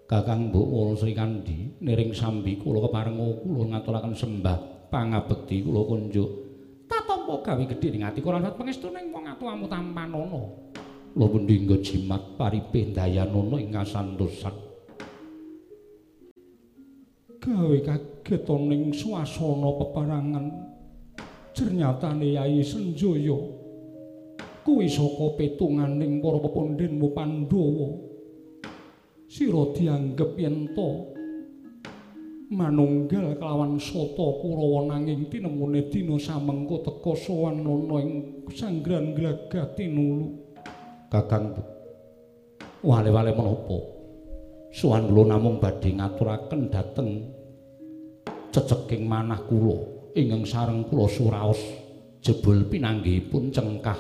Kakang 0.06 0.52
Mbok 0.52 0.68
Wala 0.70 0.94
Sri 0.94 1.18
Kandi 1.18 1.82
niring 1.82 2.14
sambi 2.14 2.60
kula 2.62 2.86
keparenga 2.86 3.42
kula 3.42 3.64
ngaturaken 3.72 4.14
sembah 4.14 4.58
pangabekti 4.92 5.64
kula 5.64 5.88
kunjuk 5.88 6.30
tatampa 7.32 7.56
gawe 7.56 7.64
gedhe 7.64 7.88
ning 7.96 8.04
ati 8.04 8.20
kula 8.20 8.44
lan 8.44 8.52
pangestu 8.60 8.92
ning 8.92 9.08
wong 9.16 9.24
atuamu 9.32 9.72
tampanana 9.72 10.42
kula 11.16 11.26
pundi 11.32 11.56
nggo 11.64 11.78
jimat 11.80 12.24
paripe 12.36 12.92
dayanana 12.92 13.56
ing 13.60 13.72
kasantosan 13.72 14.56
Gawe 17.42 17.78
kaget 17.82 18.46
ning 18.70 18.94
swasana 18.94 19.74
peperangan. 19.82 20.46
Ternyatane 21.58 22.38
Yayi 22.38 22.62
Senjaya 22.62 23.34
kuwi 24.62 24.86
saka 24.86 25.42
petunganing 25.42 26.22
para 26.22 26.38
pepundhenmu 26.38 27.10
Pandhawa. 27.18 28.12
sira 29.32 29.64
dianggep 29.74 30.36
yen 30.38 30.76
to 30.76 31.11
manunggal 32.52 33.32
kelawan 33.40 33.80
sata 33.80 34.28
Kurawa 34.44 34.92
nanging 34.92 35.32
tinemune 35.32 35.88
dina 35.88 36.20
samengko 36.20 36.84
teka 36.84 37.16
sowan 37.16 37.64
ana 37.64 37.98
ing 38.04 38.12
sanggran 38.52 39.16
glagah 39.16 39.72
tinulu. 39.72 40.36
Kakang 41.08 41.56
wale-wale 42.84 43.32
menapa? 43.32 43.80
Sowan 44.76 45.08
kula 45.08 45.24
namung 45.32 45.64
badhe 45.64 45.96
ngaturaken 45.96 46.68
dhateng 46.68 47.10
ceceking 48.52 49.08
manah 49.08 49.40
kula. 49.48 49.80
Ingkang 50.12 50.44
sareng 50.44 50.84
kula 50.92 51.08
suraos 51.08 51.60
jebul 52.20 52.68
pinanggihipun 52.68 53.48
cengkah 53.56 53.96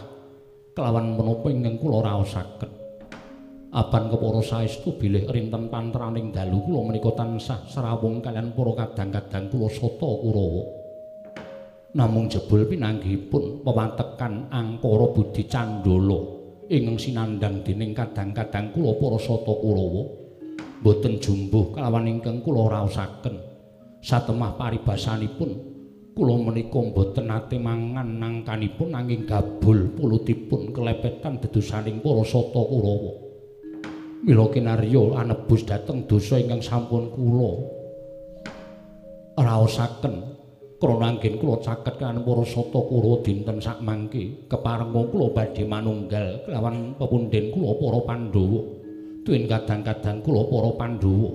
kelawan 0.76 1.16
menapa 1.16 1.48
ingkang 1.48 1.80
kula 1.80 2.04
raosaken 2.04 2.71
aban 3.72 4.12
kepara 4.12 4.44
saestu 4.44 5.00
bilih 5.00 5.32
rinten 5.32 5.72
pantraning 5.72 6.36
dalu 6.36 6.60
kula 6.68 6.92
menika 6.92 7.16
tansah 7.16 7.64
srawung 7.72 8.20
kalian 8.20 8.52
para 8.52 8.84
kadang-kadang 8.84 9.48
kula 9.48 9.72
sata 9.72 10.10
Kurawa. 10.20 10.64
Namung 11.96 12.28
jebul 12.28 12.68
pinanggihipun 12.68 13.64
pewatekan 13.64 14.52
angkara 14.52 15.08
budi 15.16 15.48
candala 15.48 16.20
ingkang 16.68 17.00
sinandhang 17.00 17.64
dening 17.64 17.96
kadang-kadang 17.96 18.76
kula 18.76 18.92
para 19.00 19.20
sata 19.24 19.54
Kurawa 19.56 20.04
boten 20.84 21.24
jumbuh 21.24 21.72
kelawan 21.72 22.12
ingkang 22.12 22.44
kula 22.44 22.68
raosaken. 22.68 23.40
Satemah 24.04 24.60
paribasanipun 24.60 25.52
kula 26.12 26.36
menika 26.44 26.84
boten 26.92 27.32
nate 27.32 27.56
mangan 27.56 28.20
nangkanipun 28.20 28.92
nanging 28.92 29.24
gabul 29.24 29.96
pulutipun 29.96 30.76
kelepetan 30.76 31.40
dedosaning 31.40 32.04
para 32.04 32.20
sata 32.28 32.60
Kurawa. 32.68 33.31
Mila 34.22 34.46
kinarya 34.54 35.18
anebus 35.18 35.66
dhateng 35.66 36.06
dosa 36.06 36.38
ingkang 36.38 36.62
sampun 36.62 37.10
kula 37.14 37.52
raosaken. 39.38 40.16
Krana 40.82 41.14
anggen 41.14 41.38
kula 41.38 41.62
caket 41.62 42.02
kan 42.02 42.26
para 42.26 42.42
sata 42.42 42.82
kura 42.90 43.22
dinten 43.22 43.62
sak 43.62 43.86
mangke 43.86 44.50
keparenga 44.50 45.02
kula 45.14 45.30
badhe 45.30 45.62
manunggal 45.62 46.42
kelawan 46.42 46.98
pepundhen 46.98 47.54
kula 47.54 47.78
para 47.78 48.00
Pandhawa. 48.10 48.62
Tuwin 49.22 49.46
kadang-kadang 49.46 50.26
kula 50.26 50.42
para 50.50 50.72
Pandhawa 50.74 51.30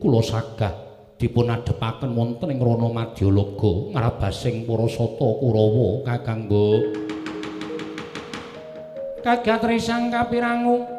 kula 0.00 0.20
sagah 0.24 0.74
dipun 1.20 1.52
adhepaken 1.52 2.16
wonten 2.16 2.48
ing 2.48 2.62
rana 2.64 2.88
Madyalaga 2.88 3.72
ngrabasing 3.92 4.64
para 4.64 4.86
sata 4.88 5.28
Kurawa 5.42 5.88
Kakang 6.06 6.46
Mbok 6.46 6.82
Kagat 9.18 9.66
risang 9.66 10.14
kapirangu. 10.14 10.78
ong 10.78 10.97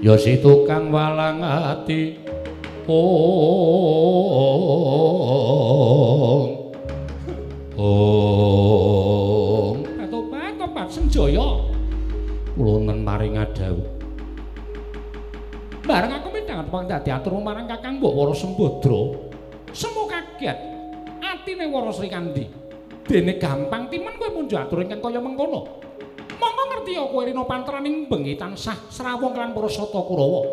Ya 0.00 0.16
si 0.16 0.40
tukang 0.40 0.88
walang 0.88 1.44
ati. 1.44 2.16
Ong 2.88 3.68
Om. 7.88 9.76
Tobat, 10.08 10.52
tobat 10.60 10.88
senjaya. 10.92 11.48
Kula 12.52 12.74
nen 12.84 13.00
maring 13.06 13.40
adawu. 13.40 13.80
Bareng 15.88 16.12
aku 16.20 16.28
midhanget 16.28 16.68
wong 16.68 16.84
dadi 16.84 17.08
atur 17.08 17.40
marang 17.40 17.64
Kakang 17.64 17.96
Mbok 17.96 18.12
Wara 18.12 18.36
Sembadra. 18.36 19.16
Semu 19.72 20.04
kaget. 20.04 20.58
Atine 21.24 21.64
Wara 21.72 21.88
Sri 21.96 22.12
Kandi. 22.12 22.44
Dene 23.08 23.40
gampang 23.40 23.88
timen 23.88 24.20
kowe 24.20 24.28
munjuk 24.36 24.60
atur 24.60 24.84
ingkang 24.84 25.00
kaya 25.00 25.16
mengkono. 25.16 25.80
Monggo 26.36 26.62
ngerti 26.68 26.92
ya 26.92 27.08
kowe 27.08 27.24
rina 27.24 27.40
pantraning 27.48 28.04
bengi 28.04 28.36
tansah 28.36 28.76
srawung 28.92 29.32
kan 29.32 29.56
para 29.56 29.64
sata 29.72 30.04
Kurawa. 30.04 30.44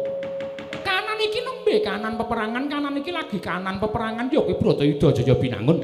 Kanan 0.88 1.20
iki 1.20 1.44
nembe 1.44 1.84
kanan 1.84 2.16
peperangan, 2.16 2.72
kanan 2.72 2.96
iki 2.96 3.12
lagi 3.12 3.44
kanan 3.44 3.76
peperangan 3.76 4.32
ya 4.32 4.40
kowe 4.40 4.56
Bratayuda 4.56 5.12
Jaya 5.20 5.36
Binangun. 5.36 5.84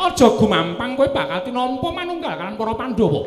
Aja 0.00 0.28
gumampang 0.32 0.96
kowe 0.96 1.08
bakal 1.12 1.44
tinampa 1.44 1.88
manunggal 1.92 2.32
kalian 2.40 2.56
para 2.56 2.72
Pandhawa. 2.72 3.22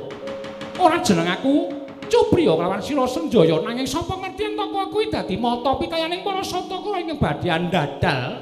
Ora 0.81 0.97
jeneng 1.05 1.29
aku 1.29 1.83
Cupriya 2.13 2.53
kelawan 2.53 2.77
Sira 2.77 3.09
Senjaya 3.09 3.57
nanging 3.61 3.89
sapa 3.89 4.13
ngerti 4.17 4.53
kowe 4.53 4.85
kuwi 4.89 5.09
dadi 5.09 5.33
mata 5.37 5.77
pitayaning 5.77 6.21
para 6.21 6.45
sata 6.45 6.77
kula 6.81 7.01
ing 7.01 7.17
badhe 7.17 7.49
andadal. 7.49 8.41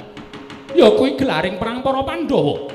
Ya 0.71 0.87
kuwi 0.91 1.19
gelaring 1.19 1.59
perang 1.59 1.83
para 1.83 2.03
Pandhawa. 2.03 2.71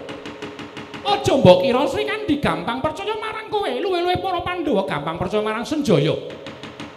Aja 1.07 1.33
mbok 1.39 1.65
kira 1.65 1.85
Sri 1.89 2.05
Kandi 2.05 2.43
gampang 2.43 2.83
percaya 2.83 3.15
marang 3.17 3.47
kowe, 3.49 3.69
luwe-luwe 3.69 4.17
para 4.21 4.41
Pandhawa 4.41 4.85
gampang 4.85 5.17
percaya 5.17 5.45
marang 5.45 5.65
Senjaya. 5.65 6.17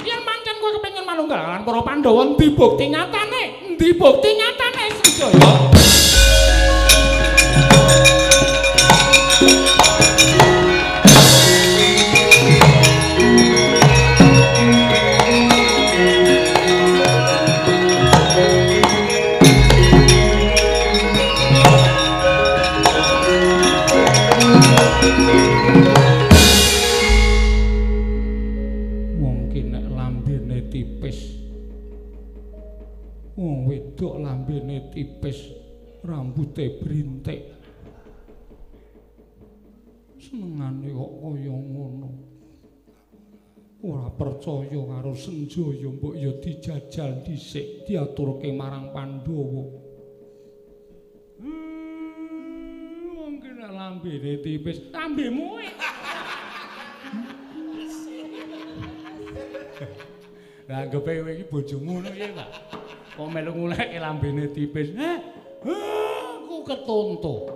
Yen 0.03 0.21
pancen 0.23 0.55
kowe 0.59 0.71
kepengin 0.79 1.03
manunggal 1.07 1.39
kalian 1.39 1.63
para 1.63 1.81
Pandhawa, 1.83 2.23
endi 2.27 2.47
bukti 2.55 2.85
nyatane? 2.87 3.43
Endi 3.67 3.89
bukti 3.95 4.29
nyatane 4.35 4.83
Senjaya? 4.95 6.18
Tipis 34.99 35.55
rambute 36.03 36.75
brintik 36.75 37.55
senengane 40.19 40.91
kok 40.91 41.11
kaya 41.23 41.55
ngono 41.55 42.09
ora 43.79 44.11
percaya 44.11 44.75
karo 44.75 45.15
senjaya 45.15 45.87
mbok 45.87 46.19
ya 46.19 46.35
dijajal 46.43 47.23
dhisik 47.23 47.87
diaturke 47.87 48.51
marang 48.51 48.91
Pandhawa 48.91 49.87
Hmm, 51.39 53.15
wong 53.15 53.39
ki 53.39 53.55
lambene 53.55 54.43
tipis. 54.43 54.91
Lambemu. 54.91 55.63
Lah 60.69 60.85
anggepe 60.85 61.25
kowe 61.25 61.31
iki 61.33 61.45
bojomu 61.49 61.97
ngono 61.97 62.13
ya, 62.13 62.29
Pak. 62.29 62.49
Kok 63.17 63.25
melu 63.33 63.57
nguleke 63.57 63.97
lambene 63.97 64.53
tipis. 64.53 64.93
Heh. 64.93 65.17
Aku 65.65 66.61
ketuntu. 66.61 67.49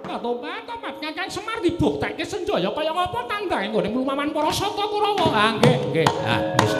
Kato-kato 0.00 0.74
Mat 0.80 0.96
Kakang 0.96 1.28
Semar 1.28 1.60
dibuktekke 1.60 2.24
senjaya 2.24 2.72
kaya 2.72 2.96
ngapa 2.96 3.28
tandane 3.28 3.68
nggone 3.68 3.92
mlumaman 3.92 4.32
para 4.32 4.48
sata 4.48 4.88
Kurawa. 4.88 5.36
Ah 5.36 5.50
nggih, 5.60 5.76
nggih. 5.92 6.08
Ah 6.24 6.56
wis 6.56 6.72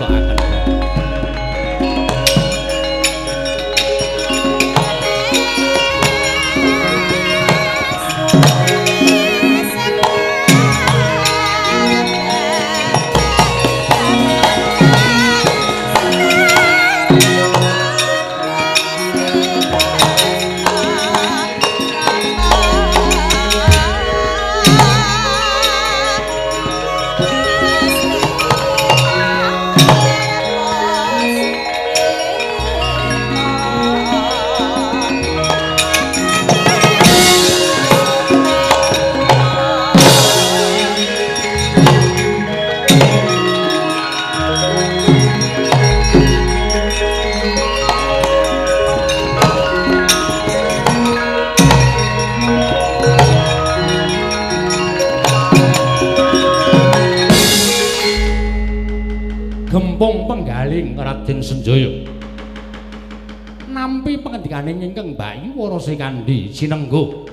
Kandi 65.94 66.50
sinenggo. 66.50 67.30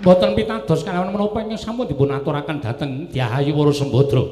Mboten 0.00 0.32
pitados 0.32 0.80
kalawan 0.80 1.12
menapa 1.12 1.44
ingkang 1.44 1.60
sampun 1.60 1.84
dipun 1.84 2.08
aturaken 2.08 2.56
dhateng 2.64 3.12
Dyahayu 3.12 3.52
Warasa 3.52 3.84
Sembadra. 3.84 4.24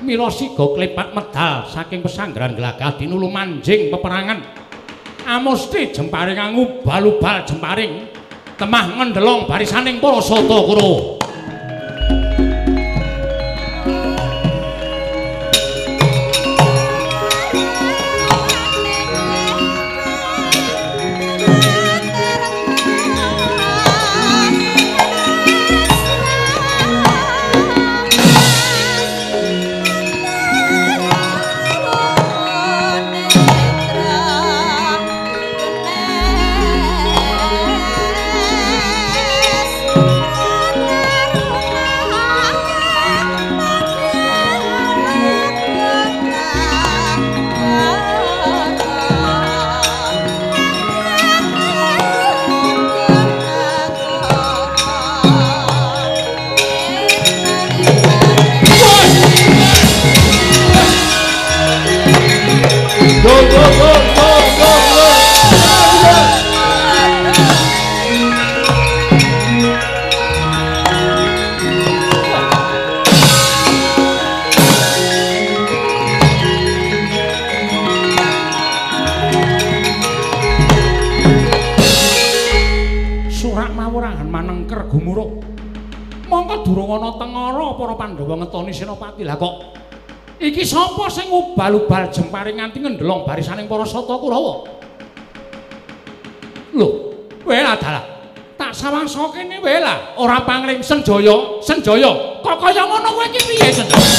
Mila 0.00 0.32
siga 0.32 0.64
klepat 0.64 1.12
medal 1.12 1.68
saking 1.68 2.00
pesanggrahan 2.00 2.56
glagah 2.56 2.96
tinulu 2.96 3.28
manjing 3.28 3.92
peperangan. 3.92 4.40
Amusti 5.28 5.92
jemparing 5.92 6.40
angu 6.40 6.80
balubal 6.80 7.44
jemparing 7.44 8.08
temah 8.56 8.96
ngendelong 8.96 9.44
barisaning 9.44 10.00
para 10.00 10.24
sata 10.24 10.56
Kurawa. 10.64 11.19
Pandhawa 88.00 88.40
ngetoni 88.40 88.72
Senopati. 88.72 89.28
Lah 89.28 89.36
kok 89.36 89.76
iki 90.40 90.64
sapa 90.64 91.12
sing 91.12 91.28
ubal-ubal 91.28 92.08
jemparing 92.08 92.56
nganti 92.56 92.80
ngendelong 92.80 93.28
barisaning 93.28 93.68
para 93.68 93.84
sata 93.84 94.16
Kurawa? 94.16 94.64
Lho 96.72 96.88
kowe 97.44 97.52
adalah 97.52 98.04
tak 98.56 98.72
sawangsa 98.72 99.28
kene 99.36 99.60
wae 99.60 99.84
lah. 99.84 100.16
Ora 100.16 100.40
pangling 100.48 100.80
senjaya 100.80 101.60
senjaya. 101.60 102.40
Kok 102.40 102.56
kaya 102.56 102.88
ngono 102.88 103.20
kowe 103.20 103.24
iki 103.28 103.40
piye 103.44 103.68
senjaya 103.68 104.09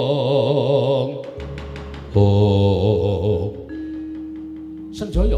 ong 2.17 3.53
Senjaya. 4.89 5.37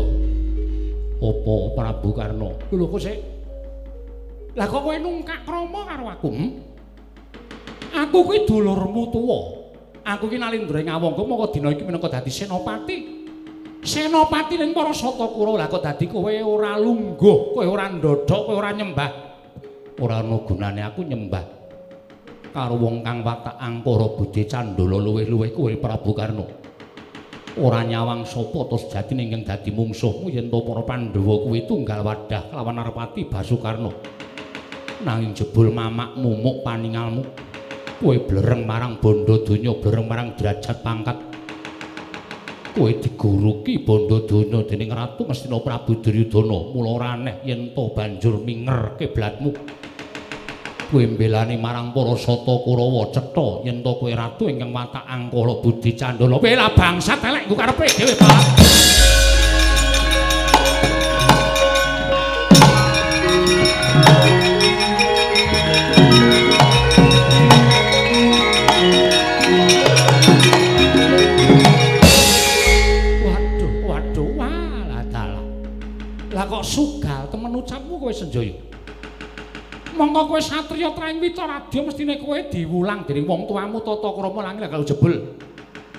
Apa 1.20 1.76
Prabu 1.76 2.16
Karna? 2.16 2.48
Lho 2.72 2.88
kok 2.88 3.04
sik? 3.04 3.20
Lah 4.56 4.64
kok 4.72 4.80
kowe 4.88 4.96
nungkak 4.96 5.44
krama 5.44 5.84
karo 5.84 6.08
aku 6.08 6.32
hmm? 6.32 6.64
Aku 8.08 8.24
kuwi 8.24 8.48
dulurmu 8.48 9.12
tuwa. 9.12 9.59
Aku 10.10 10.26
ki 10.26 10.42
nalindra 10.42 10.82
ngawangga 10.82 11.22
mongko 11.22 11.54
dina 11.54 11.70
iki 11.70 11.86
minangka 11.86 12.10
dadi 12.10 12.34
senopati. 12.34 12.98
Senopati 13.86 14.58
ning 14.58 14.74
para 14.74 14.90
sata 14.90 15.30
Kurawa 15.30 15.62
lah 15.62 15.68
kok 15.70 15.86
dadi 15.86 16.10
kowe 16.10 16.34
ora 16.34 16.82
lungguh, 16.82 17.54
kowe 17.54 17.66
ora 17.70 17.94
ndodhok, 17.94 18.42
kowe 18.50 18.58
ora 18.58 18.74
nyembah. 18.74 19.12
Ora 20.02 20.26
ana 20.26 20.38
gunane 20.42 20.82
aku 20.82 21.06
nyembah. 21.06 21.46
Karo 22.50 22.82
wong 22.82 23.06
kang 23.06 23.22
watak 23.22 23.62
angkara 23.62 24.10
budhe 24.18 24.50
candala 24.50 24.98
luwih-luwih 24.98 25.54
kowe 25.54 25.72
Prabu 25.78 26.12
Karna. 26.18 26.46
Ora 27.62 27.86
nyawang 27.86 28.26
sapa 28.26 28.66
to 28.66 28.82
sejatine 28.82 29.30
ingkang 29.30 29.46
dadi 29.46 29.70
mungsuhmu 29.70 30.34
yen 30.34 30.50
to 30.50 30.58
para 30.66 30.82
Pandhawa 30.90 31.46
kuwi 31.46 31.70
tunggal 31.70 32.02
wadah 32.02 32.50
lawan 32.50 32.82
Narpati 32.82 33.30
Basukarna. 33.30 33.94
Nanging 35.06 35.38
jebul 35.38 35.70
mamakmu 35.70 36.34
muk 36.42 36.66
paningalmu. 36.66 37.49
Kowe 38.00 38.16
blereng 38.16 38.64
marang 38.64 38.96
bondo 39.04 39.44
donya 39.44 39.76
blereng 39.76 40.08
marang 40.08 40.32
derajat 40.40 40.80
pangkat. 40.80 41.18
Kowe 42.72 42.92
diguruki 42.96 43.84
bondo 43.84 44.24
donya 44.24 44.64
dening 44.64 44.90
ratu 44.96 45.28
Ngastina 45.28 45.60
Prabu 45.60 46.00
Duryudana. 46.00 46.72
Mula 46.72 46.90
ora 46.96 47.08
aneh 47.20 47.44
yen 47.44 47.76
to 47.76 47.92
banjur 47.92 48.40
minger 48.40 48.96
kiblatmu 48.96 49.52
kowe 50.90 51.06
mbelani 51.06 51.54
marang 51.62 51.94
para 51.94 52.18
sata 52.18 52.56
Kurawa 52.66 53.14
cetha 53.14 53.62
yen 53.62 53.86
to 53.86 53.94
kowe 54.02 54.10
ratu 54.10 54.50
ingkang 54.50 54.74
watak 54.74 55.06
angkara 55.06 55.62
budi 55.62 55.94
candala 55.94 56.42
bela 56.42 56.74
bangsat 56.74 57.22
elek 57.22 57.46
ku 57.46 57.54
karepe 57.54 57.86
dhewe 57.94 58.18
Pak 58.18 58.79
Kok 76.60 76.68
sugal 76.68 77.24
temen 77.32 77.56
ucapmu 77.56 77.96
kowe 77.96 78.12
Senjaya? 78.12 78.52
Monggo 79.96 80.28
kowe 80.28 80.44
satriya 80.44 80.92
traing 80.92 81.24
Witaradya 81.24 81.80
mestine 81.88 82.20
kowe 82.20 82.36
diwulang 82.36 83.08
dening 83.08 83.24
wong 83.24 83.48
tuamu 83.48 83.80
tata 83.80 84.12
krama 84.12 84.44
langit 84.44 84.68
kalau 84.68 84.84
jebul. 84.84 85.40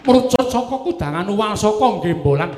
Mrujut 0.04 0.46
saka 0.52 0.76
kudangan 0.84 1.24
uwal 1.32 1.56
saka 1.56 2.04
gembolan. 2.04 2.52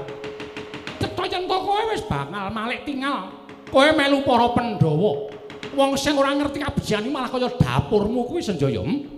Cetha 0.98 1.30
yen 1.30 1.46
kowe 1.46 1.78
wis 1.94 2.02
bakal 2.10 2.50
malik 2.50 2.82
tinggal. 2.82 3.30
Kowe 3.70 3.86
melu 3.94 4.26
para 4.26 4.50
Pandhawa. 4.50 5.30
Wong 5.70 5.94
sing 5.94 6.18
ora 6.18 6.34
ngerti 6.34 6.58
kabejane 6.58 7.06
malah 7.06 7.30
kaya 7.30 7.54
dapurmu 7.54 8.26
kuwi 8.26 8.42
Senjaya. 8.42 8.82
Hmm? 8.82 9.14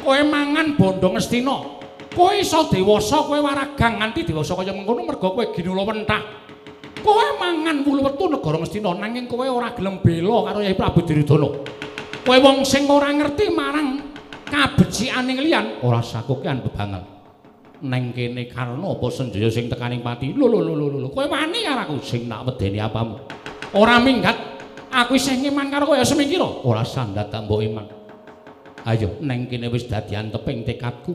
Kowe 0.00 0.20
mangan 0.24 0.72
bondo 0.80 1.12
ngestina. 1.12 1.84
Kowe 2.16 2.32
iso 2.40 2.64
dewasa, 2.72 3.28
kowe 3.28 3.44
waragang 3.44 4.00
nganti 4.00 4.24
dewasa 4.24 4.56
kaya 4.56 4.72
mengkono 4.72 5.04
merga 5.04 5.28
kowe 5.28 5.44
ginula 5.52 5.84
wentah. 5.84 6.43
Kowe 7.04 7.36
mangan 7.36 7.84
wulu 7.84 8.00
wetu 8.00 8.32
negara 8.32 8.56
Ngastina 8.56 8.96
nanging 8.96 9.28
kowe 9.28 9.44
ora 9.44 9.76
gelem 9.76 10.00
bela 10.00 10.48
karo 10.48 10.64
Yai 10.64 10.72
Prabu 10.72 11.04
Duryudana. 11.04 11.48
Kowe 12.24 12.38
wong 12.40 12.64
sing 12.64 12.88
ora 12.88 13.12
ngerti 13.12 13.52
marang 13.52 14.00
kabecikaning 14.48 15.44
liyan, 15.44 15.84
ora 15.84 16.00
sakokean 16.00 16.64
bebangal. 16.64 17.04
Neng 17.84 18.16
kene 18.16 18.48
karena 18.48 18.80
apa 18.80 19.06
Senjaya 19.12 19.52
sing 19.52 19.68
tekaning 19.68 20.00
pati. 20.00 20.32
Lho 20.32 20.48
lho 20.48 20.64
lho 20.64 20.72
lho 20.72 20.86
lho. 21.04 21.08
Kowe 21.12 21.28
wani 21.28 21.60
karo 21.68 21.84
aku 21.84 22.00
sing 22.00 22.24
tak 22.24 22.40
wedeni 22.48 22.80
apamu. 22.80 23.20
Ora 23.76 24.00
minggat. 24.00 24.56
Aku 24.88 25.20
isih 25.20 25.36
ngiman 25.44 25.68
karo 25.68 25.84
kowe 25.92 26.00
semingkira. 26.00 26.64
Ora 26.64 26.88
sandat 26.88 27.28
tak 27.28 27.44
mbok 27.44 27.60
iman. 27.68 27.84
Ayo 28.88 29.20
neng 29.20 29.44
kene 29.44 29.68
wis 29.68 29.84
dadi 29.84 30.16
anteping 30.16 30.64
tekadku. 30.64 31.12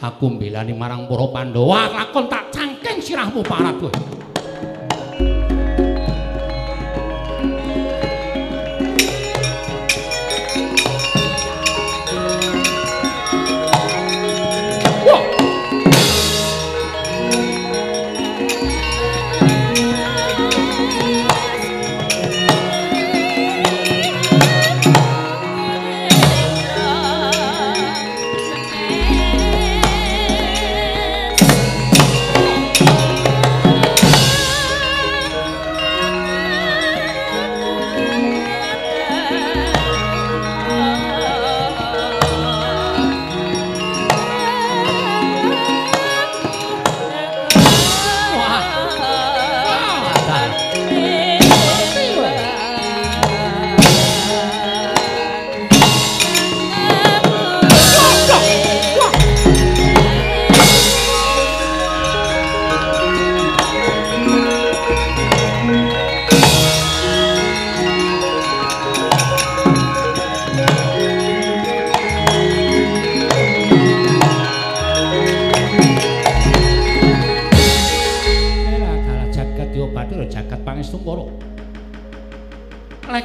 Aku 0.00 0.32
mbelani 0.32 0.72
marang 0.72 1.04
para 1.10 1.26
Pandhawa, 1.28 1.90
lakon 1.90 2.30
tak 2.32 2.48
cangking 2.48 3.04
sirahmu 3.04 3.44
parat 3.44 3.76
kowe. 3.76 3.92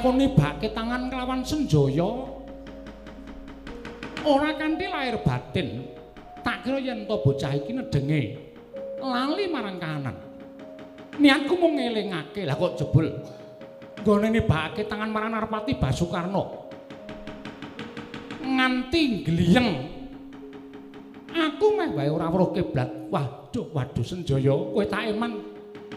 Lekon 0.03 0.19
nibake 0.19 0.75
tangan 0.75 1.07
kelawan 1.07 1.47
senjaya 1.47 2.27
ora 4.27 4.51
kanthi 4.51 4.91
lahir 4.91 5.15
batin. 5.23 5.87
Tak 6.43 6.67
kira 6.67 6.83
yen 6.83 7.07
to 7.07 7.23
bocah 7.23 7.55
iki 7.55 7.71
nedenge 7.71 8.35
lali 8.99 9.47
marang 9.47 9.79
kahanan. 9.79 10.11
Niatku 11.23 11.55
mung 11.55 11.79
ngelingake, 11.79 12.43
lah 12.43 12.59
kok 12.59 12.83
jebul 12.83 13.15
nggone 14.03 14.27
nibake 14.27 14.83
tangan 14.91 15.07
marang 15.07 15.39
Narpati 15.39 15.79
Basukarna. 15.79 16.43
Nganti 18.43 19.23
gliyeng 19.23 19.69
Aku 21.31 21.79
meh 21.79 21.95
wae 21.95 22.11
ora 22.11 22.27
weruh 22.27 22.51
kiblat. 22.51 22.91
Waduh, 23.07 23.71
waduh 23.71 24.03
Senjaya, 24.03 24.51
kowe 24.51 24.83
tak 24.83 25.15
eman. 25.15 25.39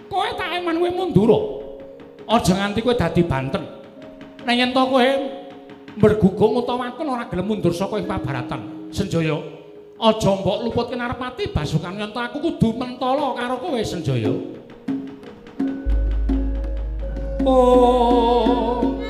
Kowe 0.06 0.30
tak 0.38 0.62
eman 0.62 0.78
kowe 0.78 0.90
mundur. 0.94 1.30
Aja 2.30 2.54
nganti 2.54 2.86
kowe 2.86 2.94
dadi 2.94 3.26
banten. 3.26 3.75
Nek 4.47 4.55
yen 4.55 4.70
to 4.70 4.78
kowe 4.78 5.09
mergugung 5.98 6.62
utawa 6.62 6.94
akon 6.94 7.10
ora 7.10 7.27
gelem 7.27 7.51
mundur 7.51 7.74
saka 7.74 7.98
ing 7.98 8.06
pabaratan. 8.06 8.94
Senjaya, 8.94 9.43
aja 9.98 10.31
mbok 10.39 10.62
luputke 10.62 10.94
Narpati 10.94 11.51
Basukan 11.51 11.98
yen 11.98 12.14
to 12.14 12.23
aku 12.23 12.39
kudu 12.39 12.78
mentala 12.78 13.35
karo 13.35 13.59
kowe 13.59 13.81
Senjaya. 13.82 14.31
Oh. 17.43 19.05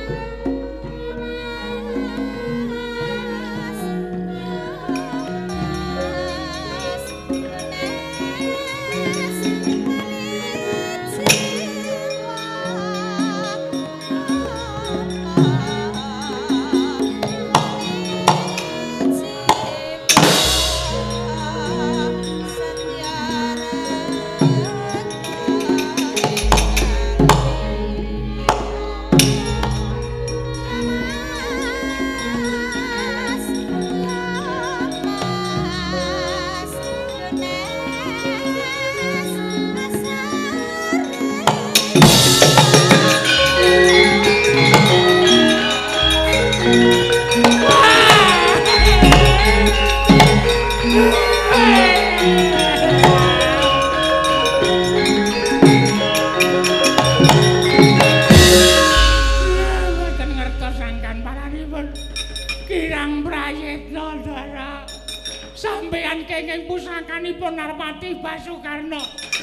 Narpati 68.17 68.21
Basukarna. 68.21 68.99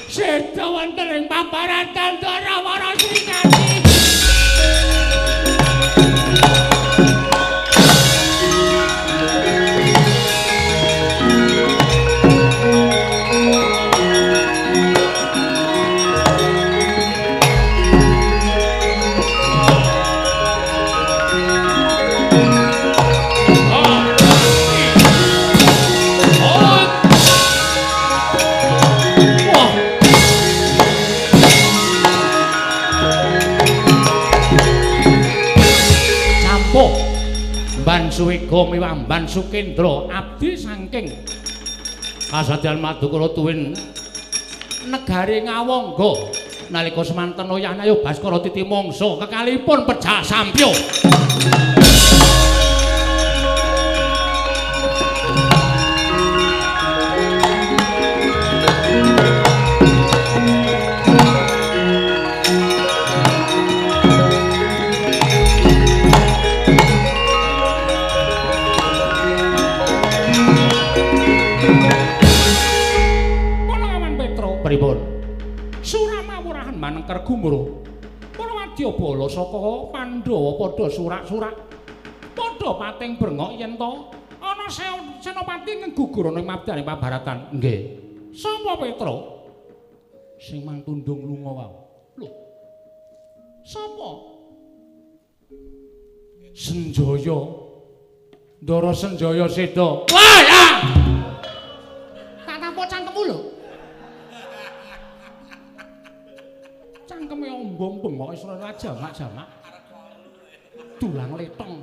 Seda 0.09 0.67
wonten 0.67 1.09
ing 1.17 1.29
pabaratan 1.29 2.21
dara 2.21 2.63
Suwiga 38.35 38.67
Miwamban 38.67 39.31
Sukendra 39.31 40.11
abdi 40.11 40.59
saking 40.59 41.07
kasadyan 42.27 42.83
Madukara 42.83 43.31
tuwin 43.31 43.71
negari 44.91 45.47
Ngawangga. 45.47 46.35
Nalika 46.75 47.07
semanten 47.07 47.47
Oyanayo 47.47 48.03
Baskara 48.03 48.43
Titi 48.43 48.67
Mangsa 48.67 49.23
kekalipun 49.23 49.87
pejah 49.87 50.19
sampya 50.27 50.67
pripun? 74.65 74.97
Suramawurahan 75.85 76.73
manengker 76.73 77.21
gumruh 77.29 77.85
Para 78.33 78.51
wadyabala 78.57 79.29
saka 79.29 79.59
Pandhawa 79.93 80.51
padha 80.59 80.87
surak-surak. 80.91 81.55
Padha 82.35 82.71
pating 82.81 83.15
yen 83.61 83.79
to 83.79 84.11
ana 84.43 84.67
Se- 84.67 85.23
senopati 85.23 85.85
ngegugur 85.85 86.35
ning 86.35 86.43
mabdane 86.43 86.83
pabaratan. 86.83 87.55
Nggih. 87.55 87.79
Sapa 88.35 88.75
Petro 88.81 89.15
sing 90.43 90.67
mangtundung 90.67 91.23
lunga 91.23 91.53
wae. 91.55 91.79
Lho 92.19 92.29
sapa? 93.63 94.11
Senjaya. 96.51 97.39
Ndara 98.65 98.91
Senjaya 98.91 99.47
Seda. 99.47 100.09
Wah 100.11 101.04
cangkeme 107.75 107.99
ombong 107.99 108.03
bengok 108.03 108.29
wis 108.33 108.45
ora 108.47 108.71
jamak-jamak. 108.75 109.49
Tulang 111.03 111.33
letong. 111.35 111.83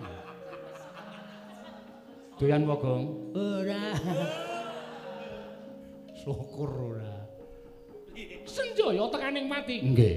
Doyan 2.39 2.63
wogong 2.65 3.03
ora. 3.35 3.93
Syukur 6.15 6.71
ora. 6.95 7.13
Senjaya 8.47 9.03
tekaning 9.11 9.45
mati. 9.45 9.75
Nggih. 9.83 10.15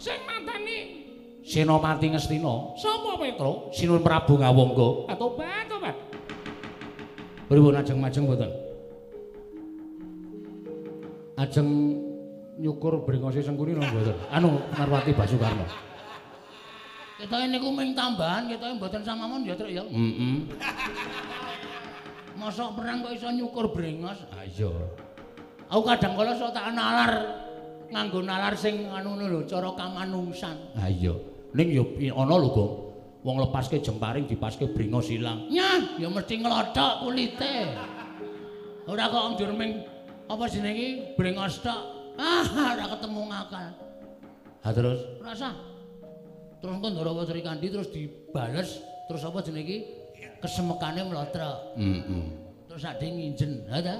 Sing 0.00 0.20
mateni. 0.24 1.04
Senopati 1.46 2.10
Ngastina 2.10 2.74
sapa 2.74 3.22
Petro? 3.22 3.70
Sinuwun 3.70 4.02
Prabu 4.02 4.34
Ngawangga 4.34 5.06
atobat 5.14 5.70
tobat 5.70 5.94
pripun 7.46 7.78
ajeng-majeng 7.78 8.26
mboten 8.26 8.50
ajeng 11.38 11.70
nyukur 12.56 13.04
brengose 13.04 13.44
sengkuni 13.44 13.76
napa 13.76 13.92
mboten 13.92 14.16
anu 14.32 14.50
Narwati 14.76 15.12
Basukarno 15.12 15.64
Ketoke 17.16 17.48
niku 17.48 17.72
ming 17.72 17.96
tambahan, 17.96 18.44
ketoke 18.44 18.76
mboten 18.76 19.00
samamon 19.00 19.40
ya, 19.48 19.56
Truk 19.56 19.72
ya. 19.72 19.80
heeh 19.88 20.36
Mosok 22.36 22.76
perang 22.76 23.00
kok 23.00 23.16
iso 23.16 23.32
nyukur 23.32 23.72
brengos. 23.72 24.20
ah 24.36 24.44
iya 24.44 24.68
Aku 25.72 25.82
kadang 25.88 26.12
kala 26.14 26.36
sok 26.36 26.52
tak 26.52 26.68
nalar 26.76 27.12
nganggo 27.88 28.20
nalar 28.20 28.52
sing 28.54 28.84
anu 28.92 29.16
lho, 29.16 29.48
cara 29.48 29.72
kamanungsan. 29.72 30.76
ah 30.76 30.88
iya 30.92 31.16
ning 31.56 31.72
yo 31.72 31.84
ana 32.12 32.36
lho 32.36 32.48
Gong 32.52 32.72
wong 33.24 33.36
lepaske 33.48 33.80
jemparing 33.80 34.28
dipaske 34.28 34.68
brengos 34.68 35.08
ilang 35.08 35.48
Nyah, 35.48 35.96
ya 35.96 36.06
mesti 36.12 36.36
nglodhok 36.38 36.92
kulite. 37.00 37.56
Ora 38.86 39.08
kok 39.08 39.40
njur 39.40 39.50
ming 39.56 39.80
apa 40.28 40.44
jenenge 40.52 40.76
iki 40.76 40.90
brengos 41.16 41.64
tok. 41.64 41.95
Ah, 42.16 42.44
ora 42.72 42.86
ketemu 42.96 43.20
ngakal. 43.28 43.66
ha 44.64 44.68
terus 44.74 45.00
Rasa. 45.22 45.50
Terus 46.58 46.72
engko 46.74 46.88
Ndara 46.90 47.12
Sri 47.28 47.42
Kandi 47.44 47.66
terus 47.70 47.88
dibales, 47.92 48.80
terus 49.06 49.22
apa 49.22 49.38
jenenge 49.44 49.62
iki? 49.62 49.78
Kesemekane 50.42 51.04
mlotrok. 51.06 51.76
heeh 51.78 52.24
Terus 52.66 52.82
ade 52.82 53.06
nginjen, 53.08 53.52
ha 53.70 53.78
ta? 53.78 53.94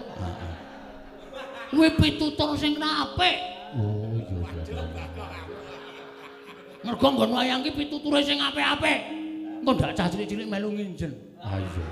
Kuwi 1.70 1.88
pitutur 2.00 2.56
sing 2.56 2.76
apik. 2.80 3.36
oh 3.76 4.14
iya 4.16 4.38
iya 4.64 4.84
Mergo 6.86 7.06
nggon 7.10 7.30
wayang 7.34 7.60
ki 7.66 7.70
pituture 7.74 8.22
sing 8.22 8.38
apik-apik. 8.38 9.00
Engko 9.60 9.70
ndak 9.76 9.92
cah 9.98 10.06
cilik-cilik 10.08 10.48
melu 10.48 10.72
nginjen. 10.72 11.12
ah 11.42 11.60
iya 11.60 11.84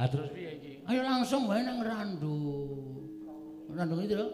ha 0.00 0.04
terus 0.08 0.28
piye 0.32 0.49
iki 0.49 0.49
Ayo 0.90 1.06
langsung 1.06 1.46
wae 1.46 1.62
nang 1.62 1.78
Randu. 1.86 2.34
Randu 3.70 3.94
itu 4.02 4.18
lho. 4.18 4.28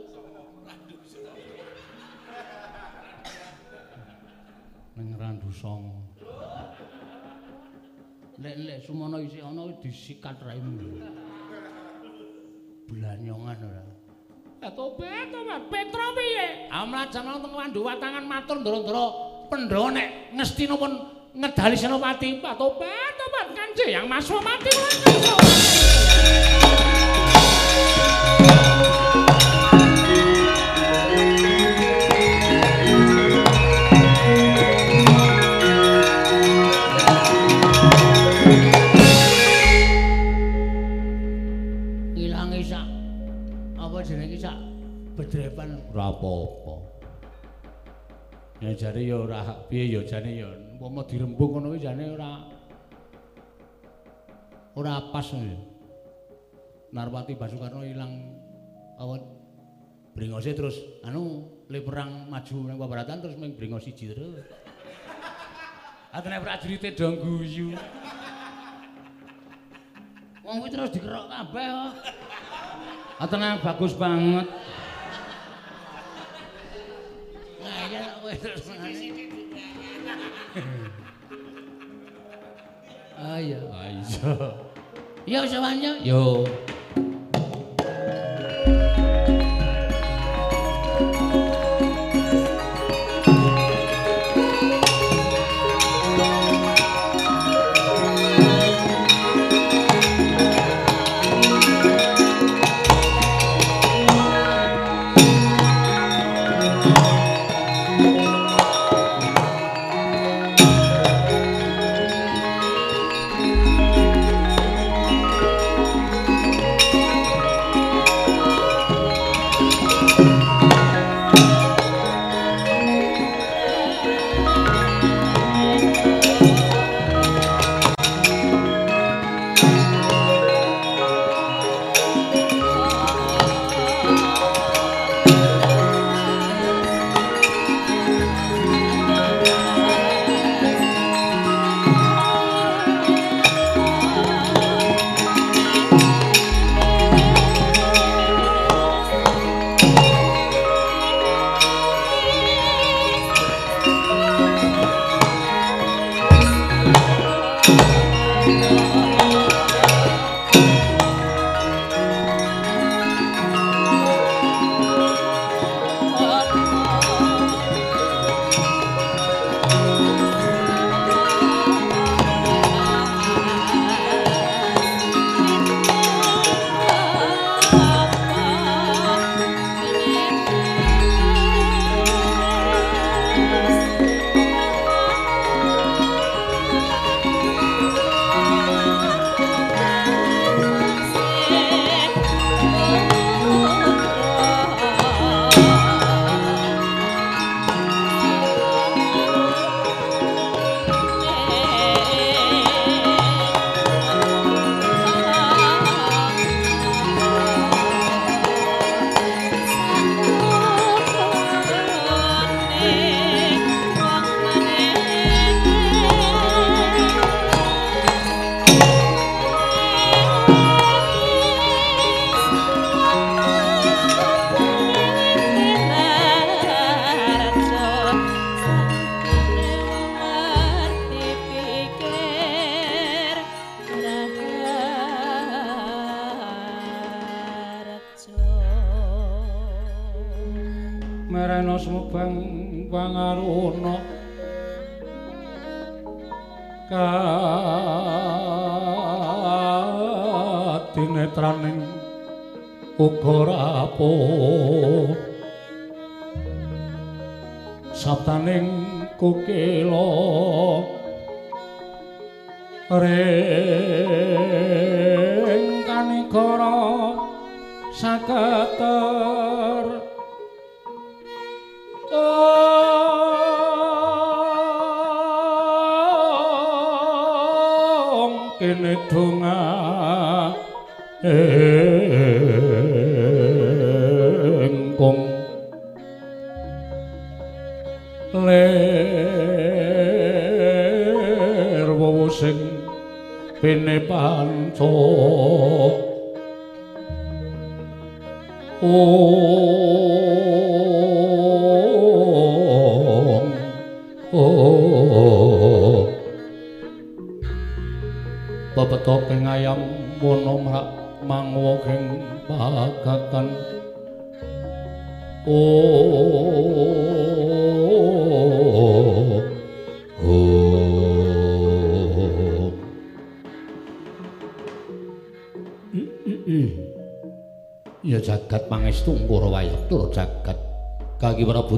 ning 4.96 5.12
randu 5.20 5.52
songo 5.52 6.08
Lek-lek 8.40 8.80
sumono 8.80 9.20
isih 9.20 9.44
ana 9.44 9.68
disikat 9.84 10.40
raimu. 10.40 10.96
Blanyongan 12.88 13.60
ora. 13.60 13.84
atobat 14.64 15.28
tobat 15.28 15.62
Petro 15.68 16.06
piye 16.16 16.72
Amlat 16.72 17.12
jaman 17.12 17.44
teng 17.44 17.52
Randu 17.52 17.84
watangan 17.84 18.24
matur 18.24 18.56
ndara-ndara 18.64 19.06
Pandhawa 19.52 19.92
nek 19.92 20.32
Ngastina 20.32 20.80
pun 20.80 20.92
ngedali 21.36 21.76
Senopati. 21.76 22.40
atobat 22.40 23.12
tobat 23.20 23.46
kanje 23.52 23.92
yang 23.92 24.08
masuk 24.08 24.40
mati 24.40 24.72
lan 24.72 25.85
Ilange 42.16 42.60
sak 42.64 42.86
apa 43.76 43.98
jenenge 44.01 44.38
sak 44.40 44.56
bedrepan. 45.16 45.78
Ora 45.93 46.12
apa-apa. 46.12 46.74
Ya 48.64 48.72
jane 48.72 49.05
ya 49.05 49.16
ora 49.20 49.44
piye 49.68 49.84
ya 49.93 50.01
jane 50.01 50.32
ya 50.40 50.48
umpama 50.48 51.05
dirembug 51.05 51.52
ngono 51.52 51.76
kuwi 51.76 51.84
jane 51.84 52.09
ora 52.09 52.40
ora 54.76 54.97
pas 55.12 55.28
ya 55.28 55.76
Narwati 56.94 57.34
Basukarno 57.34 57.82
ilang 57.82 58.12
apa 58.96 59.14
brengose 60.16 60.56
terus 60.56 60.76
anu 61.04 61.44
le 61.68 61.82
perang 61.84 62.30
maju 62.30 62.56
nang 62.64 62.76
pabaratan 62.80 63.20
terus 63.20 63.36
mung 63.36 63.52
brengos 63.52 63.84
siji 63.84 64.14
terus 64.14 64.40
Atene 66.16 66.40
prajurite 66.40 66.96
do 66.96 67.08
guyu 67.20 67.76
Wong 70.46 70.62
kuwi 70.62 70.70
terus 70.70 70.94
dikerok 70.94 71.26
kabeh 71.26 71.66
kok. 71.68 71.92
Atene 73.20 73.58
bagus 73.60 73.92
banget 73.98 74.46
Nah, 77.66 77.82
iya 77.90 78.02
kowe 78.22 78.30
terus. 78.38 78.62
Ah 83.18 83.36
iya. 83.42 83.58
ah 83.74 83.90
iya 83.90 84.30
Ya 85.26 85.42
wis 85.42 85.50
wanyo. 85.58 85.92
yo 86.06 86.46
Thank 88.66 89.55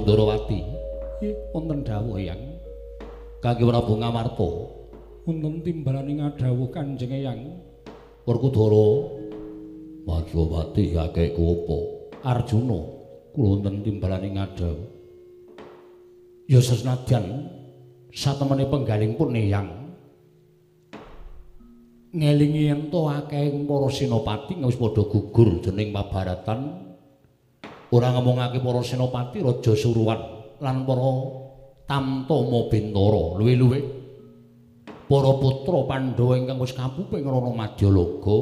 kagi 0.09 0.16
Prabu 0.16 0.40
Ndarawati. 0.40 0.60
Ih, 1.18 1.35
wonten 1.52 1.78
dawuh 1.85 2.16
yang 2.16 2.40
kagi 3.44 3.64
Prabu 3.66 3.93
Ngamarta. 4.01 4.51
Wonten 5.28 5.60
timbalane 5.60 6.12
ngadhawuh 6.16 6.72
Kanjeng 6.72 7.12
Eyang. 7.12 7.40
Werkudara 8.24 8.89
Majapati 10.09 10.97
kakekku 10.97 11.44
apa? 11.44 11.78
Arjuna. 12.24 12.80
Kula 13.36 13.47
wonten 13.52 13.85
timbalane 13.85 14.28
ngadhawuh. 14.32 14.89
Ya 16.48 16.64
sesenadyan 16.64 17.44
satemene 18.09 18.64
penggaling 18.72 19.12
pun 19.20 19.36
Eyang 19.36 19.68
ngelingi 22.09 22.72
ento 22.72 23.05
akehing 23.05 23.68
para 23.68 23.93
senopati 23.93 24.56
wis 24.64 24.80
padha 24.80 25.05
gugur 25.05 25.60
dening 25.60 25.93
pabaratan 25.93 26.88
ora 27.93 28.09
ngomongake 28.15 28.60
para 28.60 28.81
senopati 28.85 29.39
raja 29.40 29.73
suruwan 29.73 30.20
lan 30.60 30.85
para 30.85 31.12
tamtama 31.89 32.60
bintara 32.69 33.24
luwe-luwe 33.40 33.81
para 35.09 35.31
putra 35.40 35.78
pandhawa 35.89 36.35
ingkang 36.36 36.60
wis 36.60 36.77
kapuping 36.77 37.24
rono 37.24 37.56
madyalaga 37.56 38.39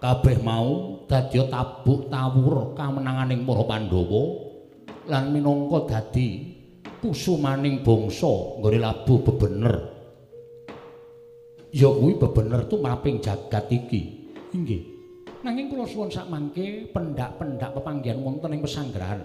kabeh 0.00 0.36
mau 0.40 1.04
dadi 1.04 1.36
tabuk 1.52 2.08
tawur 2.08 2.72
kamenanganing 2.72 3.44
para 3.44 3.62
pandhawa 3.68 4.22
lan 5.10 5.24
minangka 5.36 5.78
dadi 5.86 6.56
pusumaning 7.00 7.84
bangsa 7.84 8.60
nggone 8.60 8.78
labuh 8.80 9.18
bebener 9.20 10.00
ya 11.70 11.86
kuwi 11.86 12.18
bebener 12.18 12.66
tumraping 12.66 13.22
jagat 13.22 13.70
iki. 13.70 14.02
Inggih. 14.50 14.89
Nanging 15.40 15.72
kula 15.72 15.88
suwun 15.88 16.12
sak 16.12 16.28
mangke 16.28 16.92
pendak-pendak 16.92 17.72
pepanggihan 17.72 18.20
wonten 18.20 18.52
ing 18.52 18.60
pesanggrahan. 18.60 19.24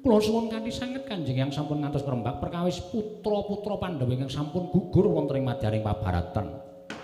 Kula 0.00 0.24
suwun 0.24 0.48
kanthi 0.48 0.72
sanget 0.72 1.04
Kanjeng 1.04 1.36
yang 1.36 1.52
sampun 1.52 1.84
ngantos 1.84 2.00
perembak 2.00 2.40
perkawis 2.40 2.80
putra-putra 2.88 3.76
Pandhawa 3.76 4.08
ingkang 4.08 4.32
sampun 4.32 4.72
gugur 4.72 5.04
wonten 5.12 5.36
ing 5.36 5.44
madyaning 5.44 5.84
pabaratan. 5.84 6.48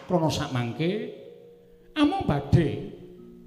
Krana 0.08 0.32
sak 0.32 0.56
mangke 0.56 1.12
amung 2.00 2.24
badhe 2.24 2.96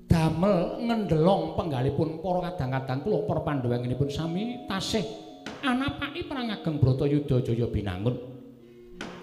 damel 0.06 0.78
ngendelong 0.86 1.58
penggalipun 1.58 2.22
para 2.22 2.54
kadang-kadang 2.54 3.02
kula 3.02 3.20
para 3.26 3.41
Pandhawa 3.41 3.82
ngenipun 3.82 4.14
sami 4.14 4.62
tasih 4.70 5.10
anapaki 5.66 6.30
perang 6.30 6.54
ageng 6.54 6.78
Bratayuda 6.78 7.41
Jaya 7.41 7.66
binangun. 7.66 8.14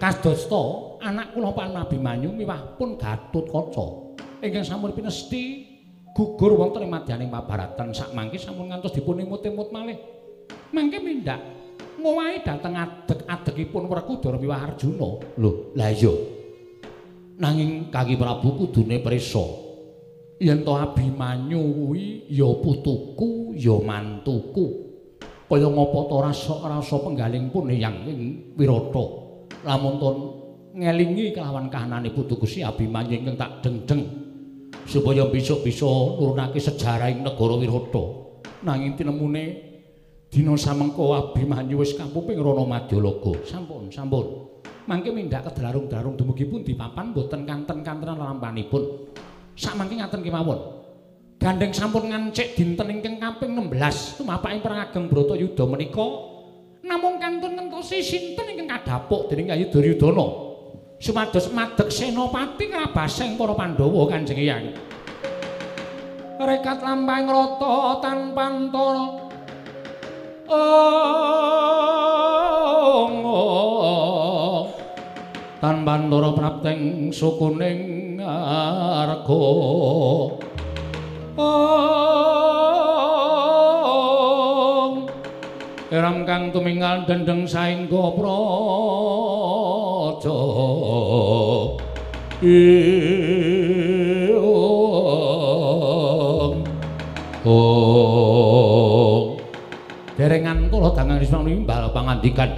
Kadosta 0.03 0.99
anak 0.99 1.31
kula 1.31 1.55
Pak 1.55 1.87
Abimanyu 1.87 2.35
miwah 2.35 2.75
pun 2.75 2.99
Gatotkaca 2.99 4.04
ingkang 4.41 4.65
sampun 4.65 4.91
pinesti 4.91 5.75
gugur 6.15 6.55
wonten 6.55 6.87
ing 6.87 6.91
madyaning 6.91 7.27
pabaratan 7.27 7.91
sak 7.91 8.15
mangke 8.15 8.39
sampun 8.39 8.71
ngantos 8.71 8.95
dipun 8.95 9.19
imut-imut 9.19 9.69
malih. 9.71 9.99
Mangke 10.71 10.99
mindak 11.03 11.39
ngowahi 11.99 12.43
dhateng 12.43 12.75
adeg-adegipun 12.75 13.87
Werkudara 13.91 14.39
miwah 14.39 14.63
Arjuna. 14.67 15.09
Lho, 15.39 15.75
la 15.75 15.91
iya. 15.91 16.13
Nanging 17.35 17.91
Kaki 17.91 18.15
Prabu 18.15 18.55
kudune 18.55 19.03
prisa 19.03 19.43
yen 20.39 20.63
to 20.63 20.71
Abimanyu 20.71 21.59
kuwi 21.59 22.31
ya 22.31 22.47
putuku 22.63 23.55
ya 23.59 23.75
mantuku. 23.83 24.87
Kaya 25.45 25.69
ngapa 25.69 25.99
to 26.09 26.15
rasa-rasa 26.25 26.95
penggaling 27.05 27.53
pun 27.53 27.69
yang 27.69 28.07
ing 28.07 28.55
Wirata. 28.57 29.25
lamun 29.65 29.97
ton 29.97 30.17
ngelingi 30.77 31.33
kelawan 31.33 31.73
kahanane 31.73 32.13
putu 32.13 32.37
Gusti 32.37 32.61
Abimanyu 32.61 33.17
ingkang 33.17 33.37
tak 33.39 33.65
deng-deng 33.65 34.24
supaya 34.85 35.25
bisa-bisa 35.27 35.89
nurunake 35.89 36.61
sejarah 36.61 37.09
ing 37.09 37.25
negara 37.25 37.57
Wirata 37.57 38.05
nanging 38.61 38.93
tinemune 38.97 39.45
dina 40.29 40.53
samengko 40.57 41.13
Abimanyu 41.13 41.81
wis 41.81 41.97
kapuping 41.97 42.37
rono 42.37 42.65
Madyalaga 42.65 43.33
sampun 43.45 43.89
sampun. 43.89 44.25
Mangke 44.85 45.09
mindak 45.09 45.49
kedalarung-darung 45.49 46.13
dumugi 46.13 46.45
pundi 46.45 46.77
papan 46.77 47.09
boten 47.09 47.41
kanten-kantenan 47.41 48.21
lampanipun. 48.21 49.09
Sakmangke 49.57 49.97
ngaten 49.97 50.21
kemawon. 50.21 50.59
Gandeng 51.41 51.73
sampun 51.73 52.13
ngancik 52.13 52.53
dinten 52.53 52.93
ingkang 52.93 53.17
kaping 53.17 53.57
16 53.57 54.21
tumapaking 54.21 54.61
perang 54.61 54.85
ageng 54.85 55.05
Bratayuda 55.09 55.65
menika 55.65 56.07
namung 56.85 57.17
kantun 57.17 57.57
ngentosi 57.57 58.05
sinten 58.05 58.45
ingkang 58.45 58.69
kadhapuk 58.77 59.25
dening 59.33 59.49
Yayi 59.49 59.73
Duryudana 59.73 60.44
sumados 60.99 61.51
madeg 61.51 61.91
senopati 61.91 62.71
ngrabaseng 62.71 63.35
para 63.35 63.53
Pandhawa 63.53 64.07
Kanjeng 64.07 64.39
Hyang 64.39 64.71
rekat 66.39 66.79
lampahing 66.83 67.27
rata 67.31 67.99
tanpa 68.03 68.43
antara 68.51 69.07
oh 70.51 70.95
tanpa 75.63 75.97
antara 75.97 76.29
prapteng 76.35 77.09
sukuning 77.11 78.19
arga 78.21 79.43
Eram 85.93 86.25
kang 86.25 86.49
tumingal 86.49 87.05
dendeng 87.05 87.45
saengga 87.45 88.17
praja. 88.17 88.33
Oh. 97.45 99.37
Derengan 100.17 100.73
kula 100.73 100.89
dangang 100.97 101.21
rismang 101.21 101.45
nimbal 101.45 101.93
pangandikan. 101.93 102.49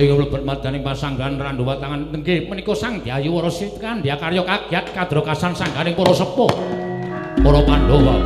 Ing 0.00 0.16
mlebet 0.16 0.40
madaning 0.40 0.80
pasanggan 0.80 1.36
randuwa 1.36 1.76
tangan 1.76 2.08
tengge 2.08 2.48
menika 2.48 2.72
Sang 2.72 3.04
Dyayu 3.04 3.36
Warasa 3.36 3.68
kandya 3.76 4.16
karya 4.16 4.40
kagyat 4.40 4.96
kadrokasan 4.96 5.52
sangganing 5.52 5.92
para 5.92 6.16
sepuh. 6.16 6.48
Para 7.44 7.60
Pandhawa. 7.68 8.16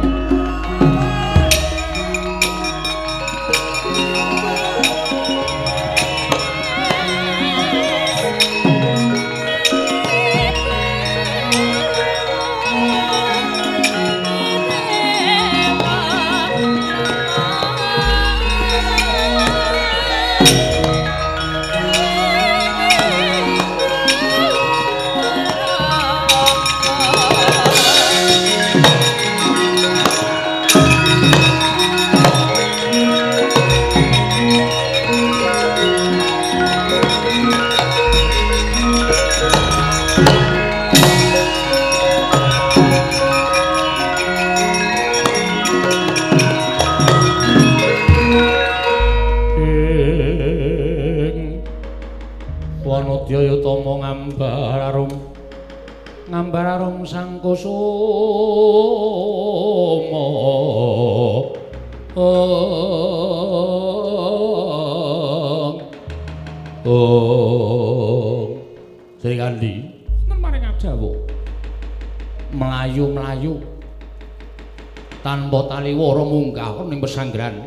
Tanpa 75.55 75.79
taliwara 75.79 76.27
munggah 76.27 76.83
ning 76.91 76.99
pesanggrahan 76.99 77.63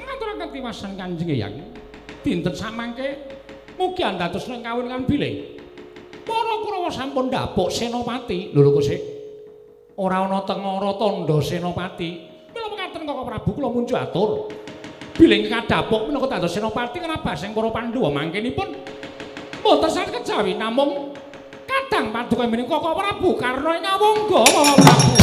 Ngaturaken 0.00 0.48
tiwasan 0.48 0.96
Kanjeng 0.96 1.28
Eyang. 1.28 1.54
Dinten 2.24 2.56
samangke 2.56 3.36
mugi 3.76 4.00
andados 4.00 4.48
ning 4.48 4.64
kawin 4.64 4.88
kan 4.88 5.04
bilih. 5.04 5.60
Para 6.24 6.54
Kurawa 6.64 6.88
sampun 6.88 7.28
dapuk 7.28 7.68
Senopati. 7.68 8.54
lho 8.56 8.70
kok 8.72 8.84
sik 8.86 9.00
Ora 10.00 10.24
ana 10.24 10.40
tengara 10.48 10.96
tandha 10.96 11.36
Senopati. 11.44 12.10
Mila 12.56 12.68
mekaten 12.72 13.04
Koko 13.04 13.22
Prabu 13.28 13.50
kula 13.52 13.68
munjuk 13.68 13.98
atur. 14.00 14.48
Bilih 15.12 15.52
kadapuk 15.52 16.08
menawa 16.08 16.32
dados 16.32 16.56
Senopati 16.56 16.96
kenapa 16.96 17.36
sing 17.36 17.52
para 17.52 17.68
Pandhawa 17.68 18.08
mangkenipun 18.08 18.68
mboten 19.60 19.90
saged 19.92 20.10
kejawi 20.16 20.58
namung 20.58 21.12
kadang 21.68 22.08
paduka 22.08 22.48
menika 22.48 22.80
Koko 22.80 22.96
Prabu 22.96 23.30
karena 23.36 23.76
ngawongga 23.84 24.40
Koko 24.48 24.74
Prabu. 24.80 25.21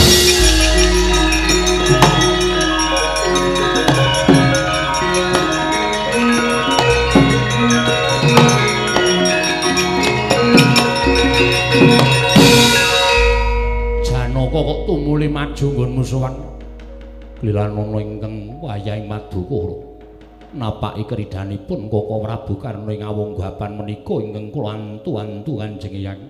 Kok 14.70 14.86
tumuli 14.86 15.26
maju 15.26 15.66
nggon 15.74 15.92
musuhan. 15.98 16.36
Lilan 17.42 17.74
ana 17.74 17.98
ingkang 17.98 18.62
wayahing 18.62 19.10
Madukara 19.10 19.82
napaki 20.54 21.10
kridhanipun 21.10 21.90
Koko 21.90 22.22
Prabu 22.22 22.54
karna 22.62 22.94
ing 22.94 23.02
awonggapan 23.02 23.82
menika 23.82 24.22
ingkang 24.22 24.54
kula 24.54 24.78
antu-antu 24.78 25.58
Kanjeng 25.58 25.96
Eyang 25.98 26.22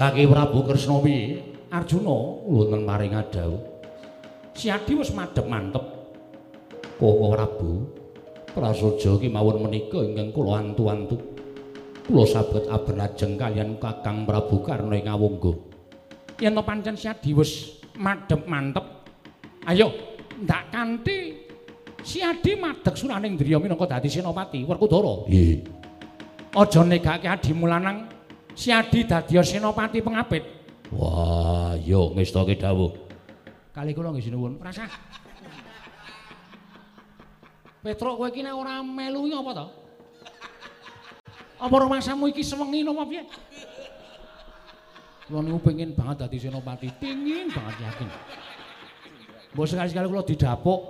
Kaki 0.00 0.24
Prabu 0.30 0.64
Kresna 0.64 0.96
piye 1.04 1.42
Arjuna 1.74 2.16
wonten 2.48 2.86
maring 2.88 3.18
adawu 3.18 3.60
Siadi 4.56 4.96
wis 4.96 5.12
madhep 5.12 5.44
mantep. 5.44 5.84
Koko 6.96 7.36
Prabu 7.36 7.70
prasaja 8.56 9.12
kemawon 9.20 9.68
menika 9.68 10.00
ingkang 10.00 10.32
kula 10.32 10.64
antu-antu. 10.64 11.20
Kula 12.06 12.24
saged 12.24 12.64
abenajeng 12.70 13.36
kalian 13.36 13.76
Kakang 13.76 14.24
Prabu 14.24 14.62
karna 14.64 14.96
ing 14.96 15.10
awongga 15.10 15.69
Yen 16.40 16.56
to 16.56 16.64
pancen 16.64 16.96
Siadi 16.96 17.36
wis 17.36 17.84
madhep 18.00 18.48
mantep. 18.48 18.82
Ayo, 19.68 19.92
ndak 20.40 20.72
kanthi 20.72 21.36
Siadi 22.00 22.56
madheg 22.56 22.96
suraning 22.96 23.36
Driya 23.36 23.60
minangka 23.60 23.84
dadi 23.84 24.08
Senopati 24.08 24.64
Werkudara. 24.64 25.28
nggih 25.28 25.60
Aja 26.56 26.80
negake 26.82 27.28
adimu 27.28 27.68
lanang 27.68 28.08
Siadi 28.56 29.04
dadi 29.04 29.36
Senopati 29.44 30.00
pengapit. 30.00 30.42
Wah, 30.90 31.76
yo 31.76 32.10
ngestake 32.16 32.56
dawuh. 32.56 32.90
Kali 33.70 33.92
kula 33.92 34.10
nggih 34.16 34.24
sinuwun. 34.32 34.58
Rasah. 34.58 34.88
Petruk 37.80 38.16
kowe 38.20 38.28
iki 38.28 38.44
nek 38.44 38.52
ora 38.52 38.84
melu 38.84 39.24
apa 39.32 39.50
to? 39.56 39.66
Apa 41.60 41.74
rumasamu 41.80 42.28
iki 42.32 42.44
sewengi 42.44 42.84
napa 42.84 43.04
piye? 43.08 43.24
Kula 45.30 45.46
niku 45.46 45.62
pengin 45.62 45.94
banget 45.94 46.26
dadi 46.26 46.42
senopati, 46.42 46.90
pengin 46.98 47.46
banget 47.54 47.86
yakin. 47.86 48.08
Mbok 49.54 49.66
sekali-sekali 49.66 50.06
kula 50.10 50.26
didapuk. 50.26 50.80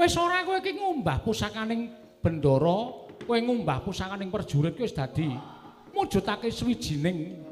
Wis 0.00 0.16
ora 0.16 0.40
kowe 0.48 0.56
iki 0.56 0.72
ngumbah 0.80 1.20
pusakaning 1.20 1.92
bendara, 2.24 2.78
kowe 3.20 3.36
ngumbah 3.36 3.84
pusakaning 3.84 4.32
prajurit 4.32 4.72
kowe 4.72 4.88
wis 4.88 4.96
dadi 4.96 5.28
mujudake 5.92 6.48
swijining 6.48 7.44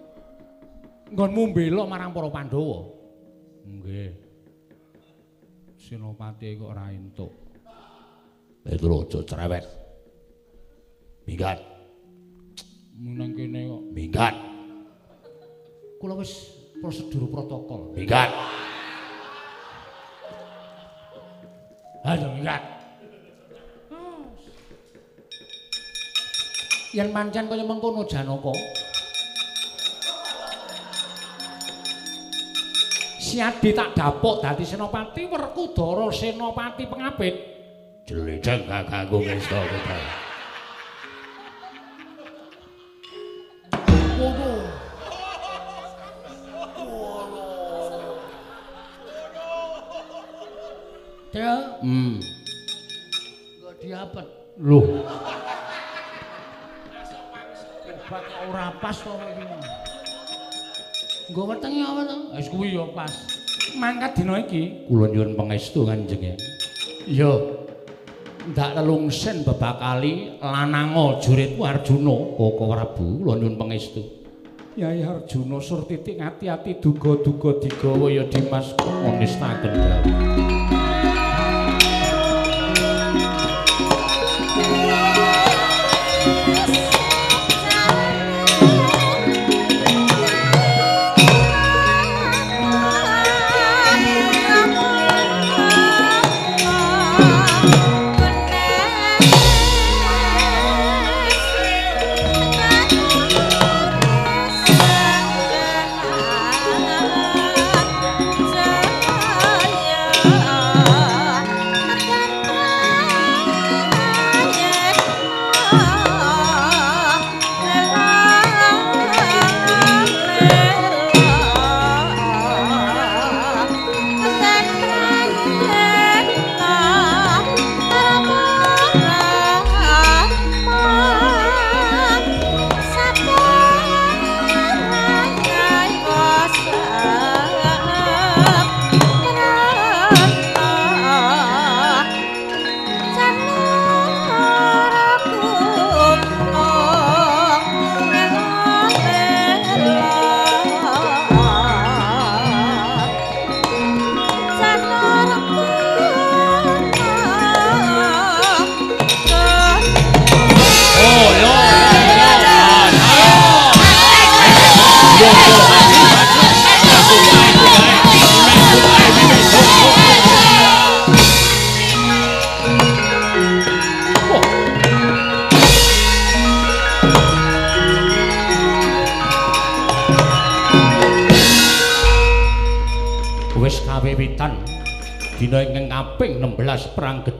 nggonmu 1.12 1.52
mbela 1.52 1.84
marang 1.84 2.16
para 2.16 2.32
Pandhawa. 2.32 2.88
Nggih. 3.68 4.12
Senopati 5.76 6.56
kok 6.56 6.72
ora 6.72 6.88
entuk. 6.88 7.32
Petro 8.64 9.04
aja 9.04 9.20
cerewet. 9.28 9.64
Minggat, 11.28 11.60
Menang 12.96 13.32
kene 13.32 13.60
kok. 13.68 13.82
minggat, 13.92 14.34
Kula 16.04 16.20
wis 16.20 16.52
prosedur 16.84 17.32
protokol. 17.32 17.96
minggat. 17.96 18.28
Ayo 22.04 22.28
minggat. 22.28 22.60
Yen 26.92 27.08
pancen 27.08 27.48
kaya 27.48 27.64
mengkono 27.64 28.04
Janaka. 28.04 28.52
Siadi 33.16 33.72
tak 33.72 33.96
dapuk 33.96 34.44
dadi 34.44 34.60
senopati 34.60 35.24
Werkudara 35.24 36.12
senopati 36.12 36.84
pengapit. 36.84 37.34
Jeledeng 38.04 38.68
kakangku 38.68 39.24
ngesta 39.24 39.56
kita. 39.56 40.23
Teo, 51.34 51.82
Hmm. 51.82 52.22
kok 53.58 53.74
diapet. 53.82 54.22
Loh, 54.62 54.86
kok 58.06 58.22
ora 58.46 58.70
pas 58.78 58.94
to 59.02 59.10
kowe 59.10 59.30
iki. 59.34 59.42
Nggo 61.34 61.42
wetenge 61.50 61.82
apa 61.82 62.02
to? 62.06 62.16
Wis 62.38 62.46
kuwi 62.46 62.78
ya 62.78 62.86
pas. 62.94 63.10
Mangkat 63.74 64.14
dina 64.14 64.46
iki 64.46 64.86
kula 64.86 65.10
nyuwun 65.10 65.34
pangestu 65.34 65.82
Kanjeng 65.82 66.22
ya. 66.22 66.34
Ya. 67.10 67.32
Ndak 68.54 68.78
lelungsen 68.78 69.42
bebakali 69.42 70.38
lananga 70.38 71.18
juritku 71.18 71.66
Arjuna. 71.66 72.38
Koko 72.38 72.62
Prabu 72.70 73.26
kula 73.26 73.42
nyuwun 73.42 73.58
pangestu. 73.58 74.06
Yai 74.78 75.02
Arjuna 75.02 75.58
sur 75.58 75.82
titik 75.82 76.22
ati-ati 76.22 76.78
duga-duga 76.78 77.58
digawa 77.58 78.06
ya 78.06 78.22
Dimas 78.30 78.70
dawuh. 78.78 79.18
Jaya 79.18 80.83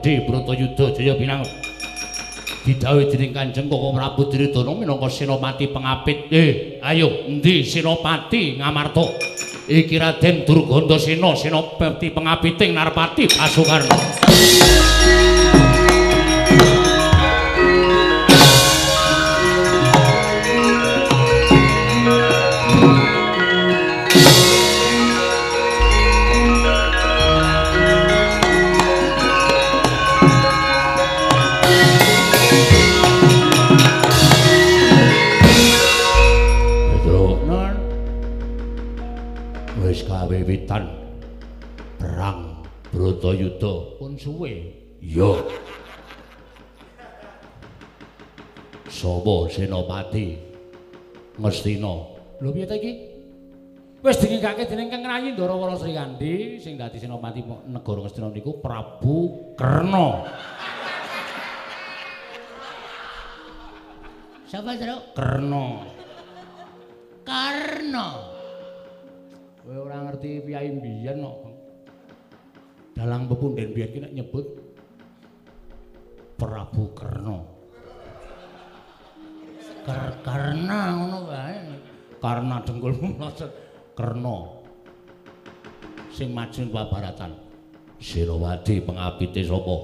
gedhe 0.05 0.21
Bratayuda 0.21 0.93
Jaya 0.93 1.17
Pinangun 1.17 1.49
didhawuhi 2.61 3.09
dening 3.09 3.33
Kanjeng 3.33 3.65
Koko 3.65 3.89
Prabu 3.93 4.29
Duryudana 4.29 4.73
minangka 4.73 5.09
senopati 5.09 5.69
pengapit. 5.69 6.29
Eh 6.29 6.77
ayo 6.81 7.25
endi 7.25 7.65
senopati 7.65 8.57
Ngamarta? 8.61 9.05
Iki 9.65 9.97
Raden 9.97 10.45
Durgandasena 10.45 11.33
senopati 11.33 12.13
pengapiting 12.13 12.77
Narpati 12.77 13.25
Basukarna 13.33 14.84
Bratayuda 43.25 43.97
pun 43.97 44.13
suwe 44.21 44.69
iya 45.01 45.33
sapa 48.85 49.49
senopati 49.49 50.37
Ngastina 51.41 51.93
Lho 52.37 52.49
piye 52.53 52.69
ta 52.69 52.77
iki? 52.77 52.93
Wis 54.05 54.21
dingekake 54.21 54.69
dening 54.69 54.93
Kang 54.93 55.01
Rayi 55.01 55.33
Ndarawara 55.33 55.73
Sri 55.73 55.97
Kandi 55.97 56.61
sing 56.61 56.77
dadi 56.77 57.01
senopati 57.01 57.41
negara 57.65 58.05
Ngastina 58.05 58.29
niku 58.29 58.61
Prabu 58.61 59.57
Karna. 59.57 60.29
Siapa 64.45 64.77
Tru? 64.77 64.97
Karna 65.17 65.65
Karna. 67.25 68.07
Kowe 69.65 69.77
ora 69.81 69.97
ngerti 70.05 70.45
piyai 70.45 70.77
mbiyen 70.77 71.25
kok. 71.25 71.54
Dalang 72.95 73.27
pepunden 73.27 73.75
ki 73.75 73.99
nek 73.99 74.15
nyebut 74.15 74.45
Prabu 76.39 76.95
Karna. 76.95 77.43
Kar 79.85 80.17
Karna 80.25 80.79
ngono 80.97 81.19
wae. 81.29 81.59
karena 82.25 82.57
dengkulmu 82.65 83.21
mlocot 83.21 83.51
Karna 83.93 84.49
sing 86.09 86.33
maju 86.33 86.61
babaratan 86.73 87.37
Senopati 88.01 88.81
pengapite 88.81 89.45
sapa 89.45 89.75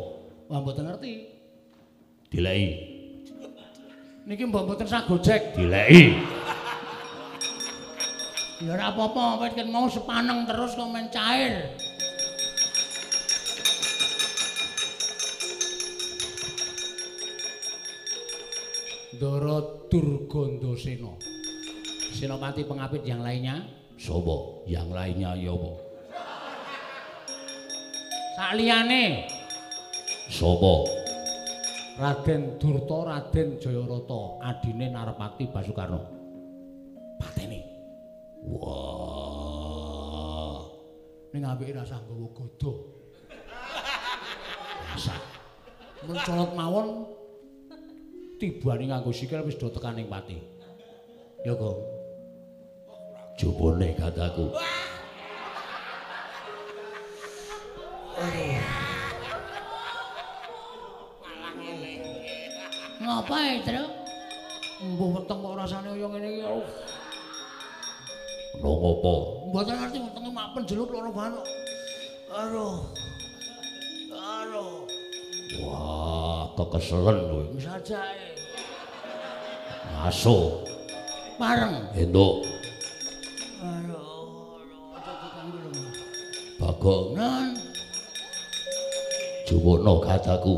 Wah 0.49 0.59
mboten 0.59 0.89
ngerti. 0.89 1.13
dileki 2.33 2.69
Niki 4.25 4.43
mbok 4.45 4.65
mboten 4.65 4.89
sagojek. 4.89 5.53
dileki 5.53 6.17
Ya 8.61 8.77
ora 8.77 8.93
apa-apa, 8.93 9.41
wis 9.41 9.57
mau 9.73 9.89
sepaneng 9.89 10.45
terus 10.45 10.77
kok 10.77 10.85
men 10.85 11.09
cair. 11.09 11.73
Ndara 19.21 19.85
Durgandasena. 19.85 21.13
Senopati 22.09 22.65
pengapit 22.65 23.05
yang 23.05 23.21
lainnya 23.21 23.61
sapa 23.93 24.65
yang 24.65 24.89
lainnya 24.89 25.37
ya 25.37 25.53
apa 25.53 25.77
saliyane 28.33 29.29
sapa 30.25 30.89
Raden 32.01 32.57
Durta, 32.57 33.05
Raden 33.05 33.61
Jayarata, 33.61 34.41
adine 34.41 34.89
Narpati 34.89 35.53
Basukarna. 35.53 36.01
Pateni. 37.21 37.61
wah 38.41 39.05
Ning 41.29 41.45
apike 41.45 41.77
rasa 41.77 42.01
nggawa 42.01 42.33
gada. 42.33 42.73
Rasa. 44.97 45.13
Mun 46.09 46.17
colot 46.25 46.57
mawon 46.57 47.05
tibane 48.41 48.89
nganggo 48.89 49.13
sikil 49.13 49.45
wis 49.45 49.53
do 49.61 49.69
tekaning 49.69 50.09
pati. 50.09 50.41
Ya, 51.45 51.53
Gong. 51.53 52.01
jupune 53.41 53.89
kataku 53.97 54.53
Ngapae, 63.01 63.65
Tru? 63.65 63.81
Mbuh 64.81 65.09
weteng 65.17 65.41
kok 65.41 65.57
rasane 65.57 65.89
kaya 65.89 66.05
ngene 66.05 66.29
iki. 66.37 66.45
Nang 68.61 68.77
apa 68.77 69.13
Mboten 69.49 69.73
ngerti 69.73 69.97
wetenge 70.05 70.29
mak 70.29 70.53
penjeluk 70.53 70.93
loro 70.93 71.09
banget. 71.09 71.45
Aduh. 72.29 72.77
Aduh. 74.13 74.80
Wah 75.59 76.47
kekeselen 76.55 77.17
kowe 77.27 77.43
Wis 77.51 77.67
ajae. 77.67 78.27
ngaso 79.91 80.63
Pareng. 81.35 81.75
entuk 81.97 82.45
Aduh. 83.61 84.61
Aja 84.95 85.13
diganggu 85.19 85.57
lho. 85.67 85.83
bagong 86.61 87.05
Nan. 87.17 87.47
jupune 89.49 89.93
kataku 89.99 90.55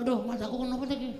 Aduh, 0.00 0.18
mataku 0.24 0.54
kenapa 0.64 0.84
iki? 0.88 1.10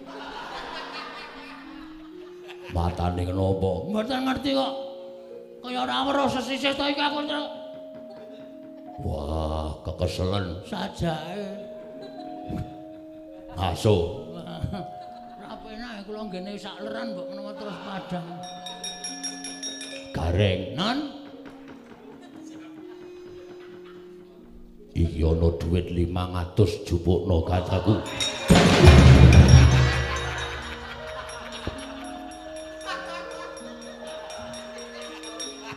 matane 2.74 3.22
kenapa 3.22 3.70
Mboten 3.86 4.20
ngerti 4.26 4.50
kok. 4.50 4.72
Kaya 5.64 5.80
ora 5.88 5.96
weruh 6.04 6.28
sesisih 6.28 6.76
to 6.76 6.84
iki 6.84 7.00
aku, 7.00 7.24
Tru. 7.24 7.44
wah 9.00 9.72
kekeselen 9.82 10.58
Sajae. 10.66 11.44
Ngaso 13.58 13.96
Ora 15.44 15.54
penak 15.62 16.04
kula 16.08 16.20
nggene 16.26 16.52
sak 16.58 16.76
leran 16.82 17.14
mbok 17.14 17.26
menawa 17.30 17.52
terus 17.54 17.78
padang. 17.86 18.28
gareng. 20.14 20.78
Non, 20.78 20.98
iki 24.94 25.26
ana 25.26 25.48
dhuwit 25.58 25.90
500 25.90 26.86
jupukno 26.86 27.42
kataku 27.42 27.98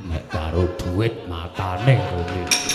nek 0.05 0.23
karo 0.29 0.69
dhuwit 0.77 1.13
matane 1.25 1.97
rene 1.97 2.66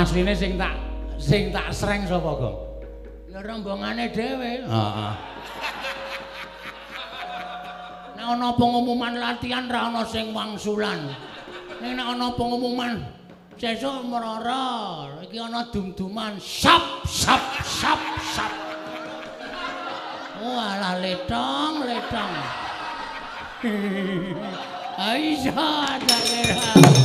asline 0.00 0.32
sing 0.32 0.56
tak 0.56 0.74
sing 1.20 1.52
tak 1.52 1.68
sreng 1.76 2.08
sapa, 2.08 2.30
Gong? 2.40 2.58
Ya 3.28 3.44
rombongane 3.44 4.08
dhewe. 4.10 4.64
heeh 4.64 5.12
Nek 8.16 8.26
ana 8.36 8.48
pengumuman 8.52 9.16
latihan 9.16 9.64
ra 9.68 9.88
ana 9.92 10.04
sing 10.04 10.32
wangsulan. 10.32 11.08
Nek 11.80 12.00
ana 12.00 12.32
pengumuman 12.36 13.00
sesuk 13.60 14.08
merara, 14.08 15.20
iki 15.24 15.36
ana 15.36 15.68
dum-duman 15.68 16.40
sap 16.40 17.04
sap 17.04 17.40
sap 17.60 18.00
sap. 18.24 18.52
Walah 20.40 20.96
letong, 21.00 21.84
letong. 21.84 22.32
Aisyah 24.96 26.00
tak 26.08 26.20
kira. 26.24 26.99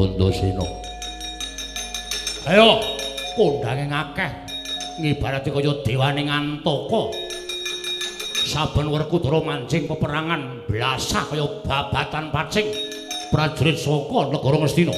Durgandasena 0.00 0.64
Ayo 2.48 2.80
kondange 3.36 3.84
akeh 3.84 4.32
ngibarate 4.96 5.52
kaya 5.52 5.84
dewaning 5.84 6.32
antaka 6.32 7.12
saben 8.48 8.88
Werkudara 8.88 9.44
mancing 9.44 9.84
peperangan 9.84 10.64
blasah 10.64 11.28
kaya 11.28 11.44
babatan 11.60 12.32
pacing 12.32 12.64
prajurit 13.28 13.76
saka 13.76 14.32
negara 14.32 14.56
Ngastina. 14.64 14.96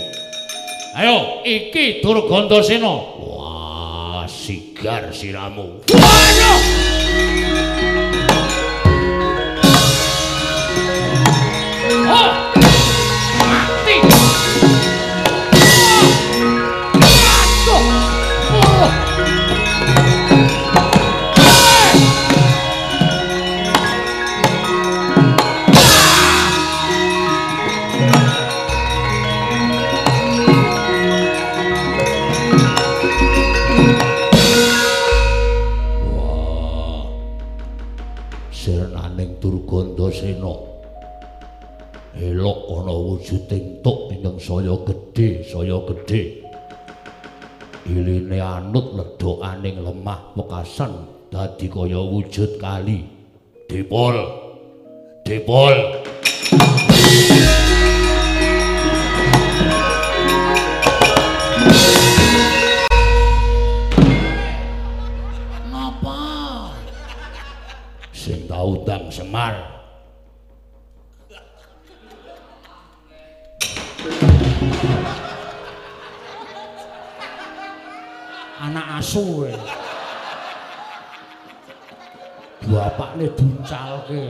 Ayo, 0.94 1.42
iki 1.42 1.98
Durgandasena. 1.98 2.94
Wah, 3.18 4.22
sigar 4.30 5.10
siramu. 5.10 5.82
Waduh! 5.90 6.60
Oh! 12.12 12.41
Wujuding 43.32 43.80
tuk 43.80 44.12
ingkang 44.12 44.36
saya 44.36 44.76
gedhe 44.84 45.40
saya 45.40 45.80
gedhe. 45.88 46.44
Iline 47.88 48.36
anut 48.44 48.92
ledokaning 48.92 49.80
lemah 49.80 50.36
wekasan 50.36 51.08
dadi 51.32 51.64
kaya 51.72 51.96
wujud 51.96 52.60
kali. 52.60 53.08
Dipol. 53.72 54.20
Dipol. 55.24 56.04
Ngapa? 65.72 66.20
sing 68.12 68.44
tau 68.44 68.76
Semar 69.08 69.81
asu 79.02 79.18
kowe. 79.34 79.52
Bapakne 82.70 83.26
duncalke. 83.34 84.22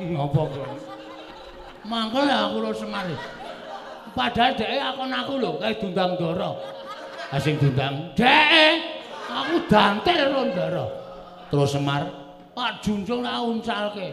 Ngapa 0.00 0.42
kowe? 0.48 0.76
Mangkel 1.84 2.24
ya 2.24 2.48
aku 2.48 2.56
lho 2.64 2.72
Semar. 2.72 3.06
Padahal 4.16 4.56
dhek 4.56 4.80
akon 4.80 5.12
aku 5.12 5.34
lho 5.36 5.50
kae 5.60 5.76
dundang 5.76 6.16
ndara. 6.16 6.50
Ah, 7.28 7.38
sing 7.42 7.60
dundang 7.60 8.16
Dhek 8.16 8.80
aku 9.28 9.54
dantel 9.68 10.32
ro 10.32 10.42
ndara. 10.48 10.84
Terus 11.52 11.68
Semar, 11.76 12.02
Pak 12.56 12.80
Junjung 12.80 13.20
tak 13.20 13.44
uncalke. 13.44 14.08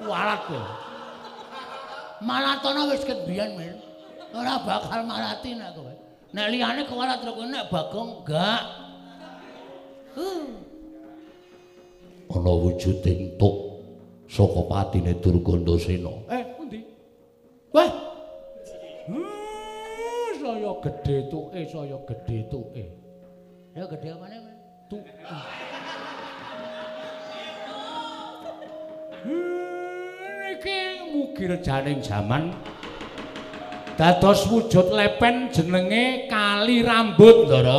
Kualat 0.00 0.40
kowe. 0.48 0.64
Malatana 2.20 2.88
wis 2.88 3.04
ket 3.04 3.24
biyen, 3.28 3.56
Mir. 3.56 3.89
Ora 4.30 4.54
bakal 4.62 5.00
malati 5.06 5.58
nek 5.58 5.74
kowe. 5.74 5.94
Nek 6.34 6.46
liyane 6.54 6.82
terus 6.86 7.34
kowe 7.34 7.46
nek 7.46 7.64
Bagong 7.70 8.10
enggak. 8.22 8.62
Uh. 10.18 10.70
ana 12.30 12.52
wujuding 12.54 13.34
tuk 13.38 13.82
saka 14.30 14.62
patine 14.70 15.14
Durgandasena 15.18 16.14
Eh, 16.30 16.42
pundi? 16.54 16.78
Wah. 17.74 17.90
Hmm, 19.10 20.30
saya 20.38 20.70
gedhe 20.78 21.16
tuke, 21.26 21.60
saya 21.66 21.98
gedhe 22.06 22.38
tuke. 22.46 22.84
Ya 23.74 23.84
gedhe 23.90 24.08
apane? 24.14 24.36
Tuke. 24.86 25.10
Hmm, 29.20 30.54
iki 30.54 30.78
mugi 31.10 31.44
rejaning 31.50 31.98
jaman 31.98 32.54
dados 34.00 34.48
wujud 34.48 34.88
lepen 34.96 35.36
jenenge 35.52 36.24
Kali 36.30 36.76
Rambut, 36.88 37.36
Ndara. 37.44 37.78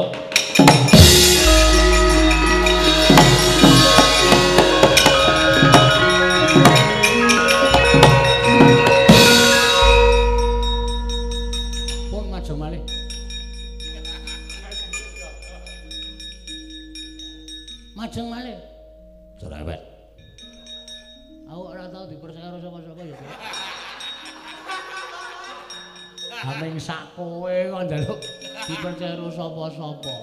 Kowe 27.16 27.56
kok 27.72 27.84
njaluk 27.88 28.20
dipercaya 28.68 29.28
sapa-sapa. 29.32 30.14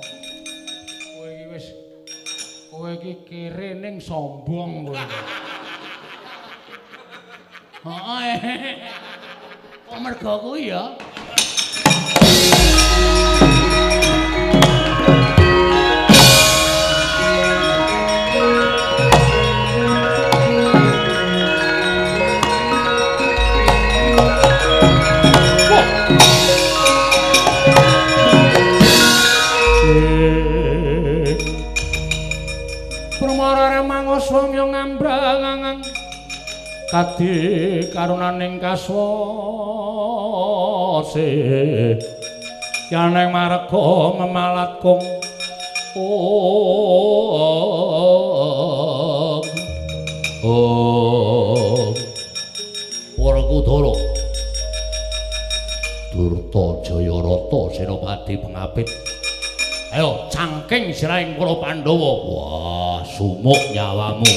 Kowe 1.13 1.29
iki 1.35 1.47
wis 1.53 1.67
kowe 2.71 2.91
iki 2.97 3.13
kere 3.29 3.75
ning 3.77 4.01
sombong 4.01 4.89
kowe. 4.89 5.05
Heeh. 7.85 8.77
Kok 9.89 9.99
mergo 10.01 10.33
kuwi 10.45 10.73
ya? 10.73 10.83
Pramara 34.29 34.45
mangoswang 34.45 34.53
yo 34.53 34.69
ngambrang 34.69 35.81
kadi 36.93 37.33
karunaning 37.93 38.61
kaswase 38.61 39.17
yaneng 42.93 43.33
marga 43.33 44.13
memalat 44.21 44.77
kong. 44.85 45.01
Oh. 45.97 46.05
Oh. 50.45 51.97
Werkudara 53.17 53.97
Durta 56.13 56.85
Jayarata 56.85 57.61
Senopati 57.73 58.37
pengapit 58.37 59.08
Ayo 59.89 60.29
cangking 60.29 60.93
sirahing 60.93 61.41
para 61.41 61.57
Pandhawa. 61.65 62.13
Wah 62.29 63.01
sumuk 63.09 63.73
nyawamu 63.73 64.29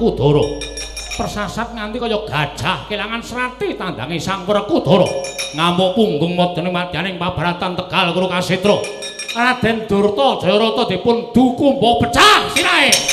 Werkudara 0.00 0.40
persasat 1.12 1.76
nganti 1.76 2.00
kaya 2.00 2.24
gajah 2.24 2.88
kelangan 2.88 3.20
serati 3.20 3.76
tandange 3.76 4.16
Sang 4.16 4.48
Werkudara 4.48 5.04
ngamuk 5.52 5.92
punggung 5.92 6.32
modene 6.32 6.72
madyaning 6.72 7.20
pabaratan 7.20 7.76
Tegal 7.76 8.16
Karo 8.16 8.24
Kasetra 8.32 8.80
Raden 9.36 9.84
Durta 9.84 10.40
Jayarata 10.40 10.88
dipun 10.88 11.36
duku 11.36 11.76
mbok 11.76 12.08
pecah 12.08 12.48
sirahe 12.56 13.09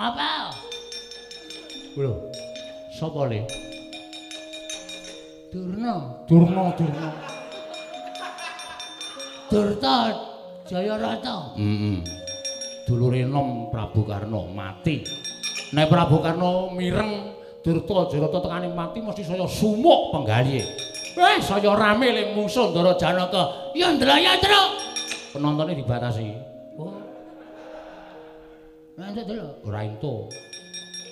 Ngapa? 0.00 0.48
Lho. 2.00 2.32
Sapa 2.88 3.28
le? 3.28 3.44
Durna, 5.52 6.24
Durna, 6.24 6.72
Durna. 6.72 7.08
Durta 9.52 9.96
Jayarata. 10.64 11.52
Heeh. 11.52 12.00
Dulure 12.88 13.28
nom 13.28 13.68
Prabu 13.68 14.08
Karna 14.08 14.40
mati. 14.48 15.04
Nek 15.76 15.92
Prabu 15.92 16.24
Karna 16.24 16.72
mireng 16.72 17.36
Durta 17.60 18.08
Jayarata 18.08 18.40
tekane 18.40 18.72
mati 18.72 19.04
mesti 19.04 19.20
saya 19.20 19.44
sumuk 19.44 20.16
penggalihe. 20.16 20.64
Eh, 21.12 21.44
saya 21.44 21.76
rame 21.76 22.08
ling 22.08 22.40
mungsuh 22.40 22.72
Ndara 22.72 22.96
Janaka. 22.96 23.76
Ya 23.76 23.92
ndraya, 23.92 24.40
Tru. 24.40 24.62
Penontone 25.36 25.76
dibatasi. 25.76 26.49
Lanjut 29.00 29.24
dulu. 29.24 29.48
Ora 29.64 29.80
ento. 29.88 30.28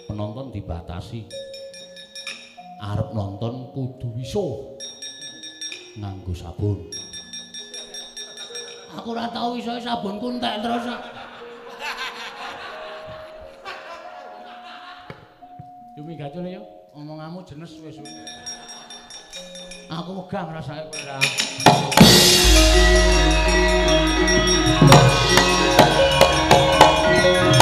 Penonton 0.04 0.52
dibatasi. 0.52 1.24
Arep 2.84 3.16
nonton 3.16 3.72
kudu 3.72 4.12
wisuh. 4.12 4.76
Nganggo 5.96 6.36
sabun. 6.36 6.84
Aku 8.92 9.16
ora 9.16 9.32
tau 9.32 9.56
iso 9.56 9.72
sabunku 9.80 10.36
entek 10.36 10.60
terus. 10.60 10.84
Yumi 15.96 16.12
gacul 16.20 16.44
ya. 16.44 16.60
Omonganmu 16.92 17.40
jenes 17.48 17.72
wis. 17.80 18.04
Aku 19.88 20.12
megah 20.12 20.44
ngrasake 20.44 20.92
kowe 20.92 21.00
ora. 21.08 21.16
Mangkahang 27.08 27.57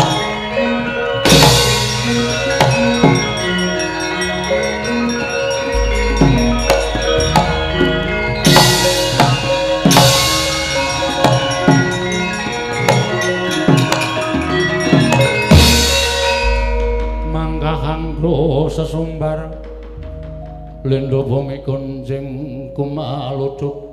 sesumbar 18.86 19.50
Lendo 20.86 21.26
bumi 21.26 21.66
kunjing 21.66 22.26
kumaluduk 22.70 23.90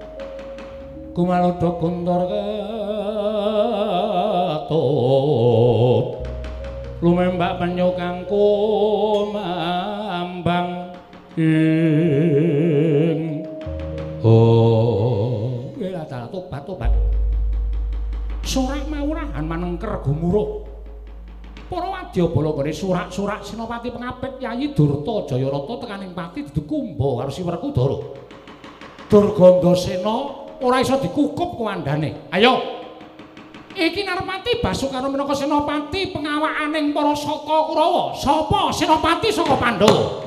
Kumaluduk 1.17 1.81
kuntor 1.81 2.29
katut 4.69 6.21
Lumembak 7.01 7.57
penyukang 7.57 8.21
kumambang 8.29 9.73
ing 11.33 13.19
Oh 14.21 15.73
Ya 15.81 16.05
adalah 16.05 16.29
tobat-tobat 16.29 16.93
Sorak 18.45 18.85
mawurahan 18.85 19.41
manengker 19.41 19.97
gumuruh 20.05 20.62
Para 21.73 21.89
wadyabala 21.89 22.53
gone 22.53 22.69
surak-surak 22.69 23.41
Senopati 23.41 23.89
Pengapit 23.89 24.37
Yayi 24.37 24.77
Durta 24.77 25.33
Jayarata 25.33 25.81
tekaning 25.81 26.13
pati 26.13 26.45
didukumba 26.45 27.25
karo 27.25 27.31
Si 27.33 27.41
Werkudara. 27.41 27.97
Durgandasena 29.09 30.15
ora 30.61 30.77
iso 30.77 31.01
dikukup 31.01 31.57
kuwandane. 31.57 32.29
Ayo. 32.29 32.61
Iki 33.73 34.05
Narpati 34.05 34.61
Basuka 34.61 35.01
minangka 35.01 35.33
senopati 35.33 36.13
pengawakaning 36.13 36.93
para 36.93 37.17
saka 37.17 37.57
Kurawa. 37.65 38.13
Sapa 38.13 38.69
senopati 38.69 39.33
saka 39.33 39.57
Pandhawa? 39.57 40.21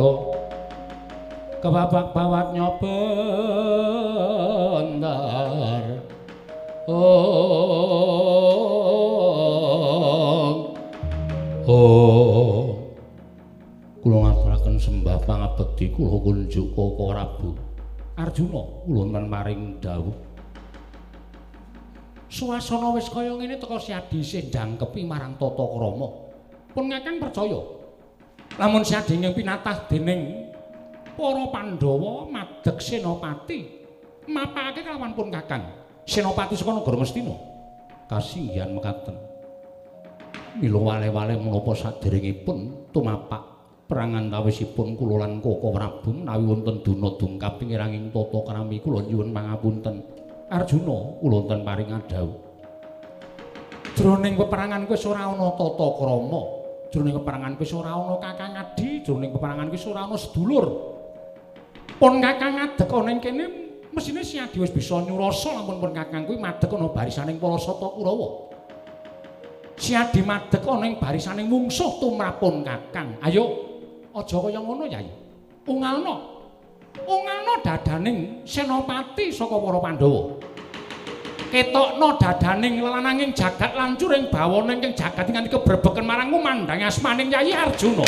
Ayuto 0.00 0.32
Kebabak 1.60 2.16
bawat 2.16 2.56
nyobendar 2.56 3.20
Oh. 6.90 6.96
Oh. 11.70 12.74
Kula 14.02 14.16
ngaturaken 14.26 14.74
sembah 14.80 15.22
pangabekti 15.22 15.94
kula 15.94 16.18
kunjuk 16.18 16.74
Koko 16.74 17.14
Rabu. 17.14 17.54
Arjuna 18.18 18.58
kula 18.82 19.06
men 19.06 19.30
maring 19.30 19.78
dawuh. 19.78 20.10
Suasana 22.26 22.90
wis 22.96 23.06
kaya 23.06 23.38
ngene 23.38 23.54
teka 23.60 23.78
siadi 23.78 24.18
sing 24.24 24.50
jangkepi 24.50 25.06
marang 25.06 25.38
tata 25.38 25.62
krama. 25.62 26.10
Pun 26.74 26.90
ngakang 26.90 27.22
percaya. 27.22 27.79
Lamun 28.58 28.82
siadi 28.82 29.14
ing 29.14 29.30
pinatah 29.30 29.86
dening 29.86 30.50
para 31.14 31.44
Pandhawa 31.52 32.26
madeg 32.26 32.80
Senopati, 32.82 33.60
mapake 34.26 34.82
kelawan 34.82 35.14
pun 35.14 35.28
kakang. 35.28 35.62
Senopati 36.08 36.58
saka 36.58 36.74
negara 36.74 36.98
Mestina. 36.98 37.36
Kasinggihan 38.10 38.74
mekaten. 38.74 39.14
Mila 40.58 40.82
wale-wale 40.82 41.38
menapa 41.38 41.78
saderengipun 41.78 42.90
tumapak 42.90 43.42
perang 43.86 44.18
antawisipun 44.18 44.98
kula 44.98 45.22
lan 45.22 45.38
Koko 45.38 45.70
Prabu 45.70 46.10
menawi 46.10 46.42
wonten 46.42 46.82
duna 46.82 47.14
dungkap 47.14 47.62
pingiranging 47.62 48.10
tata 48.10 48.38
krami 48.42 48.82
kula 48.82 49.06
nyuwun 49.06 49.30
pangapunten. 49.30 50.02
Arjuna 50.50 51.22
kula 51.22 51.36
wonten 51.38 51.60
paring 51.62 51.90
adhawuh. 51.94 52.38
Jroning 53.94 54.34
peperangan 54.34 54.90
kuwi 54.90 54.98
ora 55.06 55.30
ana 55.30 55.48
tata 55.54 55.86
krama. 56.02 56.59
Jroning 56.90 57.14
peperangan 57.22 57.54
kuwi 57.54 57.70
ora 57.78 57.94
ana 57.94 58.18
kakang 58.18 58.52
adi, 58.58 59.06
jroning 59.06 59.30
peperangan 59.30 59.66
kuwi 59.70 59.80
ora 59.86 60.00
ana 60.10 60.16
sedulur. 60.18 60.66
Pun 61.96 62.18
kakang 62.18 62.54
adek 62.58 62.90
ana 62.90 63.10
ing 63.14 63.20
kene 63.22 63.44
mesine 63.94 64.26
si 64.26 64.42
adi 64.42 64.58
wis 64.58 64.74
bisa 64.74 64.98
nyurasa 65.02 65.54
lamun 65.54 65.78
pun 65.78 65.94
kakang 65.94 66.26
kuwi 66.26 66.42
madhek 66.42 66.70
ana 66.74 66.90
barisaning 66.90 67.38
para 67.38 67.56
sata 67.62 67.88
Kurawa. 67.94 68.28
Si 69.78 69.94
adi 69.94 70.20
madhek 70.26 70.66
ana 70.66 70.84
ing 70.90 70.98
barisaning 70.98 71.46
mungsuh 71.46 72.02
tumrapun 72.02 72.66
kakang. 72.66 73.14
Ayo 73.22 73.70
Aja 74.10 74.36
kaya 74.42 74.58
ngono, 74.58 74.84
Yai. 74.90 75.06
Ungalno. 75.70 76.14
Ungalno 77.06 77.62
dadaning 77.62 78.42
senopati 78.42 79.30
saka 79.30 79.54
para 79.54 79.78
Pandhawa. 79.78 80.34
Ketokno 81.50 82.14
dadaning 82.14 82.78
lananging 82.78 83.34
jagat 83.34 83.74
lancur 83.74 84.14
ing 84.14 84.30
bawana 84.30 84.70
ing 84.70 84.94
jagat 84.94 85.26
nganti 85.26 85.50
kebrebeken 85.50 86.06
marang 86.06 86.30
kumandang 86.30 86.78
asmaning 86.86 87.26
Yai 87.26 87.50
Arjuna. 87.50 88.06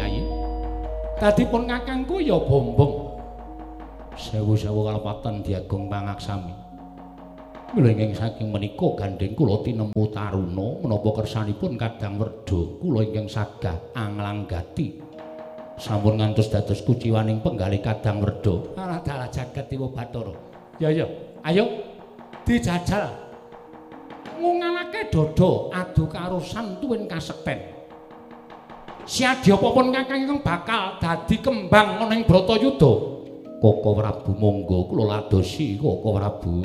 Yai. 0.00 0.24
Dadipun 1.20 1.68
kakangku 1.68 2.16
ya 2.24 2.40
bombong. 2.40 3.20
Sewu-sewu 4.16 4.88
kalepatan 4.88 5.44
diagung 5.44 5.92
pangaksami. 5.92 6.63
Mlenging 7.74 8.14
saking 8.14 8.54
menika 8.54 8.86
gandeng 8.94 9.34
kula 9.34 9.58
tinemu 9.66 10.02
taruna 10.14 10.78
menapa 10.78 11.10
kersanipun 11.10 11.74
Kadang 11.74 12.22
Werda 12.22 12.60
kula 12.78 13.02
ingkang 13.02 13.26
sagah 13.26 13.90
anglanggati. 13.98 15.02
Sampun 15.74 16.22
ngantos 16.22 16.54
dados 16.54 16.86
kuciwaning 16.86 17.42
penggalih 17.42 17.82
Kadang 17.82 18.22
Werda. 18.22 18.78
Alah 18.78 19.02
dalah 19.02 19.26
jagat 19.26 19.66
Dewa 19.66 19.90
Bathara. 19.90 20.30
Ya 20.78 20.94
ya, 20.94 21.02
ayo 21.42 21.66
dijajal. 22.46 23.10
Ngungalake 24.38 25.10
dodo 25.10 25.74
adu 25.74 26.06
karusan 26.06 26.78
tuwin 26.78 27.10
kasekten. 27.10 27.58
Siadya 29.02 29.58
apa 29.58 29.68
pun 29.74 29.90
kakang 29.90 30.22
ingkang 30.22 30.46
bakal 30.46 31.02
dadi 31.02 31.42
kembang 31.42 32.06
ana 32.06 32.14
ing 32.14 32.22
Bratayuda. 32.22 32.92
Koko 33.58 33.90
Prabu 33.98 34.30
monggo 34.38 34.86
kula 34.86 35.10
ladosi 35.10 35.74
Koko 35.74 36.14
Prabu. 36.14 36.62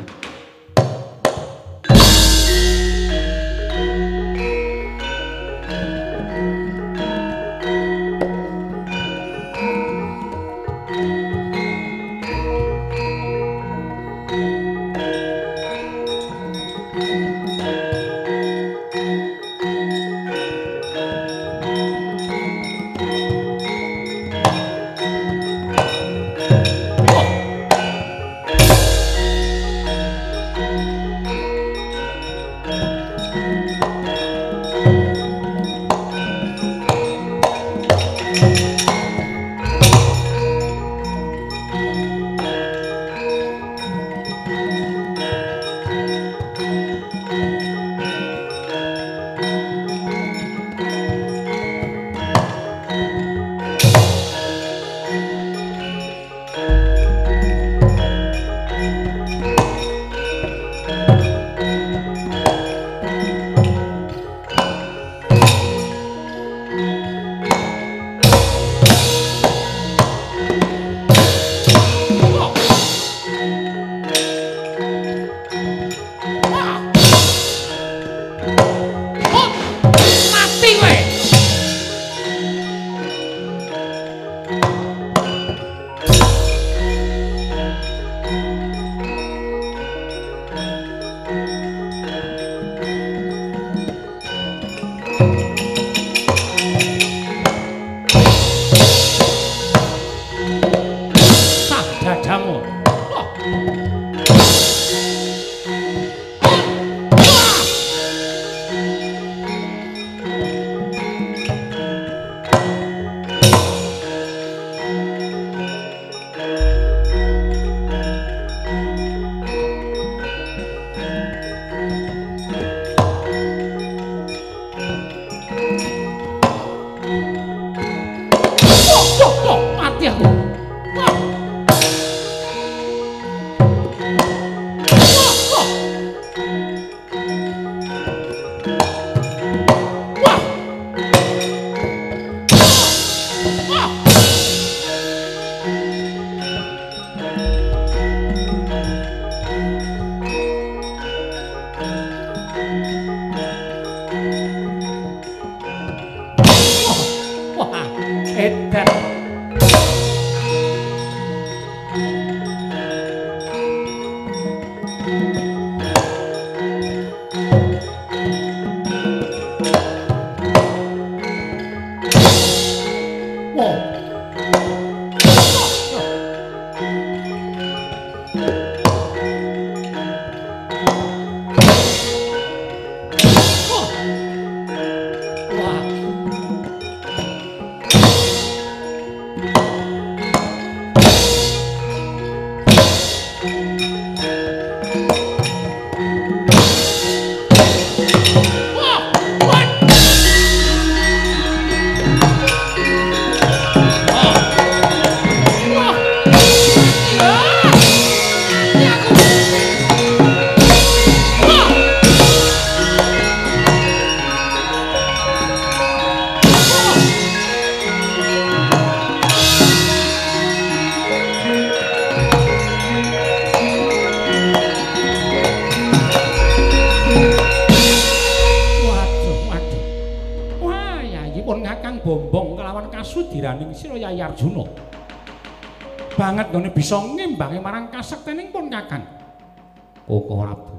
Prabu. 240.59 240.75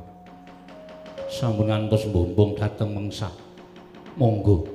Sampun 1.30 1.72
ngantos 1.72 2.04
mbumbung 2.12 2.52
dhateng 2.52 2.92
mengsah. 2.92 3.32
Monggo 4.20 4.66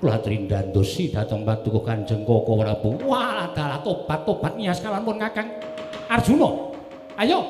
kula 0.00 0.16
trindandosi 0.22 1.12
dhateng 1.12 1.44
paduka 1.44 1.92
Kanjeng 1.92 2.24
Koko 2.24 2.56
Prabu. 2.56 2.90
Wah, 3.04 3.52
dalah 3.52 3.84
tobat-tobat 3.84 4.56
nias 4.56 4.80
kalan 4.80 5.04
pun 5.04 5.20
Kakang. 5.20 5.48
Arjuna, 6.08 6.48
ayo. 7.20 7.40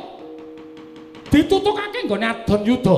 Ditutukake 1.30 2.08
nggone 2.08 2.26
adon 2.26 2.62
yuda. 2.64 2.96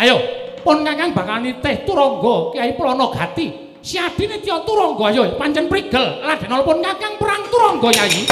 Ayo, 0.00 0.16
pun 0.64 0.82
Kakang 0.82 1.12
bakal 1.14 1.38
nitih 1.44 1.86
Turangga 1.86 2.50
Kyai 2.56 2.72
Pranagati. 2.74 3.46
Siadi 3.84 4.24
nitya 4.24 4.64
Turangga 4.64 5.12
ayo 5.12 5.22
pancen 5.36 5.68
prigel. 5.68 6.24
Raden 6.24 6.50
pun 6.64 6.78
Kakang 6.80 7.14
perang 7.20 7.42
Turangga 7.52 7.90
Yayi. 7.92 8.22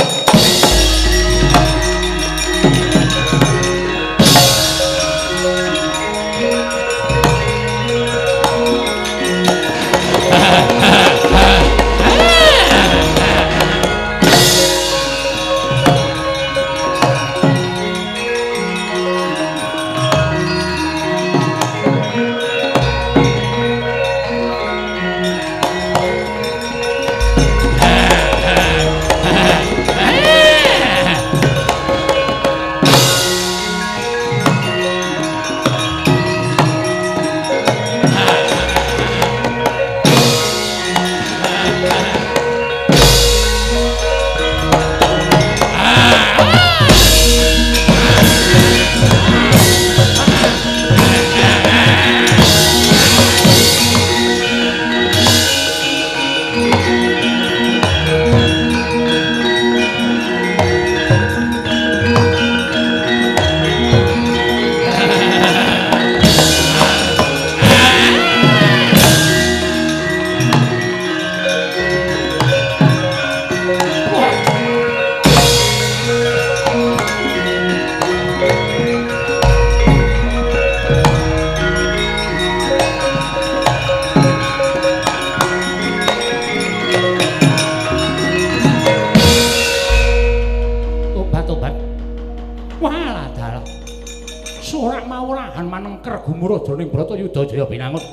Bratayuda 97.32 97.48
Jaya 97.48 97.64
Binangun. 97.64 98.04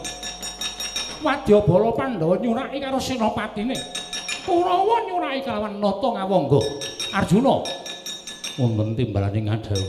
Wadya 1.20 1.60
Bala 1.68 1.92
Pandhawa 1.92 2.40
nyuraki 2.40 2.80
karo 2.80 3.00
senopatine. 3.04 3.76
Kurawa 4.48 5.04
nyuraki 5.04 5.44
kalawan 5.44 5.76
nata 5.76 6.08
ngawangga. 6.16 6.62
Arjuna 7.12 7.60
Wonten 8.56 8.96
timbalane 8.96 9.40
ngadalu. 9.44 9.88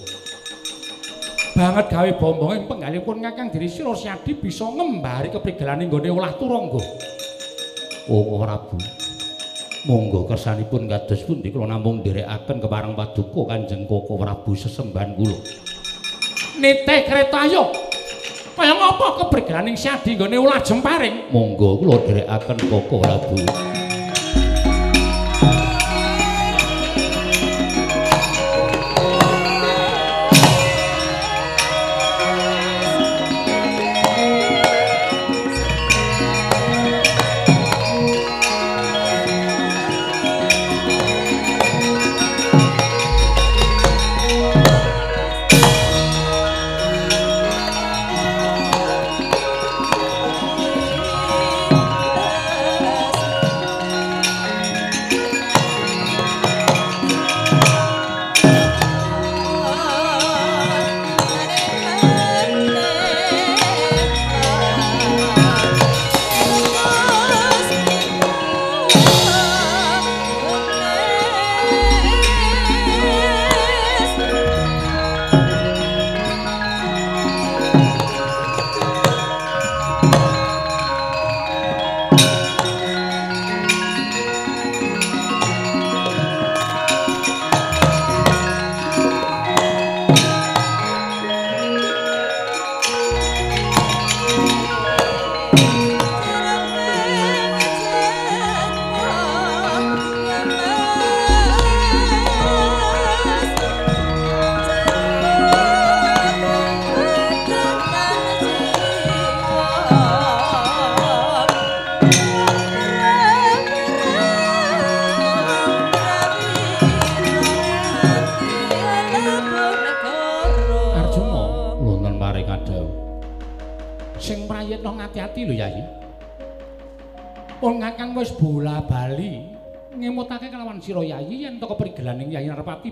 banget 1.51 1.87
gawe 1.93 2.11
bombonging 2.17 2.65
penggalipun 2.71 3.21
Kakang 3.21 3.51
Diri 3.51 3.69
Sira 3.69 3.93
Siadi 3.93 4.39
bisa 4.39 4.65
ngembari 4.65 5.29
keprigelane 5.29 5.87
nggone 5.87 6.11
olah 6.11 6.35
turangga. 6.35 6.83
Koko 8.11 8.35
Prabu. 8.43 8.79
Monggo 9.87 10.27
kersanipun 10.27 10.91
kados 10.91 11.23
pundi 11.27 11.55
kula 11.55 11.71
namung 11.71 12.03
nderekaken 12.03 12.59
kepareng 12.63 12.95
paduka 12.99 13.55
Kanjeng 13.55 13.87
Koko 13.87 14.19
Prabu 14.19 14.59
sesembahan 14.59 15.15
kula. 15.15 15.39
Nitih 16.63 17.01
kereta 17.07 17.47
ayo. 17.47 17.90
Kaya 18.61 18.77
ngapa 18.77 19.25
keprigelaning 19.25 19.73
Siadi 19.73 20.21
nggone 20.21 20.37
olah 20.37 20.61
jemparing? 20.61 21.33
Monggo 21.33 21.81
kula 21.81 21.97
nderekaken 22.05 22.69
Koko 22.69 23.01
Prabu. 23.01 23.70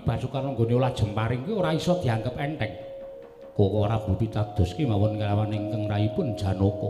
Basukarna 0.09 0.57
nggone 0.57 0.73
olah 0.73 0.89
jemparing 0.89 1.45
kuwi 1.45 1.53
ora 1.53 1.69
iso 1.69 2.01
dianggep 2.01 2.33
enteng. 2.33 2.73
Koko 3.53 3.85
Prabu 3.85 4.17
pitados 4.17 4.73
ki 4.73 4.89
mawon 4.89 5.21
kelawan 5.21 5.53
ingkang 5.53 5.85
rayipun 5.85 6.33
Janaka. 6.33 6.89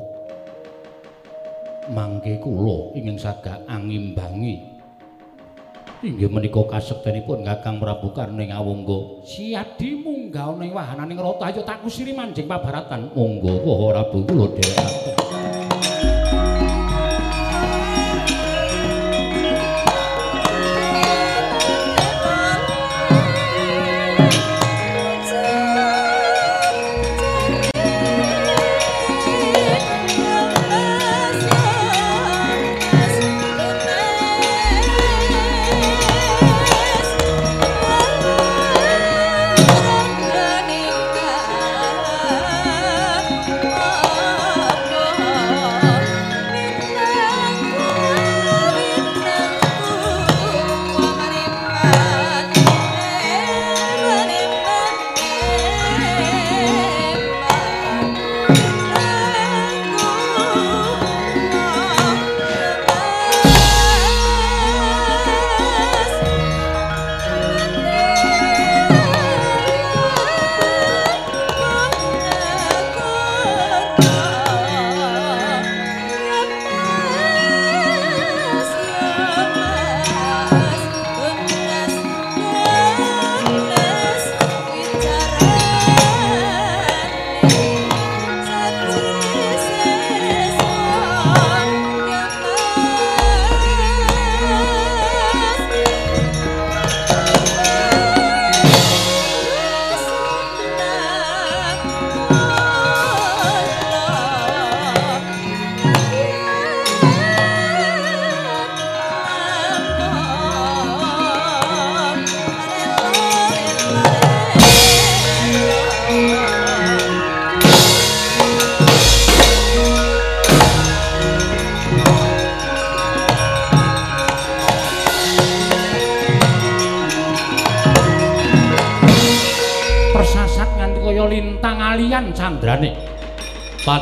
Mangke 1.92 2.40
kula 2.40 2.96
ingin 2.96 3.20
sagak 3.20 3.60
angimbangi. 3.68 4.64
Inggih 6.00 6.32
menika 6.32 6.64
kasektenipun 6.64 7.44
Kakang 7.44 7.84
Prabu 7.84 8.16
Karning 8.16 8.56
Awangga. 8.56 9.20
Siadi 9.28 10.00
munggah 10.00 10.56
ana 10.56 10.64
ing 10.64 10.72
wahananing 10.72 11.20
rata 11.20 11.52
ayo 11.52 11.60
tak 11.68 11.84
kusiri 11.84 12.16
manjing 12.16 12.48
pabaratan. 12.48 13.12
Monggo 13.12 13.60
Koko 13.68 13.92
Prabu 13.92 14.24
kula 14.24 14.48
dherekaken. 14.56 15.59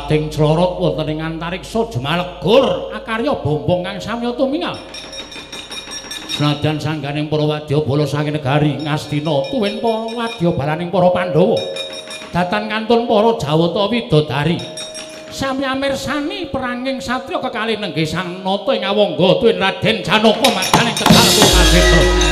Pating 0.08 0.32
clorot 0.32 0.80
wonten 0.80 1.04
ing 1.12 1.20
antariksa 1.20 1.84
jemalegur 1.92 2.96
akarya 2.96 3.44
bombong 3.44 3.84
kang 3.84 4.00
samya 4.00 4.32
tumingal. 4.32 4.72
Senadyan 6.32 6.80
sangganing 6.80 7.28
para 7.28 7.44
wadya 7.44 7.76
bala 7.84 8.08
saking 8.08 8.40
negari 8.40 8.72
Ngastina 8.80 9.52
tuwin 9.52 9.84
para 9.84 10.08
wadya 10.08 10.48
balaning 10.56 10.88
para 10.88 11.12
Pandhawa. 11.12 11.60
Datan 12.32 12.72
kantun 12.72 13.04
para 13.04 13.36
Jawata 13.36 13.84
Widodari. 13.92 14.56
Sami 15.28 15.68
amirsani 15.68 16.48
peranging 16.48 17.04
satya 17.04 17.36
kekalih 17.44 17.76
nenggih 17.76 18.08
sang 18.08 18.40
nata 18.40 18.72
ing 18.72 18.88
awangga 18.88 19.44
tuwin 19.44 19.60
Raden 19.60 20.00
Janaka 20.00 20.48
madaning 20.56 20.96
Tegal 20.96 21.26
Kulkaseta. 21.36 22.27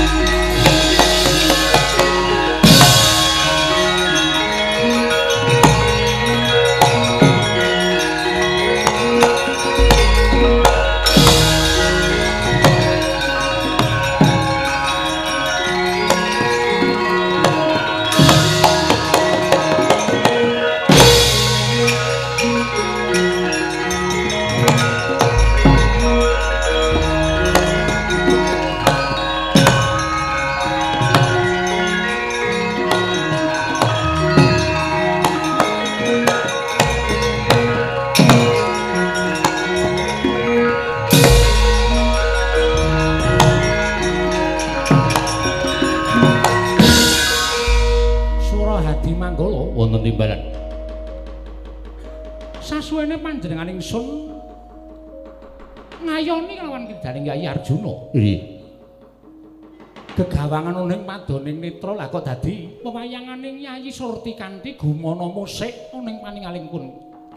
Madoning 61.07 61.63
netra 61.63 61.95
lah 61.95 62.11
kok 62.11 62.27
dadi? 62.27 62.83
Pewayanganing 62.83 63.63
Yayi 63.63 63.95
Surtikanti 63.95 64.75
gumana 64.75 65.31
musik 65.31 65.95
ning 65.95 66.19
paningalingipun 66.19 66.83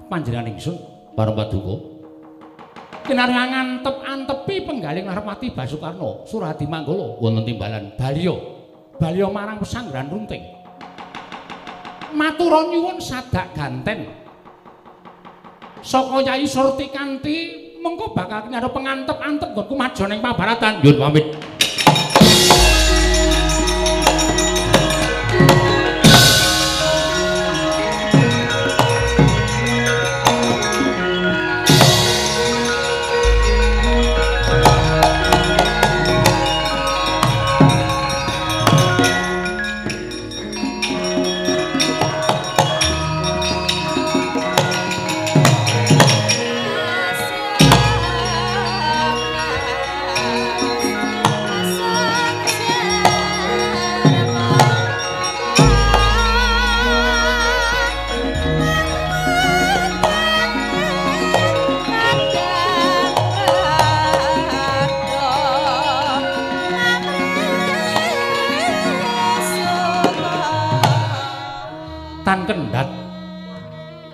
panjenengan 0.09 0.49
ingsun. 0.49 0.75
Para 1.13 1.29
paduka. 1.37 2.01
Kinareng 3.05 3.53
antep-antepi 3.53 4.65
penggaling 4.65 5.05
Narmati 5.05 5.53
Basukarno 5.53 6.25
Suradi 6.25 6.65
Manggala. 6.65 7.17
Wonten 7.21 7.45
timbalan. 7.45 7.93
Balya. 7.93 8.33
Balya 8.97 9.27
marang 9.29 9.61
pesanggrahan 9.61 10.09
runting. 10.09 10.59
matura 12.13 12.65
nyuwun 12.69 12.97
sadak 12.97 13.53
ganten 13.53 14.09
saka 15.79 16.17
Yayi 16.25 16.49
Surtikanti 16.49 17.37
mengko 17.79 18.11
bakal 18.11 18.51
nyaro 18.51 18.73
pengantep-antep 18.75 19.55
nggonku 19.55 19.75
maju 19.79 20.03
ning 20.11 20.19
pabaratan. 20.19 20.83
Nyuwun 20.83 20.99
pamit 20.99 21.25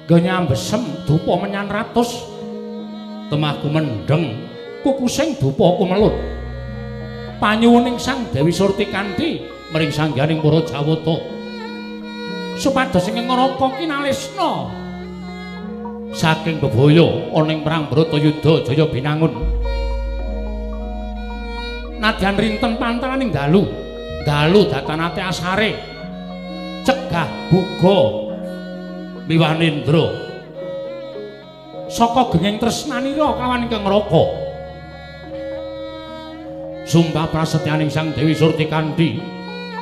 go 0.05 0.15
nyambesem 0.21 1.05
dupa 1.05 1.41
menyan 1.41 1.69
ratus. 1.69 2.33
Temahku 3.29 3.67
mendeng 3.73 4.45
kukusing 4.85 5.37
dupa 5.41 5.81
kumelut. 5.81 6.13
Panyuwuning 7.41 7.97
sang 7.97 8.29
Dewi 8.29 8.53
Surtikanti 8.53 9.43
mring 9.73 9.89
sangganing 9.89 10.39
para 10.39 10.61
Jawata. 10.61 11.15
Supados 12.55 13.09
ing 13.11 13.27
ngraka 13.27 13.67
kinalisna 13.75 14.71
saking 16.15 16.63
bebaya 16.63 17.03
ana 17.35 17.51
ing 17.51 17.59
perang 17.59 17.91
Bratayuda 17.91 18.63
Jaya 18.63 18.85
Binangun. 18.87 19.35
Nadyan 21.99 22.39
rinten 22.39 22.79
pantaraning 22.79 23.35
dalu. 23.35 23.67
Dalu 24.23 24.69
datanate 24.71 25.21
asare. 25.21 25.71
Cegah 26.85 27.51
buga 27.51 28.24
Miwanindra 29.25 30.05
saka 31.89 32.29
genging 32.37 32.61
tresnanira 32.61 33.33
kawan 33.33 33.65
ingkang 33.65 33.81
ngraka 33.81 34.25
sumpah 36.85 37.25
prasetyaning 37.33 37.89
Sang 37.89 38.13
Dewi 38.13 38.37
Surtikanti 38.37 39.17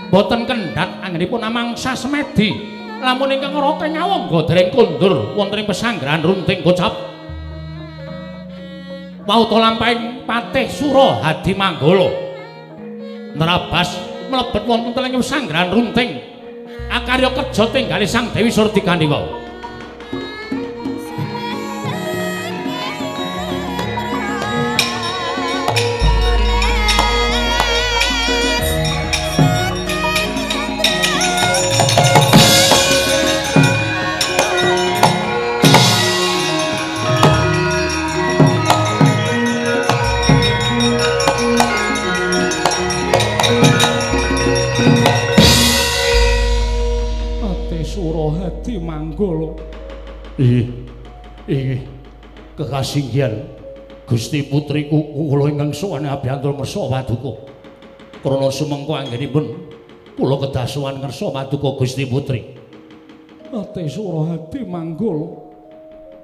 boten 0.08 0.48
kendhat 0.48 1.04
anggenipun 1.04 1.44
amangsa 1.44 1.92
semedi. 1.92 2.72
Lamun 3.04 3.36
ingkang 3.36 3.52
ngraka 3.52 3.84
nyawangga 3.92 4.40
dereng 4.48 4.72
kundur 4.72 5.36
wonten 5.36 5.60
ing 5.60 5.68
pesanggrahan 5.68 6.24
runting 6.24 6.64
gocap. 6.64 6.96
Wauta 9.28 9.58
lampahing 9.60 10.24
patih 10.24 10.72
sura 10.72 11.20
hadi 11.20 11.52
manggala. 11.52 12.08
Nerabas 13.36 13.92
mlebet 14.32 14.64
wonten 14.64 15.04
ing 15.04 15.20
pesanggrahan 15.20 15.76
runting 15.76 16.33
akarya 16.94 17.30
kerja 17.34 17.64
tinggali 17.74 18.06
Sang 18.06 18.30
Dewi 18.30 18.54
Surtikanti 18.54 19.10
hadi 49.24 49.32
manggala. 49.32 49.50
Ih, 50.38 50.66
ih, 51.48 51.80
kekasinggian 52.60 53.34
Gusti 54.04 54.44
putriku 54.44 55.00
kula 55.32 55.48
ingkang 55.48 55.72
sowan 55.72 56.04
abyantul 56.04 56.60
ngersa 56.60 56.92
paduka. 56.92 57.48
Krana 58.20 58.52
sumengko 58.52 59.00
anggenipun 59.00 59.46
kula 60.20 60.36
kedah 60.44 60.68
ngersa 61.00 61.32
paduka 61.32 61.70
Gusti 61.80 62.04
putri. 62.04 62.42
Ate 63.54 63.88
sura 63.88 64.36
hadi 64.36 64.66
manggala. 64.68 65.40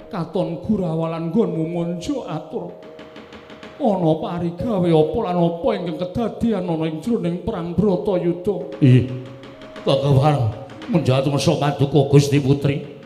Katon 0.10 0.66
gurawalan 0.66 1.30
nggonmu 1.30 1.66
monjo 1.70 2.26
atur. 2.26 2.74
Ana 3.80 4.12
parigawe 4.20 4.90
apa 4.90 5.18
lan 5.24 5.38
apa 5.40 5.68
ingkang 5.78 6.00
kedadian 6.04 6.68
ana 6.68 6.84
ing 6.90 7.00
jroning 7.00 7.46
perang 7.46 7.78
Bratayuda. 7.78 8.76
Ih, 8.84 9.08
kekawan 9.86 10.69
menjatuh 10.90 11.30
ngersa 11.30 11.54
paduka 11.62 12.10
Gusti 12.10 12.42
putri. 12.42 12.98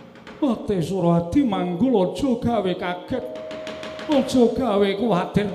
Ate 0.43 0.79
sura 0.83 1.19
hadi 1.19 1.43
manggala 1.43 2.11
aja 2.11 2.29
gawe 2.39 2.73
kaget. 2.75 3.25
Aja 4.07 4.43
gawe 4.55 4.89
kuwatir. 4.99 5.47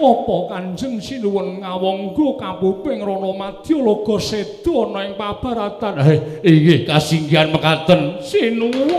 Apa 0.00 0.36
Kanjeng 0.48 0.96
sinuwun 0.96 1.60
ngawangga 1.60 2.40
kapuping 2.40 3.04
Rana 3.04 3.36
Madya 3.36 3.76
Laga 3.84 4.16
Seda 4.16 4.88
ana 4.88 5.00
ing 5.04 5.12
pabaratan? 5.12 5.92
Eh, 6.00 6.40
inggih 6.40 6.88
kasinggihan 6.88 7.52
mekaten. 7.52 8.16
Sinuwun. 8.24 8.96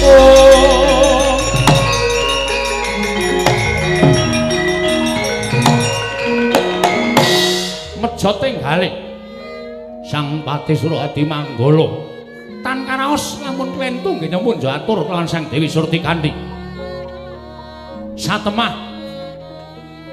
Oh. 0.00 1.36
Mejoting 8.00 8.64
galih. 8.64 9.03
Sang 10.14 10.46
Pati 10.46 10.78
Surahadi 10.78 11.26
Manggala 11.26 11.90
tan 12.62 12.86
karaos 12.86 13.42
lamun 13.42 13.74
klentu 13.74 14.14
nggih 14.14 14.30
nyuwun 14.30 14.62
atur 14.62 15.02
kelawan 15.10 15.26
Sang 15.26 15.50
Dewi 15.50 15.66
Surtikandi. 15.66 16.30
Satemah 18.14 18.94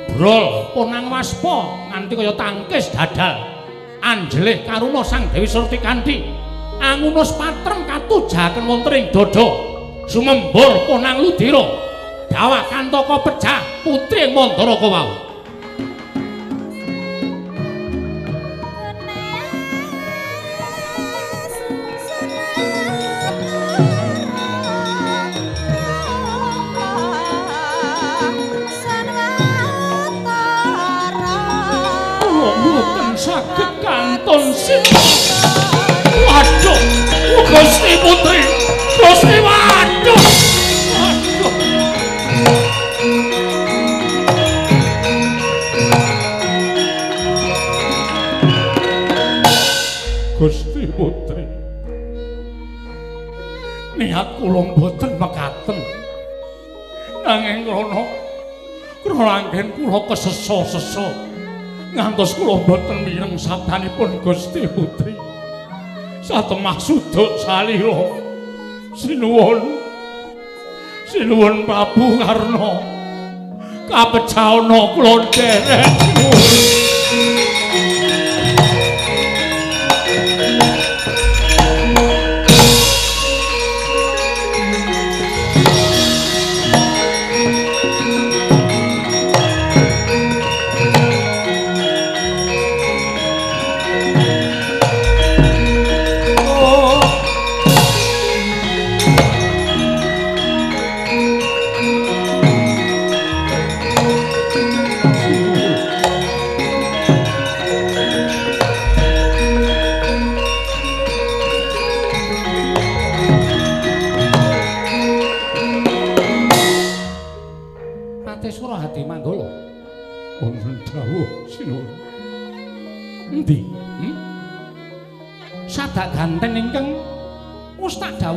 brol 0.09 0.73
punang 0.73 1.05
waspa 1.05 1.85
nganti 1.93 2.17
kaya 2.17 2.33
tangkis 2.33 2.89
dadal. 2.89 3.45
Anjelih 4.01 4.65
karuna 4.65 5.05
Sang 5.05 5.29
Dewi 5.29 5.45
Surtikandi. 5.45 6.33
Angunus 6.81 7.37
patrem 7.37 7.85
katujaken 7.85 8.65
wonten 8.65 8.97
ing 8.97 9.05
dada. 9.13 9.53
Sumembur 10.09 10.89
punang 10.89 11.21
ludira. 11.21 11.61
Dawah 12.25 12.65
kantaka 12.73 13.21
pecah 13.21 13.85
putri 13.85 14.33
Mandara 14.33 14.73
kawau. 14.81 15.30
Kantun 34.31 34.55
sin. 34.55 34.83
Waduh, 36.23 36.79
Gusti 37.51 37.93
Putri, 37.99 38.41
Gusti 38.95 39.37
waduh. 39.43 40.21
Gusti 50.39 50.83
Putri. 50.95 51.43
Niat 53.99 54.27
kula 54.39 54.61
mboten 54.71 55.11
mekaten. 55.19 55.77
Nanging 57.21 57.67
krana 57.67 58.01
anggen 59.37 59.67
kula 59.75 59.99
kesesa-sesa 60.09 61.30
ngantos 61.91 62.39
kula 62.39 62.63
mboten 62.63 63.03
mireng 63.03 63.35
sabdanipun 63.35 64.23
Gusti 64.23 64.63
Putri. 64.67 65.15
Satemah 66.23 66.79
suduk 66.79 67.35
salira. 67.43 67.91
Sinuwun. 68.95 69.59
Sinuwun 71.07 71.67
Prabu 71.67 72.19
Karna. 72.19 72.71
Kapecaana 73.91 74.79
kula. 74.95 75.15
Sinuwun. 75.31 75.83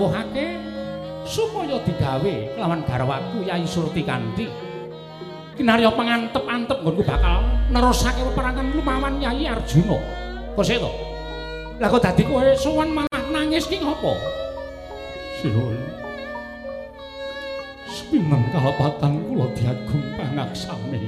Dawuhake 0.05 0.61
supaya 1.25 1.81
digawe 1.81 2.35
lawan 2.61 2.85
garwaku 2.85 3.41
Yai 3.49 3.65
Surtikandi. 3.65 4.45
Kinarya 5.57 5.89
pangantep-antep 5.97 6.85
nggonku 6.85 7.01
bakal 7.09 7.41
nerusake 7.73 8.21
peperangan 8.21 8.69
lumawan 8.77 9.17
Yai 9.17 9.49
Arjuna. 9.49 9.97
Kose 10.53 10.77
to? 10.77 10.93
Lah 11.81 11.89
kok 11.89 12.05
dadi 12.05 12.23
kowe 12.29 12.45
sowan 12.53 12.93
malah 12.93 13.23
nangis 13.33 13.65
ki 13.65 13.81
ngopo? 13.81 14.13
Sinuwun. 15.41 15.81
Sepineng 17.89 18.45
kalapatan 18.53 19.25
kula 19.25 19.49
diagung 19.57 20.05
pangaksami. 20.21 21.01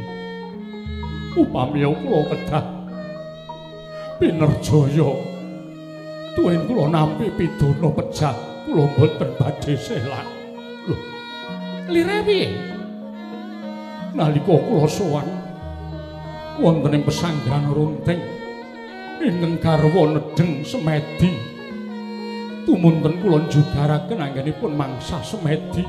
Upami 1.36 1.84
kula 1.84 2.20
kedah 2.32 2.64
pinerjaya 4.16 5.10
tuwin 6.32 6.64
kula 6.64 6.88
nampi 6.88 7.28
pidana 7.36 7.92
pejah 7.92 8.55
kula 8.76 8.92
mboten 8.92 9.30
badhe 9.40 9.72
selak. 9.80 10.28
Lho, 10.84 10.96
Lire 11.88 12.20
piye? 12.28 12.48
nalika 14.12 14.52
kula 14.52 14.84
sowan 14.84 15.28
wonten 16.60 16.96
ing 16.96 17.04
pesanggrahan 17.04 17.68
runting 17.72 18.20
ingkang 19.20 19.60
garwa 19.60 20.12
nedeng 20.12 20.64
semedi 20.64 21.36
tumunten 22.64 23.20
kula 23.20 23.44
njugaraken 23.44 24.24
anggenipun 24.24 24.72
mangsa 24.72 25.20
semedi 25.24 25.84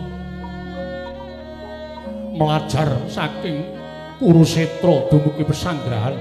melajar 2.40 2.88
saking 3.12 3.76
Kurusetra 4.18 5.08
dumugi 5.14 5.46
pesanggrahan 5.46 6.18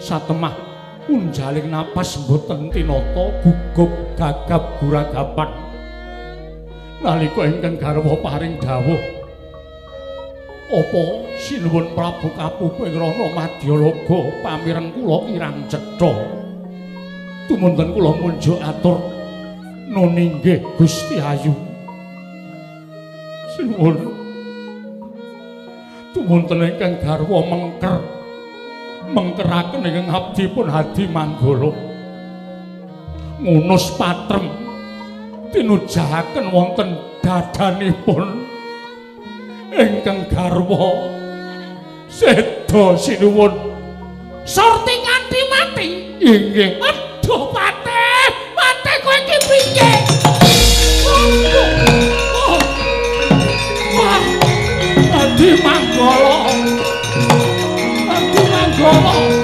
satemah 0.00 0.69
unjaling 1.10 1.66
napas 1.74 2.22
mboten 2.22 2.70
tinata 2.70 3.26
gugup 3.42 3.90
gagap 4.14 4.78
guragapan. 4.78 5.50
Nalika 7.02 7.42
ingkang 7.50 7.74
garwa 7.80 8.14
paring 8.22 8.60
dawuh 8.62 9.20
apa 10.70 11.02
sinuwun 11.34 11.90
Prabu 11.98 12.30
Kapuping 12.38 12.94
Rana 12.94 13.26
Madyalaga 13.34 14.18
pamireng 14.38 14.94
kula 14.94 15.18
kirang 15.26 15.58
cetha? 15.66 16.12
Tumunten 17.50 17.90
kula 17.90 18.14
munjuk 18.14 18.62
atur 18.62 19.02
nuninggih 19.90 20.62
Gusti 20.78 21.18
Ayu. 21.18 21.50
Sinuwun. 23.58 24.14
Tumunten 26.14 26.62
ingkang 26.62 27.02
garwa 27.02 27.42
mengker 27.50 28.19
mengkeraken 29.10 29.82
ingkang 29.82 30.08
abdi 30.10 30.44
pun 30.46 30.70
hadi 30.70 31.04
manggala 31.10 31.74
ngunus 33.42 33.96
patrem 33.98 34.46
tinujahaken 35.50 36.46
wonten 36.54 36.94
dadanipun 37.18 38.46
ingkang 39.74 40.30
garwa 40.30 40.94
seda 42.06 42.94
sinuwun 42.94 43.70
Surti 44.40 44.94
kanthi 45.04 45.40
mati. 45.52 45.88
inggih 46.18 46.80
Aduh, 46.80 47.52
Pate. 47.54 48.08
Pate 48.56 48.92
kowe 49.04 49.16
iki 49.20 49.36
piye? 49.46 49.92
Wah 53.94 54.22
hadi 55.12 55.48
manggala 55.60 56.29
hadi 58.80 58.96
manggala 58.96 59.36
oh 59.36 59.39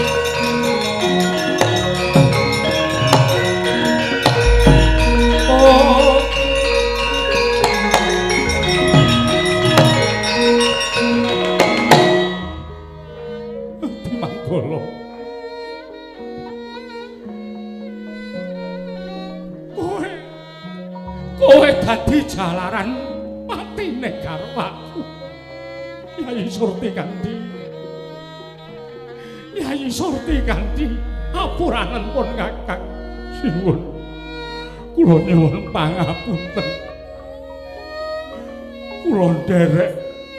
Surti 29.97 30.45
Kandi. 30.45 30.93
Apuranen 31.33 32.13
pun 32.13 32.29
Kakang. 32.37 32.85
Sinuwun. 33.41 33.81
Kula 34.93 35.17
nyuwun 35.25 35.73
pangapunten. 35.73 36.69
Kula 39.05 39.27
nderek 39.41 39.93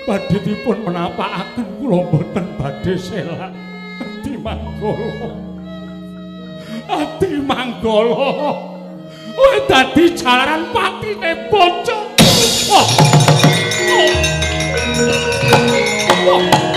badhe 0.06 0.38
dipun 0.46 0.78
menapakaken 0.86 1.68
kula 1.82 2.06
boten 2.06 2.46
badhe 2.62 2.94
selak. 3.02 3.50
Ati 3.98 4.38
manggala. 4.38 5.30
Ati 6.86 7.32
manggala. 7.42 8.30
Kowe 9.34 9.58
dadi 9.66 10.06
jalaran 10.14 10.70
patine 10.70 11.50
bocah. 11.50 12.02
Oh. 12.70 12.88
Oh. 13.90 14.14
Oh. 16.30 16.77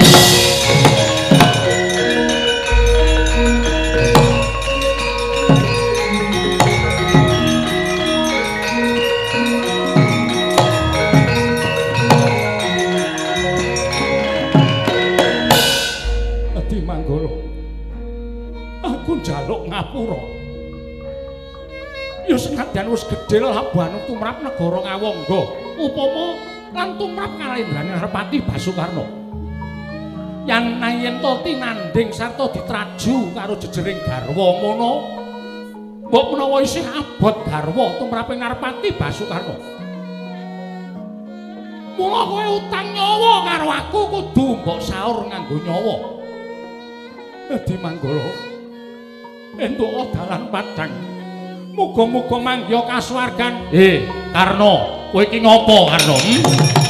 Njaluk 19.80 20.20
ngapura. 20.20 20.20
Ya 22.28 22.36
senadyan 22.36 22.92
wis 22.92 23.02
gedhe 23.08 23.42
labuhan 23.42 23.96
tumrap 24.06 24.38
negara 24.44 24.78
Ngawangga. 24.84 25.40
Upama 25.80 26.26
lan 26.76 26.88
tumrap 27.00 27.32
kalendraning 27.40 27.96
Harpati 27.96 28.38
Basukarna. 28.44 29.04
Yan 30.46 30.80
yen 31.00 31.20
to 31.20 31.32
tinanding 31.44 32.08
sarta 32.12 32.48
ditraju 32.52 33.16
karo 33.34 33.54
jejering 33.58 33.98
garwa 34.04 34.46
mono. 34.60 34.92
Mbok 36.10 36.24
menawa 36.34 36.58
isih 36.62 36.84
abot 36.86 37.46
garwa 37.48 37.98
tumraping 37.98 38.38
Narpati 38.38 38.88
Basukarna. 38.94 39.56
Mula 41.98 42.22
kowe 42.24 42.46
utang 42.56 42.86
nyawa 42.96 43.32
karo 43.44 43.68
aku 43.68 44.00
kudu 44.08 44.46
mbok 44.62 44.78
saur 44.80 45.26
nganggo 45.26 45.56
nyawa. 45.66 45.96
Dadi 47.50 47.74
manggala. 47.82 48.49
Entuk 49.58 50.14
dalan 50.14 50.46
padhang. 50.52 50.92
Muga-muga 51.74 52.38
mangya 52.38 52.86
kasuwargan. 52.86 53.72
Eh, 53.74 54.06
Karno, 54.30 55.08
kowe 55.10 55.22
iki 55.26 55.42
ngopo, 55.42 55.90
Karno? 55.90 56.14
Hmm? 56.18 56.89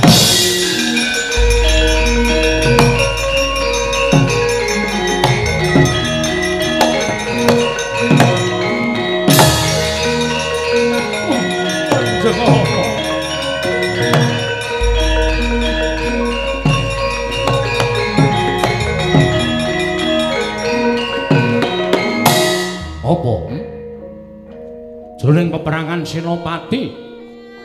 Jroning 25.31 25.55
peperangan 25.55 26.03
Senopati 26.03 26.91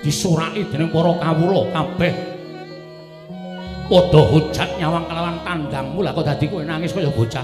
disuraki 0.06 0.70
dening 0.70 0.94
para 0.94 1.18
kawula 1.18 1.66
kabeh. 1.74 2.14
Padha 3.90 4.22
hujat 4.22 4.70
nyawang 4.78 5.10
kelawan 5.10 5.42
tandangmu 5.42 6.06
lah 6.06 6.14
kok 6.14 6.30
dadi 6.30 6.46
kowe 6.46 6.62
nangis 6.62 6.94
kaya 6.94 7.10
bocah. 7.10 7.42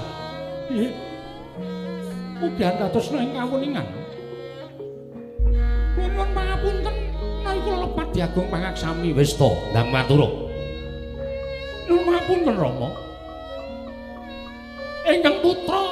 Mugi 2.38 2.62
antatus 2.62 3.10
ing 3.18 3.34
kawuningan. 3.34 3.82
Nyuwun 5.98 6.30
pangapunten 6.30 6.94
menawi 7.42 7.58
kula 7.66 7.78
lepat 7.82 8.06
diagung 8.14 8.46
pangaksami. 8.46 9.10
Wis 9.18 9.34
to, 9.34 9.50
ndang 9.74 9.90
matur. 9.90 10.22
Nyuwun 11.90 12.02
pangapunten 12.06 12.54
Rama. 12.62 12.94
Ingkang 15.02 15.42
putra 15.42 15.82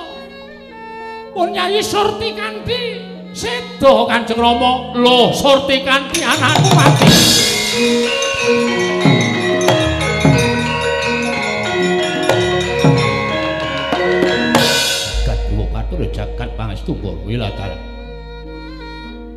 pun 1.34 1.50
Nyai 1.50 1.82
Surti 1.82 2.30
Kandi 2.30 3.10
sedo 3.32 4.06
Kanjeng 4.06 4.38
Rama. 4.38 4.94
Lho, 4.98 5.30
Surti 5.34 5.82
kanthi 5.86 6.20
anakku 6.22 6.70
mati. 6.74 7.10
Jagat 15.24 15.38
Dewa 15.50 15.66
Batur 15.70 16.00
jagat 16.10 16.50
pangestu 16.58 16.92
mbok 16.98 17.14
wiladar. 17.26 17.72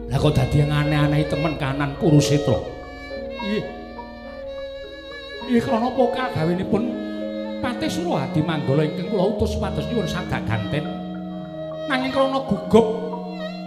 Lah 0.10 0.18
kok 0.22 0.34
dadi 0.38 0.62
aneh-aneh 0.62 1.26
temen 1.26 1.58
kanan 1.58 1.98
Kurusetra. 1.98 2.60
Nggih. 3.42 3.66
Nggih 5.50 5.62
krana 5.62 5.90
pokal 5.92 6.32
gawenipun 6.32 6.84
Patih 7.64 7.88
Surawadi 7.88 8.44
Manggala 8.44 8.84
ingkang 8.84 9.08
kula 9.08 9.24
utus 9.36 9.56
supados 9.56 9.88
nyuwun 9.88 10.04
sagak 10.04 10.44
ganten. 10.44 10.84
Nanging 11.88 12.12
krana 12.12 12.44
gugup 12.44 13.13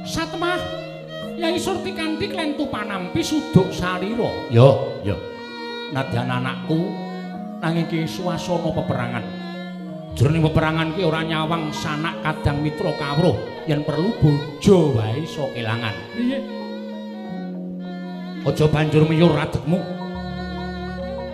satemah 0.07 0.87
Yai 1.37 1.61
Surti 1.61 1.93
Kanthi 1.93 2.33
klentu 2.33 2.65
panampi 2.73 3.21
suduk 3.21 3.69
salira. 3.69 4.49
Yo, 4.49 4.97
yo. 5.05 5.13
Nadyan 5.93 6.33
anakku 6.33 6.81
nanging 7.61 7.85
ki 7.93 8.09
swasana 8.09 8.73
peperangan. 8.73 9.25
Jroning 10.17 10.41
peperangan 10.49 10.97
ki 10.97 11.05
ora 11.05 11.21
nyawang 11.21 11.69
sanak 11.77 12.25
kadang 12.25 12.65
mitra 12.65 12.89
kawruh 12.97 13.37
yen 13.69 13.85
perlu 13.85 14.17
bojo 14.17 14.97
wae 14.97 15.29
iso 15.29 15.53
kelangan. 15.53 15.93
Nggih. 16.17 16.43
Aja 18.49 18.65
banjur 18.73 19.05
miyur 19.05 19.37
radegmu. 19.37 19.77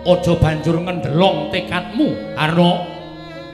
Aja 0.03 0.33
banjur 0.35 0.83
ngendelong 0.83 1.47
tekadmu 1.47 2.35
karena 2.35 2.69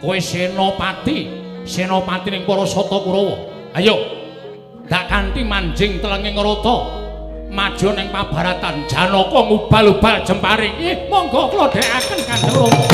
kowe 0.01 0.17
senopati, 0.17 1.29
senopati 1.61 2.33
ning 2.33 2.41
para 2.49 2.65
sata 2.65 2.97
Kurawa. 3.05 3.37
Ayo. 3.77 4.18
Dak 4.89 5.05
kanthi 5.05 5.45
manjing 5.45 6.01
telenging 6.01 6.33
rata. 6.33 6.77
Maju 7.53 7.87
ning 7.93 8.09
pabaratan 8.09 8.89
Janaka 8.89 9.39
ngubal-ubal 9.45 10.25
jemparing. 10.25 10.81
Nggih, 10.81 11.05
monggo 11.05 11.45
kula 11.53 11.69
dhekaken 11.69 12.19
Kanjeng 12.25 12.57
Rama. 12.57 12.85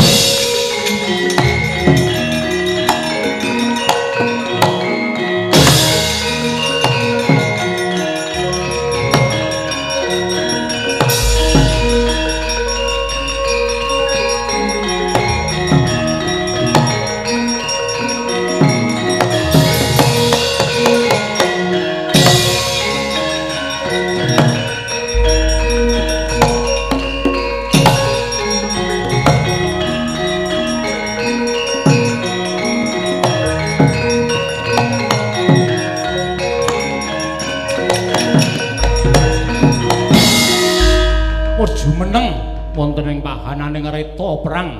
Reta 43.95 44.29
perang 44.43 44.75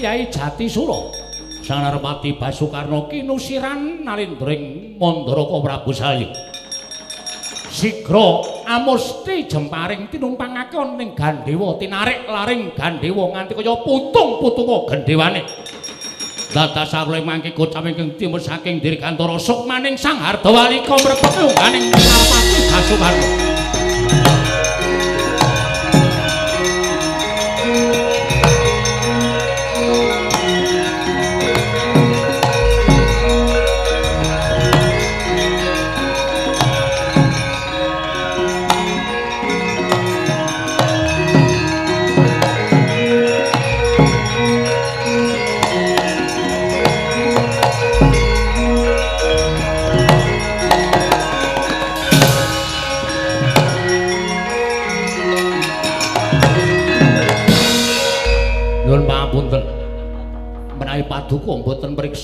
Kyai 0.00 0.32
Jatisura 0.32 1.12
Sang 1.60 1.80
Narpati 1.84 2.36
Basukarna 2.40 3.08
kinusiran 3.08 4.04
nalindring 4.04 4.96
Mandaraka 5.00 5.56
Prabu 5.64 5.92
Salya. 5.96 6.28
Sigra 7.72 8.44
amusti 8.68 9.48
jemparing 9.48 10.12
tinumpangake 10.12 10.76
ning 10.96 11.16
Gandhewa 11.16 11.76
tinarik 11.80 12.28
laring 12.28 12.72
Gandhewa 12.76 13.32
nganti 13.32 13.52
kaya 13.56 13.74
putung-putunga 13.80 14.76
gendhewane 14.88 15.42
Dadas 16.54 16.86
sakule 16.86 17.18
mangke 17.26 17.50
kocap 17.50 17.82
ingkang 17.82 18.14
timur 18.14 18.38
saking 18.38 18.78
Dirgantara 18.78 19.34
Sukmaning 19.42 19.98
Sang 19.98 20.22
Hardawalika 20.22 20.94
mrebet 21.00 21.32
lungganing 21.34 21.84
Narpati 21.90 22.58
Basukarna 22.70 23.53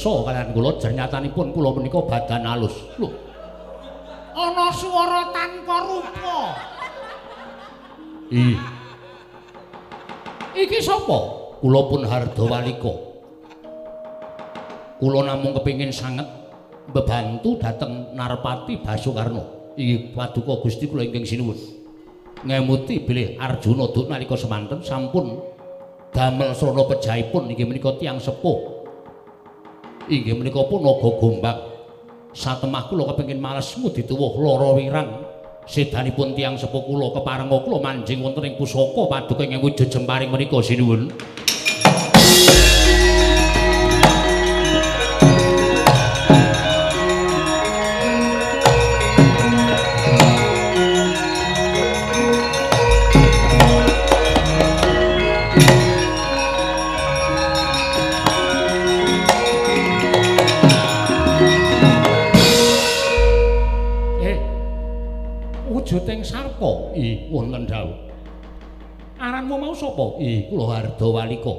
mriksa 0.00 0.24
kalian 0.24 0.48
kula 0.56 0.70
jernyatanipun 0.80 1.46
kula 1.52 1.76
menika 1.76 2.00
badan 2.08 2.48
alus. 2.48 2.72
Lho. 2.96 3.12
Ana 4.32 4.72
swara 4.72 5.28
tanpa 5.28 5.76
rupa. 5.84 6.40
Ih. 8.32 8.56
Iki 10.56 10.78
sapa? 10.80 11.18
Kula 11.60 11.80
pun 11.92 12.02
Hardawalika. 12.08 12.94
Kula 14.96 15.20
namung 15.28 15.52
kepingin 15.60 15.92
sanget 15.92 16.24
bebantu 16.88 17.60
dhateng 17.60 18.16
Narpati 18.16 18.80
Basukarna. 18.80 19.44
Iki 19.76 20.16
paduka 20.16 20.64
Gusti 20.64 20.88
kula 20.88 21.04
ingkang 21.04 21.28
sinuwun. 21.28 21.60
Ngemuti 22.40 23.04
bilih 23.04 23.36
Arjuna 23.36 23.92
duk 23.92 24.08
nalika 24.08 24.32
semanten 24.32 24.80
sampun 24.80 25.44
damel 26.08 26.56
srana 26.56 26.88
pejahipun 26.88 27.52
inggih 27.52 27.68
menika 27.68 27.92
tiyang 28.00 28.16
sepuh. 28.16 28.79
Inggih 30.10 30.34
menika 30.34 30.66
pun 30.66 30.82
naga 30.82 31.06
gombak. 31.22 31.56
Satemah 32.34 32.90
kula 32.90 33.14
kepengin 33.14 33.38
malesmu 33.38 33.94
dituwuh 33.94 34.42
lara 34.42 34.74
wirang. 34.74 35.10
Sedanipun 35.70 36.34
tiyang 36.34 36.58
sepuh 36.58 36.82
kula 36.82 37.14
keparenga 37.14 37.62
kula 37.62 37.78
manjing 37.78 38.18
wonten 38.18 38.42
ing 38.42 38.58
pusaka 38.58 39.06
paduka 39.06 39.46
ing 39.46 39.62
jemparing 39.62 40.34
menika 40.34 40.58
sinuwun. 40.66 41.14
Sarpa. 66.60 66.92
Ih, 66.92 67.32
wonten 67.32 67.64
dawuh. 67.64 67.96
Aranmu 69.16 69.56
mau 69.56 69.72
sapa? 69.72 70.20
Ih, 70.20 70.52
kula 70.52 70.76
Hardawalika. 70.76 71.54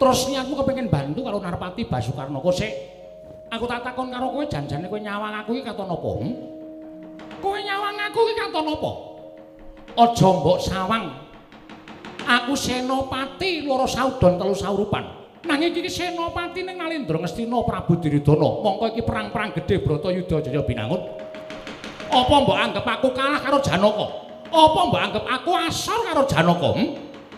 Terus 0.00 0.20
niatmu 0.32 0.56
kepengin 0.56 0.88
bantu 0.88 1.20
karo 1.20 1.36
Narpati 1.38 1.84
Basukarna 1.84 2.40
kok. 2.40 2.56
Aku 3.52 3.64
tak 3.68 3.84
takon 3.84 4.08
karo 4.08 4.32
kowe 4.32 4.44
janjane 4.48 4.88
kowe 4.88 4.96
nyawang 4.96 5.44
aku 5.44 5.60
iki 5.60 5.68
katon 5.68 5.92
apa? 5.92 6.10
Hmm? 6.16 6.32
Kowe 7.44 7.58
nyawang 7.60 7.96
aku 8.08 8.18
iki 8.24 8.34
katon 8.40 8.66
apa? 8.72 8.90
Aja 9.92 10.28
mbok 10.32 10.58
sawang. 10.58 11.04
Aku 12.24 12.56
Senopati 12.56 13.68
loro 13.68 13.84
saudon 13.84 14.40
telu 14.40 14.56
saurupan. 14.56 15.04
Nanging 15.44 15.76
iki 15.76 15.92
Senopati 15.92 16.64
ning 16.64 16.80
Nalendra 16.80 17.20
Ngastina 17.20 17.60
Prabu 17.60 18.00
Duryudana. 18.00 18.48
Mongko 18.64 18.84
iki 18.96 19.04
perang-perang 19.04 19.52
gedhe 19.52 19.84
Bratayuda 19.84 20.40
Jaya 20.40 20.64
Binangun. 20.64 21.02
Apa 22.12 22.44
mbok 22.44 22.58
anggap 22.60 22.84
aku 22.84 23.08
kalah 23.16 23.40
karo 23.40 23.56
Janaka? 23.64 24.06
Apa 24.52 24.80
mbok 24.84 25.00
anggap 25.00 25.24
aku 25.24 25.50
asor 25.56 25.96
karo 26.04 26.28
Janaka? 26.28 26.76
Hmm? 26.76 26.88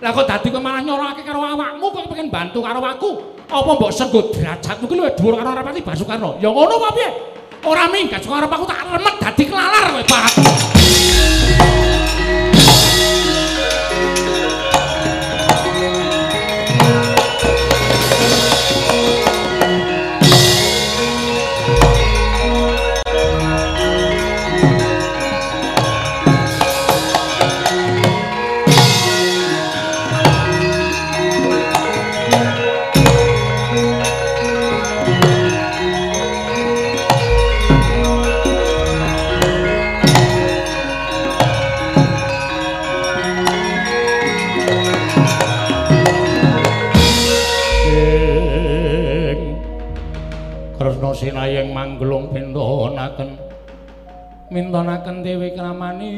Lah 0.02 0.10
kok 0.10 0.26
dadi 0.26 0.50
kowe 0.50 0.58
malah 0.58 0.82
nyorokake 0.82 1.22
karo 1.22 1.46
awakmu 1.46 1.86
kok 1.94 2.10
pengen 2.10 2.26
bantu 2.26 2.58
karo 2.58 2.82
aku? 2.82 3.10
Apa 3.46 3.70
mbok 3.78 3.94
senggo 3.94 4.34
derajatmu 4.34 4.90
ki 4.90 4.94
luwih 4.98 5.14
dhuwur 5.14 5.38
karo 5.38 5.54
Rapati 5.54 5.78
Basukarna? 5.78 6.34
Ya 6.42 6.50
ngono 6.50 6.74
apa 6.82 6.90
piye? 6.90 7.08
Ora 7.62 7.86
minggat 7.86 8.26
karo 8.26 8.50
aku 8.50 8.66
tak 8.66 8.82
remet 8.82 9.14
dadi 9.22 9.42
kelalar 9.46 9.84
kowe 9.94 10.02
parat. 10.10 10.34
Manggelung 52.24 52.32
pintonaken 52.32 53.36
mintonaken 54.48 55.20
dewi 55.20 55.52
kramanira 55.52 56.08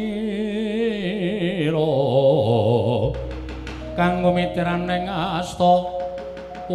kanggo 3.97 4.31
mitiraning 4.31 5.09
asta. 5.11 5.97
Om. 6.67 6.75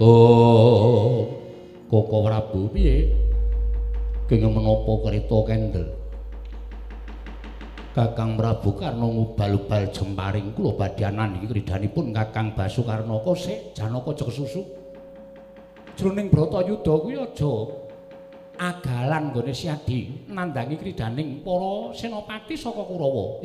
Oh. 0.00 1.28
Koko 1.92 2.24
prabu 2.24 2.72
piye? 2.72 3.12
Kenging 4.32 4.48
menapa 4.56 4.92
kereta 5.04 5.44
kendel? 5.44 5.92
Kakang 7.92 8.40
Prabu 8.40 8.72
Karna 8.80 9.04
ngubal-ubal 9.04 9.92
jemparing 9.92 10.56
kula 10.56 10.72
badhanan 10.72 11.36
iki 11.36 11.52
kridanipun 11.52 12.16
Kakang 12.16 12.56
Basukarna 12.56 13.20
kok 13.20 13.36
sik 13.36 13.76
Janaka 13.76 14.16
aja 14.16 14.24
kesusu. 14.24 14.64
Jroning 15.92 16.32
Bratayuda 16.32 16.92
kuwi 17.04 17.14
aja 17.20 17.52
agalan 18.56 19.32
nggone 19.32 19.52
Siadi 19.52 20.28
nandangi 20.30 20.76
kridaning 20.80 21.44
para 21.44 21.92
senopati 21.92 22.54
saka 22.56 22.80
Kurawa. 22.84 23.42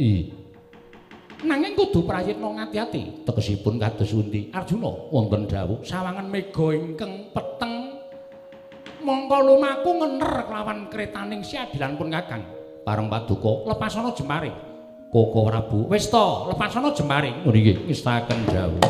Nanging 1.38 1.78
kudu 1.78 2.02
prayitna 2.02 2.50
ngati-ati. 2.50 3.22
tegesipun 3.22 3.78
kados 3.78 4.10
pundi? 4.10 4.50
Arjuna, 4.50 4.90
Wonten 5.14 5.46
dawuh 5.46 5.86
sawangan 5.86 6.26
mega 6.26 6.74
ingkang 6.74 7.30
peteng 7.30 7.94
mongko 9.06 9.38
lumaku 9.46 9.90
ngener 10.02 10.50
kelawan 10.50 10.90
kretaning 10.90 11.46
Siadi 11.46 11.78
lan 11.78 11.94
pun 11.94 12.10
Kakang. 12.10 12.42
pareng 12.82 13.12
paduka 13.12 13.68
Lepasana 13.68 14.16
jemaring. 14.16 14.56
Koko 15.12 15.48
Prabu 15.48 15.88
Wis 15.92 16.08
to, 16.10 16.48
lepasana 16.52 16.92
jemaring. 16.96 17.44
ngono 17.44 17.56
iki 17.56 17.74
ngestaken 17.86 18.40
dawuh. 18.48 18.82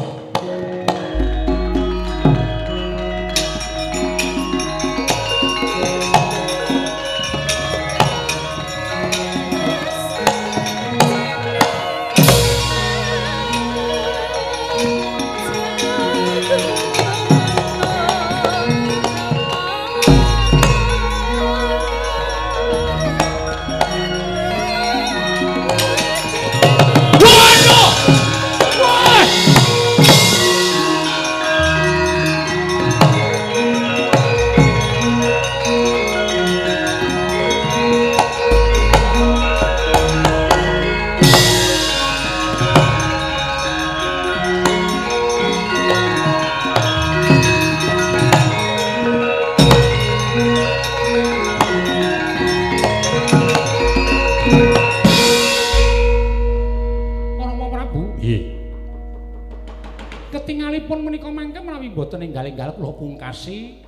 Boten 62.17 62.33
enggal-enggal 62.33 62.73
kula 62.73 62.91
pungkasi 62.97 63.85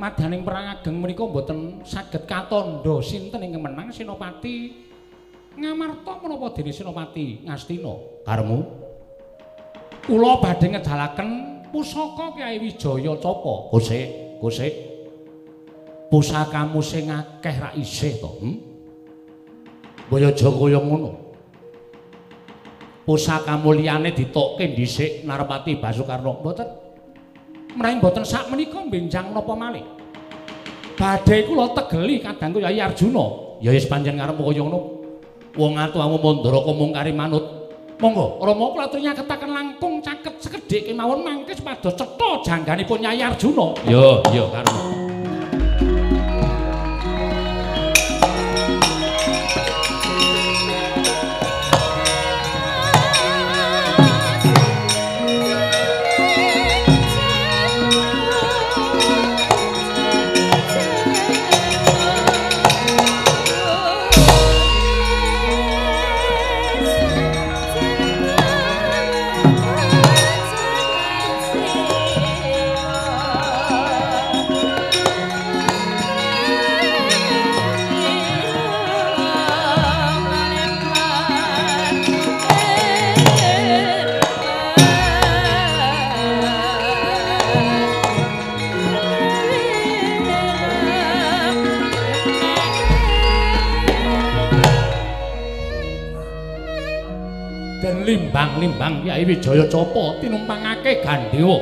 madaning 0.00 0.48
perang 0.48 0.72
ageng 0.72 0.96
menika 0.96 1.28
boten 1.28 1.84
saged 1.84 2.24
katandha 2.24 3.04
sinten 3.04 3.44
ingkang 3.44 3.68
menang 3.68 3.92
Senopati 3.92 4.88
Ngamarta 5.58 6.22
menapa 6.22 6.54
dene 6.54 6.70
Senopati 6.70 7.42
Ngastina. 7.42 8.22
Karmu 8.22 8.58
Kula 10.06 10.40
badhe 10.40 10.70
ngedalaken 10.72 11.28
pusaka 11.68 12.32
Kyai 12.32 12.62
Wijaya 12.62 13.12
Capa. 13.20 13.68
kosek, 13.68 14.38
kosek. 14.40 14.72
Pusakamu 16.08 16.80
sing 16.80 17.12
akeh 17.12 17.58
ra 17.60 17.76
isih 17.76 18.16
to. 18.22 18.30
Hmm? 18.40 18.56
Boyo 20.08 20.32
kaya 20.32 20.80
ngono. 20.80 21.28
pusaka 23.02 23.58
mulyane 23.60 24.16
ditokke 24.16 24.72
dhisik 24.78 25.26
Narpati 25.26 25.76
Basukarno. 25.76 26.38
Mboten. 26.38 26.87
Menawi 27.76 28.00
mboten 28.00 28.24
sak 28.24 28.48
menika 28.48 28.80
benjang 28.88 29.32
napa 29.34 29.52
malih. 29.52 29.84
Badhe 30.98 31.46
kula 31.46 31.70
tegeli 31.76 32.18
kadangku 32.18 32.58
Yai 32.64 32.80
Arjuna. 32.80 33.58
Ya 33.60 33.70
wis 33.74 33.86
pancen 33.86 34.18
karepmu 34.18 34.42
kaya 34.42 34.62
ngono. 34.64 34.80
Wong 35.58 35.74
atuamu 35.74 36.18
Mandara 36.22 36.60
mungkari 36.70 37.12
manut. 37.14 37.44
Monggo, 37.98 38.38
Rama 38.38 38.64
kula 38.70 38.86
aturi 38.86 39.10
nyaketaken 39.10 39.50
langkung 39.50 39.98
caket 39.98 40.38
sekedhik 40.38 40.86
kemawon 40.86 41.26
mangke 41.26 41.50
sepados 41.50 41.98
cetha 41.98 42.30
jangganipun 42.46 43.02
Yai 43.02 43.26
Arjuna. 43.26 43.74
Yo, 43.90 44.22
yo 44.30 44.46
karepmu. 44.54 44.97
Limbang-limbang 98.38 99.02
Yai 99.02 99.26
Wijaya 99.26 99.66
Capa 99.66 100.14
tinumpangake 100.22 101.02
Gandhewa. 101.02 101.58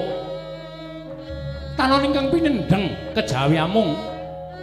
Tanon 1.72 2.04
ingkang 2.04 2.28
pinendeng 2.28 2.92
kejawi 3.16 3.56
amung 3.56 3.96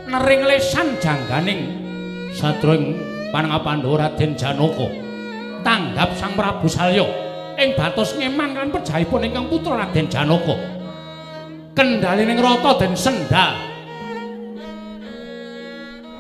nering 0.06 0.45
lesan 0.45 0.93
jangganing 1.01 1.82
Sadring 2.33 2.98
Panangapandha 3.33 3.90
Raden 3.98 4.33
Janaka 4.38 4.90
tanggap 5.66 6.14
Sang 6.17 6.38
Prabu 6.38 6.69
Salya 6.69 7.06
ing 7.58 7.74
batos 7.74 8.17
ngeman 8.17 8.58
kan 8.58 8.69
pejahipun 8.69 9.25
ingkang 9.25 9.50
putra 9.50 9.85
Raden 9.85 10.06
Janaka. 10.06 10.53
Kendalining 11.74 12.38
rata 12.38 12.77
den 12.77 12.93
sendal. 12.93 13.58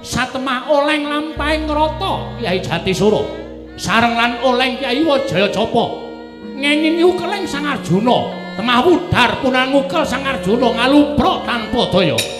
Satemah 0.01 0.65
oleng 0.73 1.05
lampahing 1.05 1.69
rata 1.69 2.33
Kyai 2.41 2.57
Jatisura. 2.57 3.42
Sareng 3.73 4.13
lan 4.13 4.37
oleng 4.45 4.77
Kyai 4.77 5.01
Wijaya 5.01 5.49
Capa. 5.49 5.85
Ngenging 6.53 7.01
ukeleng 7.01 7.49
Sang 7.49 7.65
Arjuna, 7.65 8.29
temah 8.53 8.85
wudar 8.85 9.41
punan 9.41 9.73
ngukel 9.73 10.05
Sang 10.05 10.21
Arjuna 10.21 10.77
ngalumprok 10.77 11.41
tanpa 11.49 11.81
daya. 11.89 12.32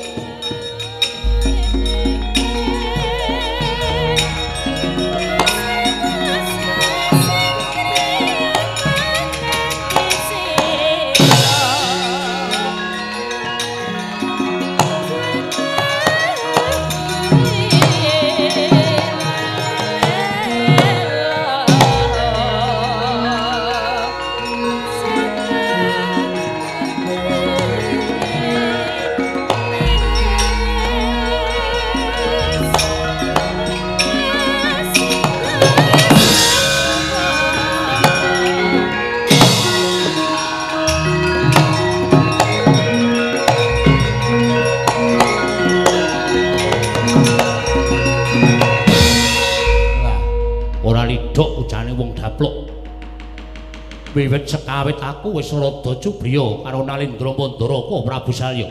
Wiwit 54.14 54.46
sekawit 54.46 55.02
aku 55.02 55.42
wis 55.42 55.50
rada 55.50 55.98
cubriya 55.98 56.62
karo 56.62 56.86
Nalendra 56.86 57.34
Mandaraka 57.34 57.98
Prabu 58.06 58.30
Salya. 58.30 58.70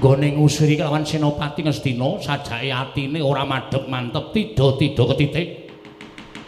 Nggone 0.00 0.32
ngusiri 0.40 0.80
kelawan 0.80 1.04
Senopati 1.04 1.60
Ngastina 1.60 2.16
sajake 2.16 2.72
atine 2.72 3.20
ora 3.20 3.44
madhep 3.44 3.84
mantep 3.84 4.32
tida-tida 4.32 5.04
ketitik. 5.12 5.68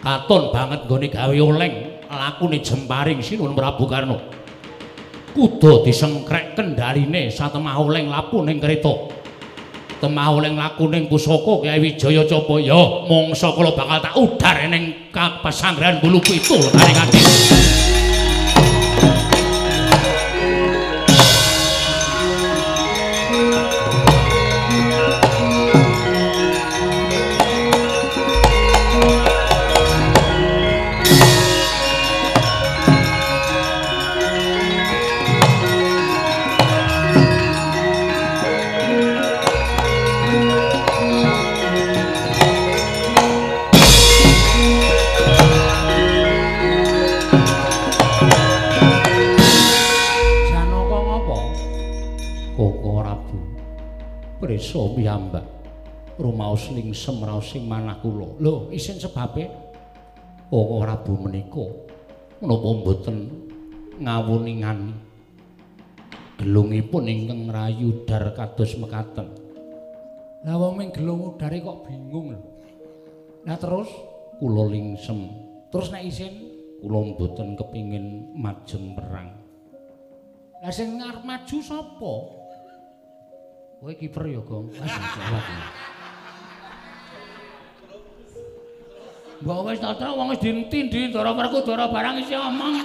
Katon 0.01 0.49
banget 0.49 0.89
nggone 0.89 1.07
gawe 1.13 1.37
oleng 1.37 1.75
lakune 2.09 2.65
jemparing 2.65 3.21
Sinuwun 3.21 3.53
Prabu 3.53 3.85
Karna. 3.85 4.17
Kuda 5.37 5.85
disengkrek 5.85 6.57
kendaline 6.57 7.29
satemah 7.29 7.77
oleng 7.77 8.09
lapuning 8.09 8.57
kreta. 8.57 9.21
temah 10.03 10.35
oleh 10.35 10.51
lakuning 10.51 11.07
pusaka 11.07 11.63
Kyai 11.63 11.79
Wijaya 11.79 12.27
Capa 12.27 12.59
ya 12.59 13.07
mongso 13.07 13.55
kula 13.55 13.71
bakal 13.71 14.03
tak 14.03 14.15
udar 14.19 14.59
ning 14.67 15.15
pesanggrahan 15.15 16.03
Bulu 16.03 16.19
Pitul 16.19 16.59
karing 16.75 17.22
Rumaos 56.33 56.73
lingsem 56.73 57.21
raosing 57.21 57.69
manah 57.69 58.01
kula. 58.01 58.41
Lho, 58.41 58.73
isin 58.73 58.97
sebabe 58.97 59.53
Koko 60.49 60.81
Prabu 60.81 61.21
menika 61.21 61.61
menapa 62.41 62.69
mboten 62.73 63.17
ngawuningani 64.01 64.97
gelungipun 66.41 67.05
ingkang 67.05 67.53
rayu 67.53 68.09
dar 68.09 68.33
kados 68.33 68.81
mekaten. 68.81 69.29
Lah 70.49 70.57
wong 70.57 70.81
ming 70.81 70.89
gelung 70.89 71.37
udare 71.37 71.61
kok 71.61 71.85
bingung 71.85 72.33
lho. 72.33 72.41
Lah 73.45 73.61
terus 73.61 73.93
Kula 74.41 74.73
lingsem 74.73 75.29
terus 75.69 75.93
nek 75.93 76.03
isin 76.03 76.33
kula 76.81 77.13
mboten 77.13 77.55
kepingin 77.55 78.33
majeng 78.35 78.97
perang. 78.97 79.39
lah 80.65 80.73
sing 80.73 80.99
ngarep 80.99 81.23
maju 81.23 81.57
sapa? 81.63 82.15
Kowe 83.83 83.93
kiper 83.99 84.31
ya, 84.31 84.43
Gong. 84.43 84.71
Wis 84.71 84.95
Mbok 89.43 89.75
wis 89.75 89.83
tata 89.83 90.15
wong 90.15 90.31
wis 90.31 90.39
dintindi 90.39 91.11
Ndara 91.11 91.35
Werkudara 91.35 91.91
barang 91.91 92.23
isi 92.23 92.39
omong. 92.39 92.79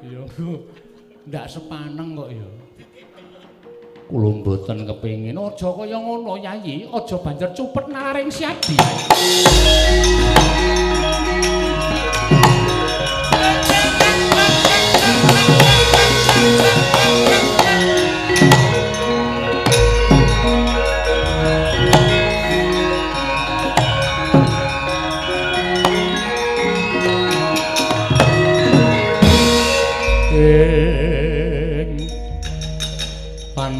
Ya 0.00 0.24
ndak 1.28 1.46
sepaneng 1.52 2.16
kok 2.16 2.32
ya. 2.32 2.48
Kula 4.08 4.30
mboten 4.38 4.86
kepingin 4.88 5.36
Aja 5.36 5.68
kaya 5.76 5.98
ngono, 6.00 6.40
Yayi. 6.40 6.88
Aja 6.88 7.20
banjur 7.20 7.52
cupet 7.52 7.84
nalaring 7.92 8.32
siadi. 8.32 8.80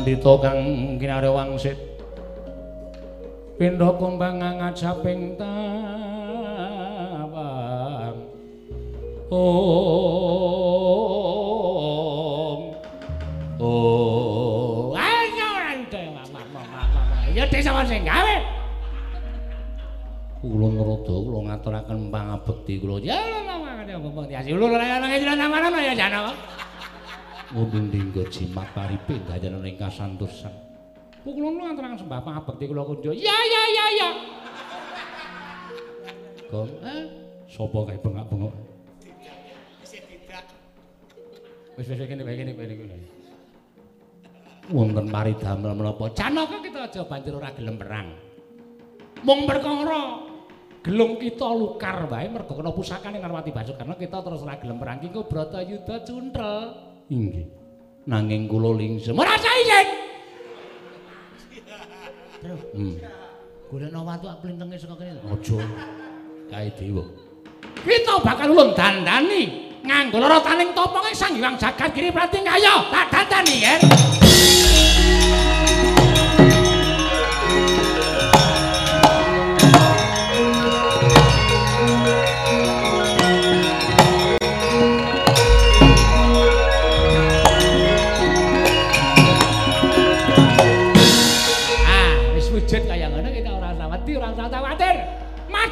Pandita 0.07 0.39
kang 0.39 0.63
kinare 1.03 1.27
wangsit 1.27 1.75
pindha 3.59 3.91
kumbang 3.99 4.39
ngajaping 4.39 5.35
tawang 5.35 5.75
om 9.35 9.91
oh 13.59 14.95
ayo 14.95 15.51
ante 15.75 16.07
ya 17.35 17.43
desa 17.51 17.75
sing 17.83 18.07
gawe 18.07 18.37
kula 20.39 20.71
ngrada 20.71 21.15
kula 21.19 21.51
ngaturaken 21.51 22.15
pangabekti 22.15 22.79
kula 22.79 23.03
ya 23.03 23.19
apa 23.91 24.23
ya 24.31 24.39
ulur 24.55 24.71
ora 24.71 24.87
ana 24.87 25.11
ngedan 25.11 25.35
nang 25.35 25.83
ya 25.83 25.99
jana 25.99 26.31
Wonten 27.55 27.95
dinggo 27.95 28.27
jimat 28.27 28.67
paripe 28.75 29.23
dayan 29.23 29.63
ing 29.63 29.79
kasantosan. 29.79 30.51
Kula 31.23 31.51
nu 31.55 31.63
antaraken 31.63 32.03
sembah 32.03 32.19
pangabekti 32.23 32.67
kula 32.67 32.83
kunjo. 32.83 33.15
Ya 33.15 33.35
ya 33.35 33.63
ya 33.71 33.85
ya. 33.95 34.09
Kok 36.51 36.67
eh 36.83 37.03
sapa 37.47 37.79
kae 37.87 37.99
bengak-bengok? 38.03 38.55
Wis 41.79 41.87
wis 41.87 42.03
kene 42.03 42.23
kene 42.27 42.53
kene. 42.55 42.99
Wonten 44.67 45.07
paridamel 45.07 45.71
menapa? 45.79 46.11
Janaka 46.19 46.59
kita 46.59 46.91
aja 46.91 47.07
banjur 47.07 47.39
ora 47.39 47.55
gelem 47.55 47.79
perang. 47.79 48.11
Mung 49.23 49.47
perkara 49.47 50.27
gelung 50.83 51.19
kita 51.23 51.47
lukar 51.55 52.11
wae 52.11 52.27
mergo 52.27 52.59
kena 52.59 52.75
pusakane 52.75 53.23
Narwati 53.23 53.55
Basukarna 53.55 53.95
kita 53.95 54.19
terus 54.19 54.43
ora 54.43 54.59
gelem 54.59 54.83
perang 54.83 54.99
ki 54.99 55.15
kok 55.15 55.31
Bratayuda. 55.31 56.03
Inggih. 57.07 57.47
Nanging 58.07 58.47
kula 58.51 58.71
lingsem. 58.75 59.15
Ora 59.15 59.35
sae 59.39 59.63
sing. 59.67 59.89
Terus 62.43 62.61
Hmm. 62.75 62.95
golekno 63.71 64.01
watu 64.07 64.27
ak 64.31 64.39
plintenge 64.43 64.79
saka 64.79 64.95
kene. 64.99 65.19
Aja 65.27 65.59
kae 66.51 66.69
dewa. 66.79 67.05
Kita 67.83 68.15
bakal 68.23 68.55
ulun 68.55 68.71
dandani 68.75 69.71
nganggo 69.83 70.19
lorotaning 70.19 70.71
toponge 70.75 71.15
Sang 71.15 71.35
Hyang 71.35 71.55
Jagat 71.59 71.91
Giri 71.95 72.11
Prati 72.11 72.43
kaya 72.43 72.75
tak 72.91 73.07
dandani 73.11 73.57
ya. 73.63 73.75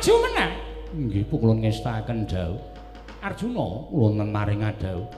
Maju 0.04 0.20
meneh. 0.20 0.50
Nggih, 0.92 1.24
kula 1.32 1.56
ngestaken 1.64 2.28
dawuh. 2.28 2.60
Arjuna 3.24 3.88
wonten 3.88 4.28
maring 4.28 4.60
adawuh. 4.60 5.08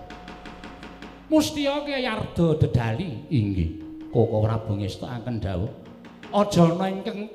Mustia 1.27 1.83
Kyai 1.83 2.07
Arda 2.07 2.55
Dedali 2.55 3.27
inggih. 3.27 3.83
Koko 4.15 4.47
Prabu 4.47 4.79
ngestaken 4.79 5.43
dawuh. 5.43 5.67
Aja 6.31 6.71
ana 6.71 6.87
ingkang 6.87 7.27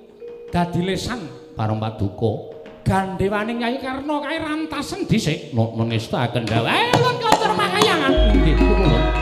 dadi 0.48 0.80
lesan 0.80 1.28
parang 1.60 1.76
paduka. 1.76 2.56
Gandhewaning 2.88 3.60
Kyai 3.60 3.84
Karna 3.84 4.16
kae 4.24 4.40
rantasen 4.40 5.04
dhisik. 5.04 5.52
No, 5.52 5.76
ngestaken 5.76 6.48
dawuh. 6.48 6.72
Ayo 6.72 7.04
lan 7.04 7.16
katur 7.20 7.52
makayangan. 7.52 8.32
Nggih, 8.32 8.56
kula. 8.56 9.21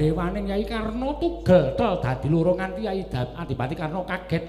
Gandhewaning 0.00 0.48
Yayi 0.48 0.64
Karna 0.64 1.12
tugel 1.20 1.76
tel 1.76 2.00
dadi 2.00 2.32
loro 2.32 2.56
nganti 2.56 2.88
Yayi 2.88 3.04
Adipati 3.12 3.76
Karna 3.76 4.00
kaget 4.08 4.48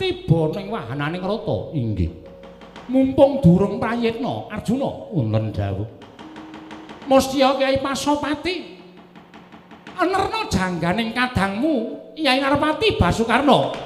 tiba 0.00 0.48
ning 0.56 0.72
wahananing 0.72 1.20
rata. 1.20 1.76
Inggih. 1.76 2.08
Mumpung 2.88 3.44
durung 3.44 3.76
prayitna 3.76 4.48
Arjuna 4.48 5.12
wonten 5.12 5.52
dawuh. 5.52 5.84
Mustya 7.04 7.52
Kyai 7.60 7.84
Pasopati 7.84 8.80
enerna 10.00 10.40
jangganing 10.48 11.12
kadangmu 11.12 11.74
Yai 12.16 12.40
Narpati 12.40 12.96
Basukarna. 12.96 13.76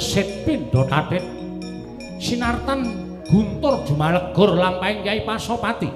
Kesit 0.00 0.48
pindha 0.48 0.80
tatit 0.88 1.20
sinartan 2.16 2.88
guntur 3.28 3.84
jumalegur 3.84 4.56
lampahing 4.56 5.04
Kyai 5.04 5.28
Pasopati. 5.28 5.92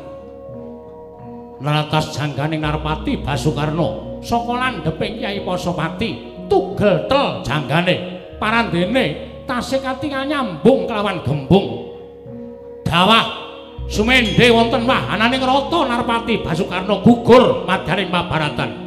Nalatas 1.64 2.12
jangganing 2.12 2.60
Narpati 2.60 3.24
Basukarna 3.24 4.20
saka 4.20 4.52
landheping 4.60 5.24
Kyai 5.24 5.40
Pasopati 5.40 6.36
tugel 6.52 7.08
tel 7.08 7.40
janggane. 7.40 8.20
Parandene 8.36 9.04
tasih 9.48 9.80
katingal 9.80 10.28
nyambung 10.28 10.84
kelawan 10.84 11.24
gembung. 11.24 11.96
Dawah 12.84 13.24
sumendhe 13.88 14.52
wonten 14.52 14.84
wahananing 14.84 15.40
rata 15.40 15.80
Narpati 15.88 16.44
Basukarna 16.44 17.00
gugur 17.00 17.64
madaning 17.64 18.12
mabaratan 18.12 18.83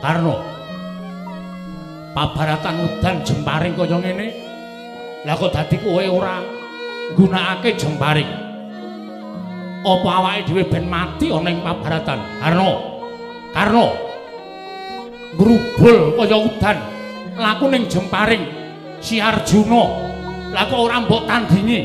Karno. 0.00 0.36
Pabaratan 2.16 2.74
udan 2.80 3.16
jemparing 3.24 3.76
kaya 3.76 3.96
ngene. 4.00 4.28
Lah 5.28 5.34
kok 5.36 5.52
dadi 5.52 5.76
kowe 5.80 6.00
ora 6.00 6.40
nggunakake 7.12 7.76
jemparing? 7.76 8.30
Apa 9.86 10.08
awake 10.18 10.50
dhewe 10.50 10.62
ben 10.66 10.88
mati 10.88 11.28
ana 11.28 11.48
ing 11.52 11.60
pabaratan? 11.60 12.18
Karno. 12.40 12.70
Karno. 13.52 13.86
Grubul 15.36 16.16
kaya 16.16 16.36
udan 16.40 16.78
laku 17.36 17.68
ning 17.68 17.84
jemparing 17.88 18.44
si 19.00 19.20
Arjuna. 19.20 19.84
Lah 20.56 20.64
kok 20.72 20.80
ora 20.80 21.04
mbok 21.04 21.28
tandingi? 21.28 21.80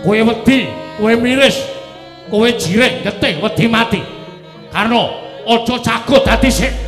Kowe 0.00 0.14
wedi, 0.14 0.70
kowe 0.96 1.12
miris, 1.18 1.58
kowe 2.30 2.48
jireh 2.48 3.02
getih 3.04 3.42
wedi 3.42 3.66
mati. 3.68 4.00
Karno, 4.72 5.10
aja 5.44 5.76
jago 5.84 6.16
dadi 6.24 6.48
sik. 6.48 6.87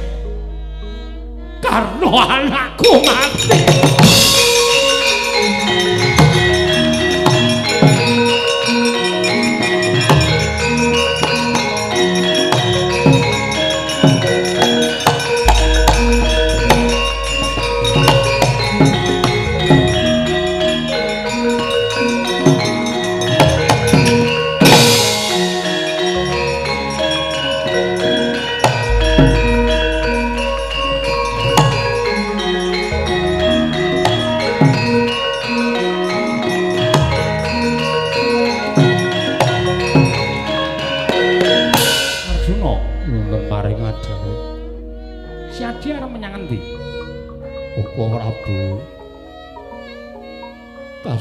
Karno 1.63 2.11
anakku 2.21 2.93
mati. 3.07 4.10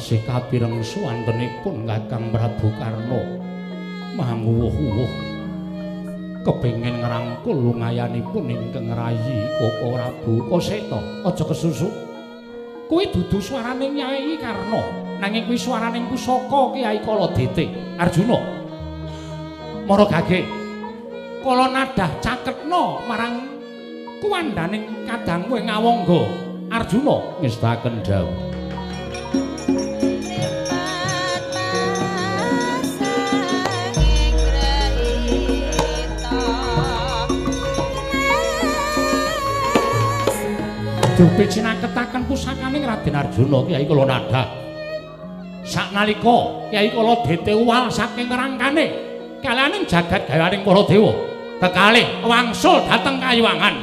Tasih 0.10 0.26
kapireng 0.26 0.82
suwantenipun 0.82 1.86
Kakang 1.86 2.34
Prabu 2.34 2.74
Karno 2.82 3.22
manguwuh-uwuh 4.18 5.12
kepengin 6.42 6.98
ngrangkul 7.06 7.54
lungayanipun 7.54 8.50
ingkang 8.50 8.90
rayi 8.90 9.46
Koko 9.62 9.94
Prabu. 9.94 10.34
Koseta, 10.50 10.98
aja 10.98 11.44
kesusu. 11.46 11.94
Kowe 12.90 13.06
dudu 13.06 13.38
swarane 13.38 13.86
Nyai 13.86 14.34
Karno, 14.42 14.82
nanging 15.22 15.46
kuwi 15.46 15.62
swarane 15.62 16.02
pusaka 16.10 16.74
Kyai 16.74 17.06
Kaladete. 17.06 17.70
Arjuna. 18.02 18.42
Mara 19.86 20.10
gage. 20.10 20.42
kala 21.46 21.70
nadah 21.70 22.18
caketna 22.18 23.06
marang 23.06 23.46
kuwandaning 24.26 25.06
kadangmu 25.06 25.54
ing 25.54 25.70
Arjuna 26.74 27.18
ngestaken 27.46 28.02
dawuh 28.02 28.59
Dupi 41.20 41.44
cinaketaken 41.52 42.32
pusakaning 42.32 42.88
Raden 42.88 43.12
Arjuna 43.12 43.60
Kyai 43.68 43.84
kula 43.84 44.08
nadah 44.08 44.48
Saknalika 45.68 46.72
Kyai 46.72 46.96
kula 46.96 47.28
dete 47.28 47.52
uwal 47.52 47.92
saking 47.92 48.32
rangkane 48.32 48.88
kalaning 49.44 49.84
jagat 49.84 50.24
gawaning 50.32 50.64
para 50.64 50.80
dewa 50.88 51.12
kekalih 51.60 52.08
wangsul 52.24 52.80
dhateng 52.88 53.20
kayuwangan 53.20 53.76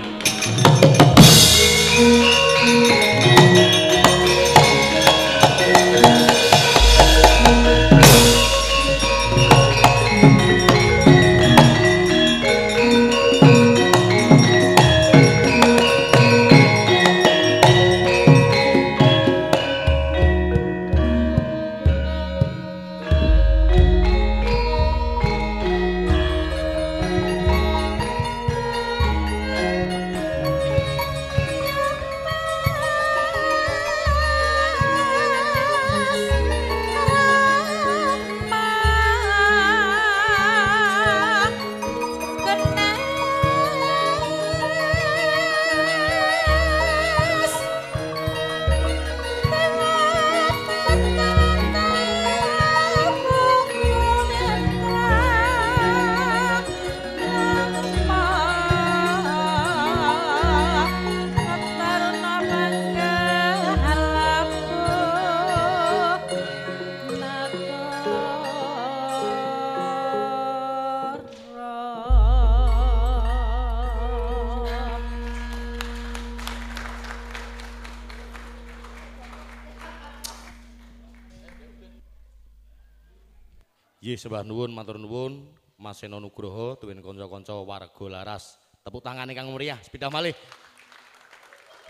Nggih 84.17 84.33
sembah 84.33 84.49
nuwun 84.49 84.73
matur 84.73 84.97
nuwun 84.97 85.45
Mas 85.77 86.01
Seno 86.01 86.17
Nugroho 86.17 86.73
tuwin 86.81 87.05
kanca-kanca 87.05 87.53
warga 87.61 88.07
laras. 88.09 88.57
Tepuk 88.81 89.05
tangane 89.05 89.37
kang 89.37 89.53
meriah 89.53 89.77
sepeda 89.85 90.09
malih. 90.09 90.33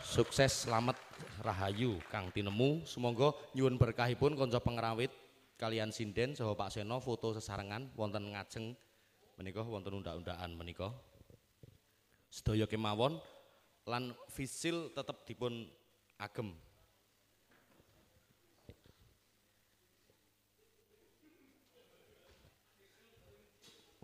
Sukses 0.03 0.67
selamat 0.67 0.99
rahayu 1.47 2.03
kang 2.11 2.35
tinemu. 2.35 2.83
Sumangga 2.83 3.31
nyuwun 3.55 3.79
berkahipun 3.79 4.35
kanca 4.35 4.59
pengrawit 4.59 5.15
kalian 5.55 5.95
sinden 5.95 6.35
saha 6.35 6.51
Pak 6.59 6.75
Seno 6.75 6.99
foto 6.99 7.31
sesarengan 7.31 7.95
wonten 7.95 8.35
ngajeng 8.35 8.75
menika 9.39 9.63
wonten 9.63 10.03
undak-undakan 10.03 10.51
menika. 10.59 10.91
Sedaya 12.27 12.67
kemawon 12.67 13.23
lan 13.87 14.11
visil 14.35 14.91
tetep 14.99 15.23
dipun 15.31 15.71
agem 16.19 16.59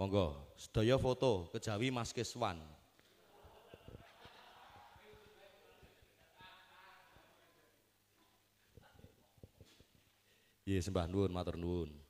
Monggo, 0.02 0.34
sedaya 0.58 0.98
foto 0.98 1.46
kejawi 1.54 1.94
Mas 1.94 2.10
Keswan. 2.10 2.58
Nggih, 10.66 10.82
sembah 10.82 11.06
nuwun, 11.06 11.30
matur 11.30 11.54
nuwun. 11.54 12.01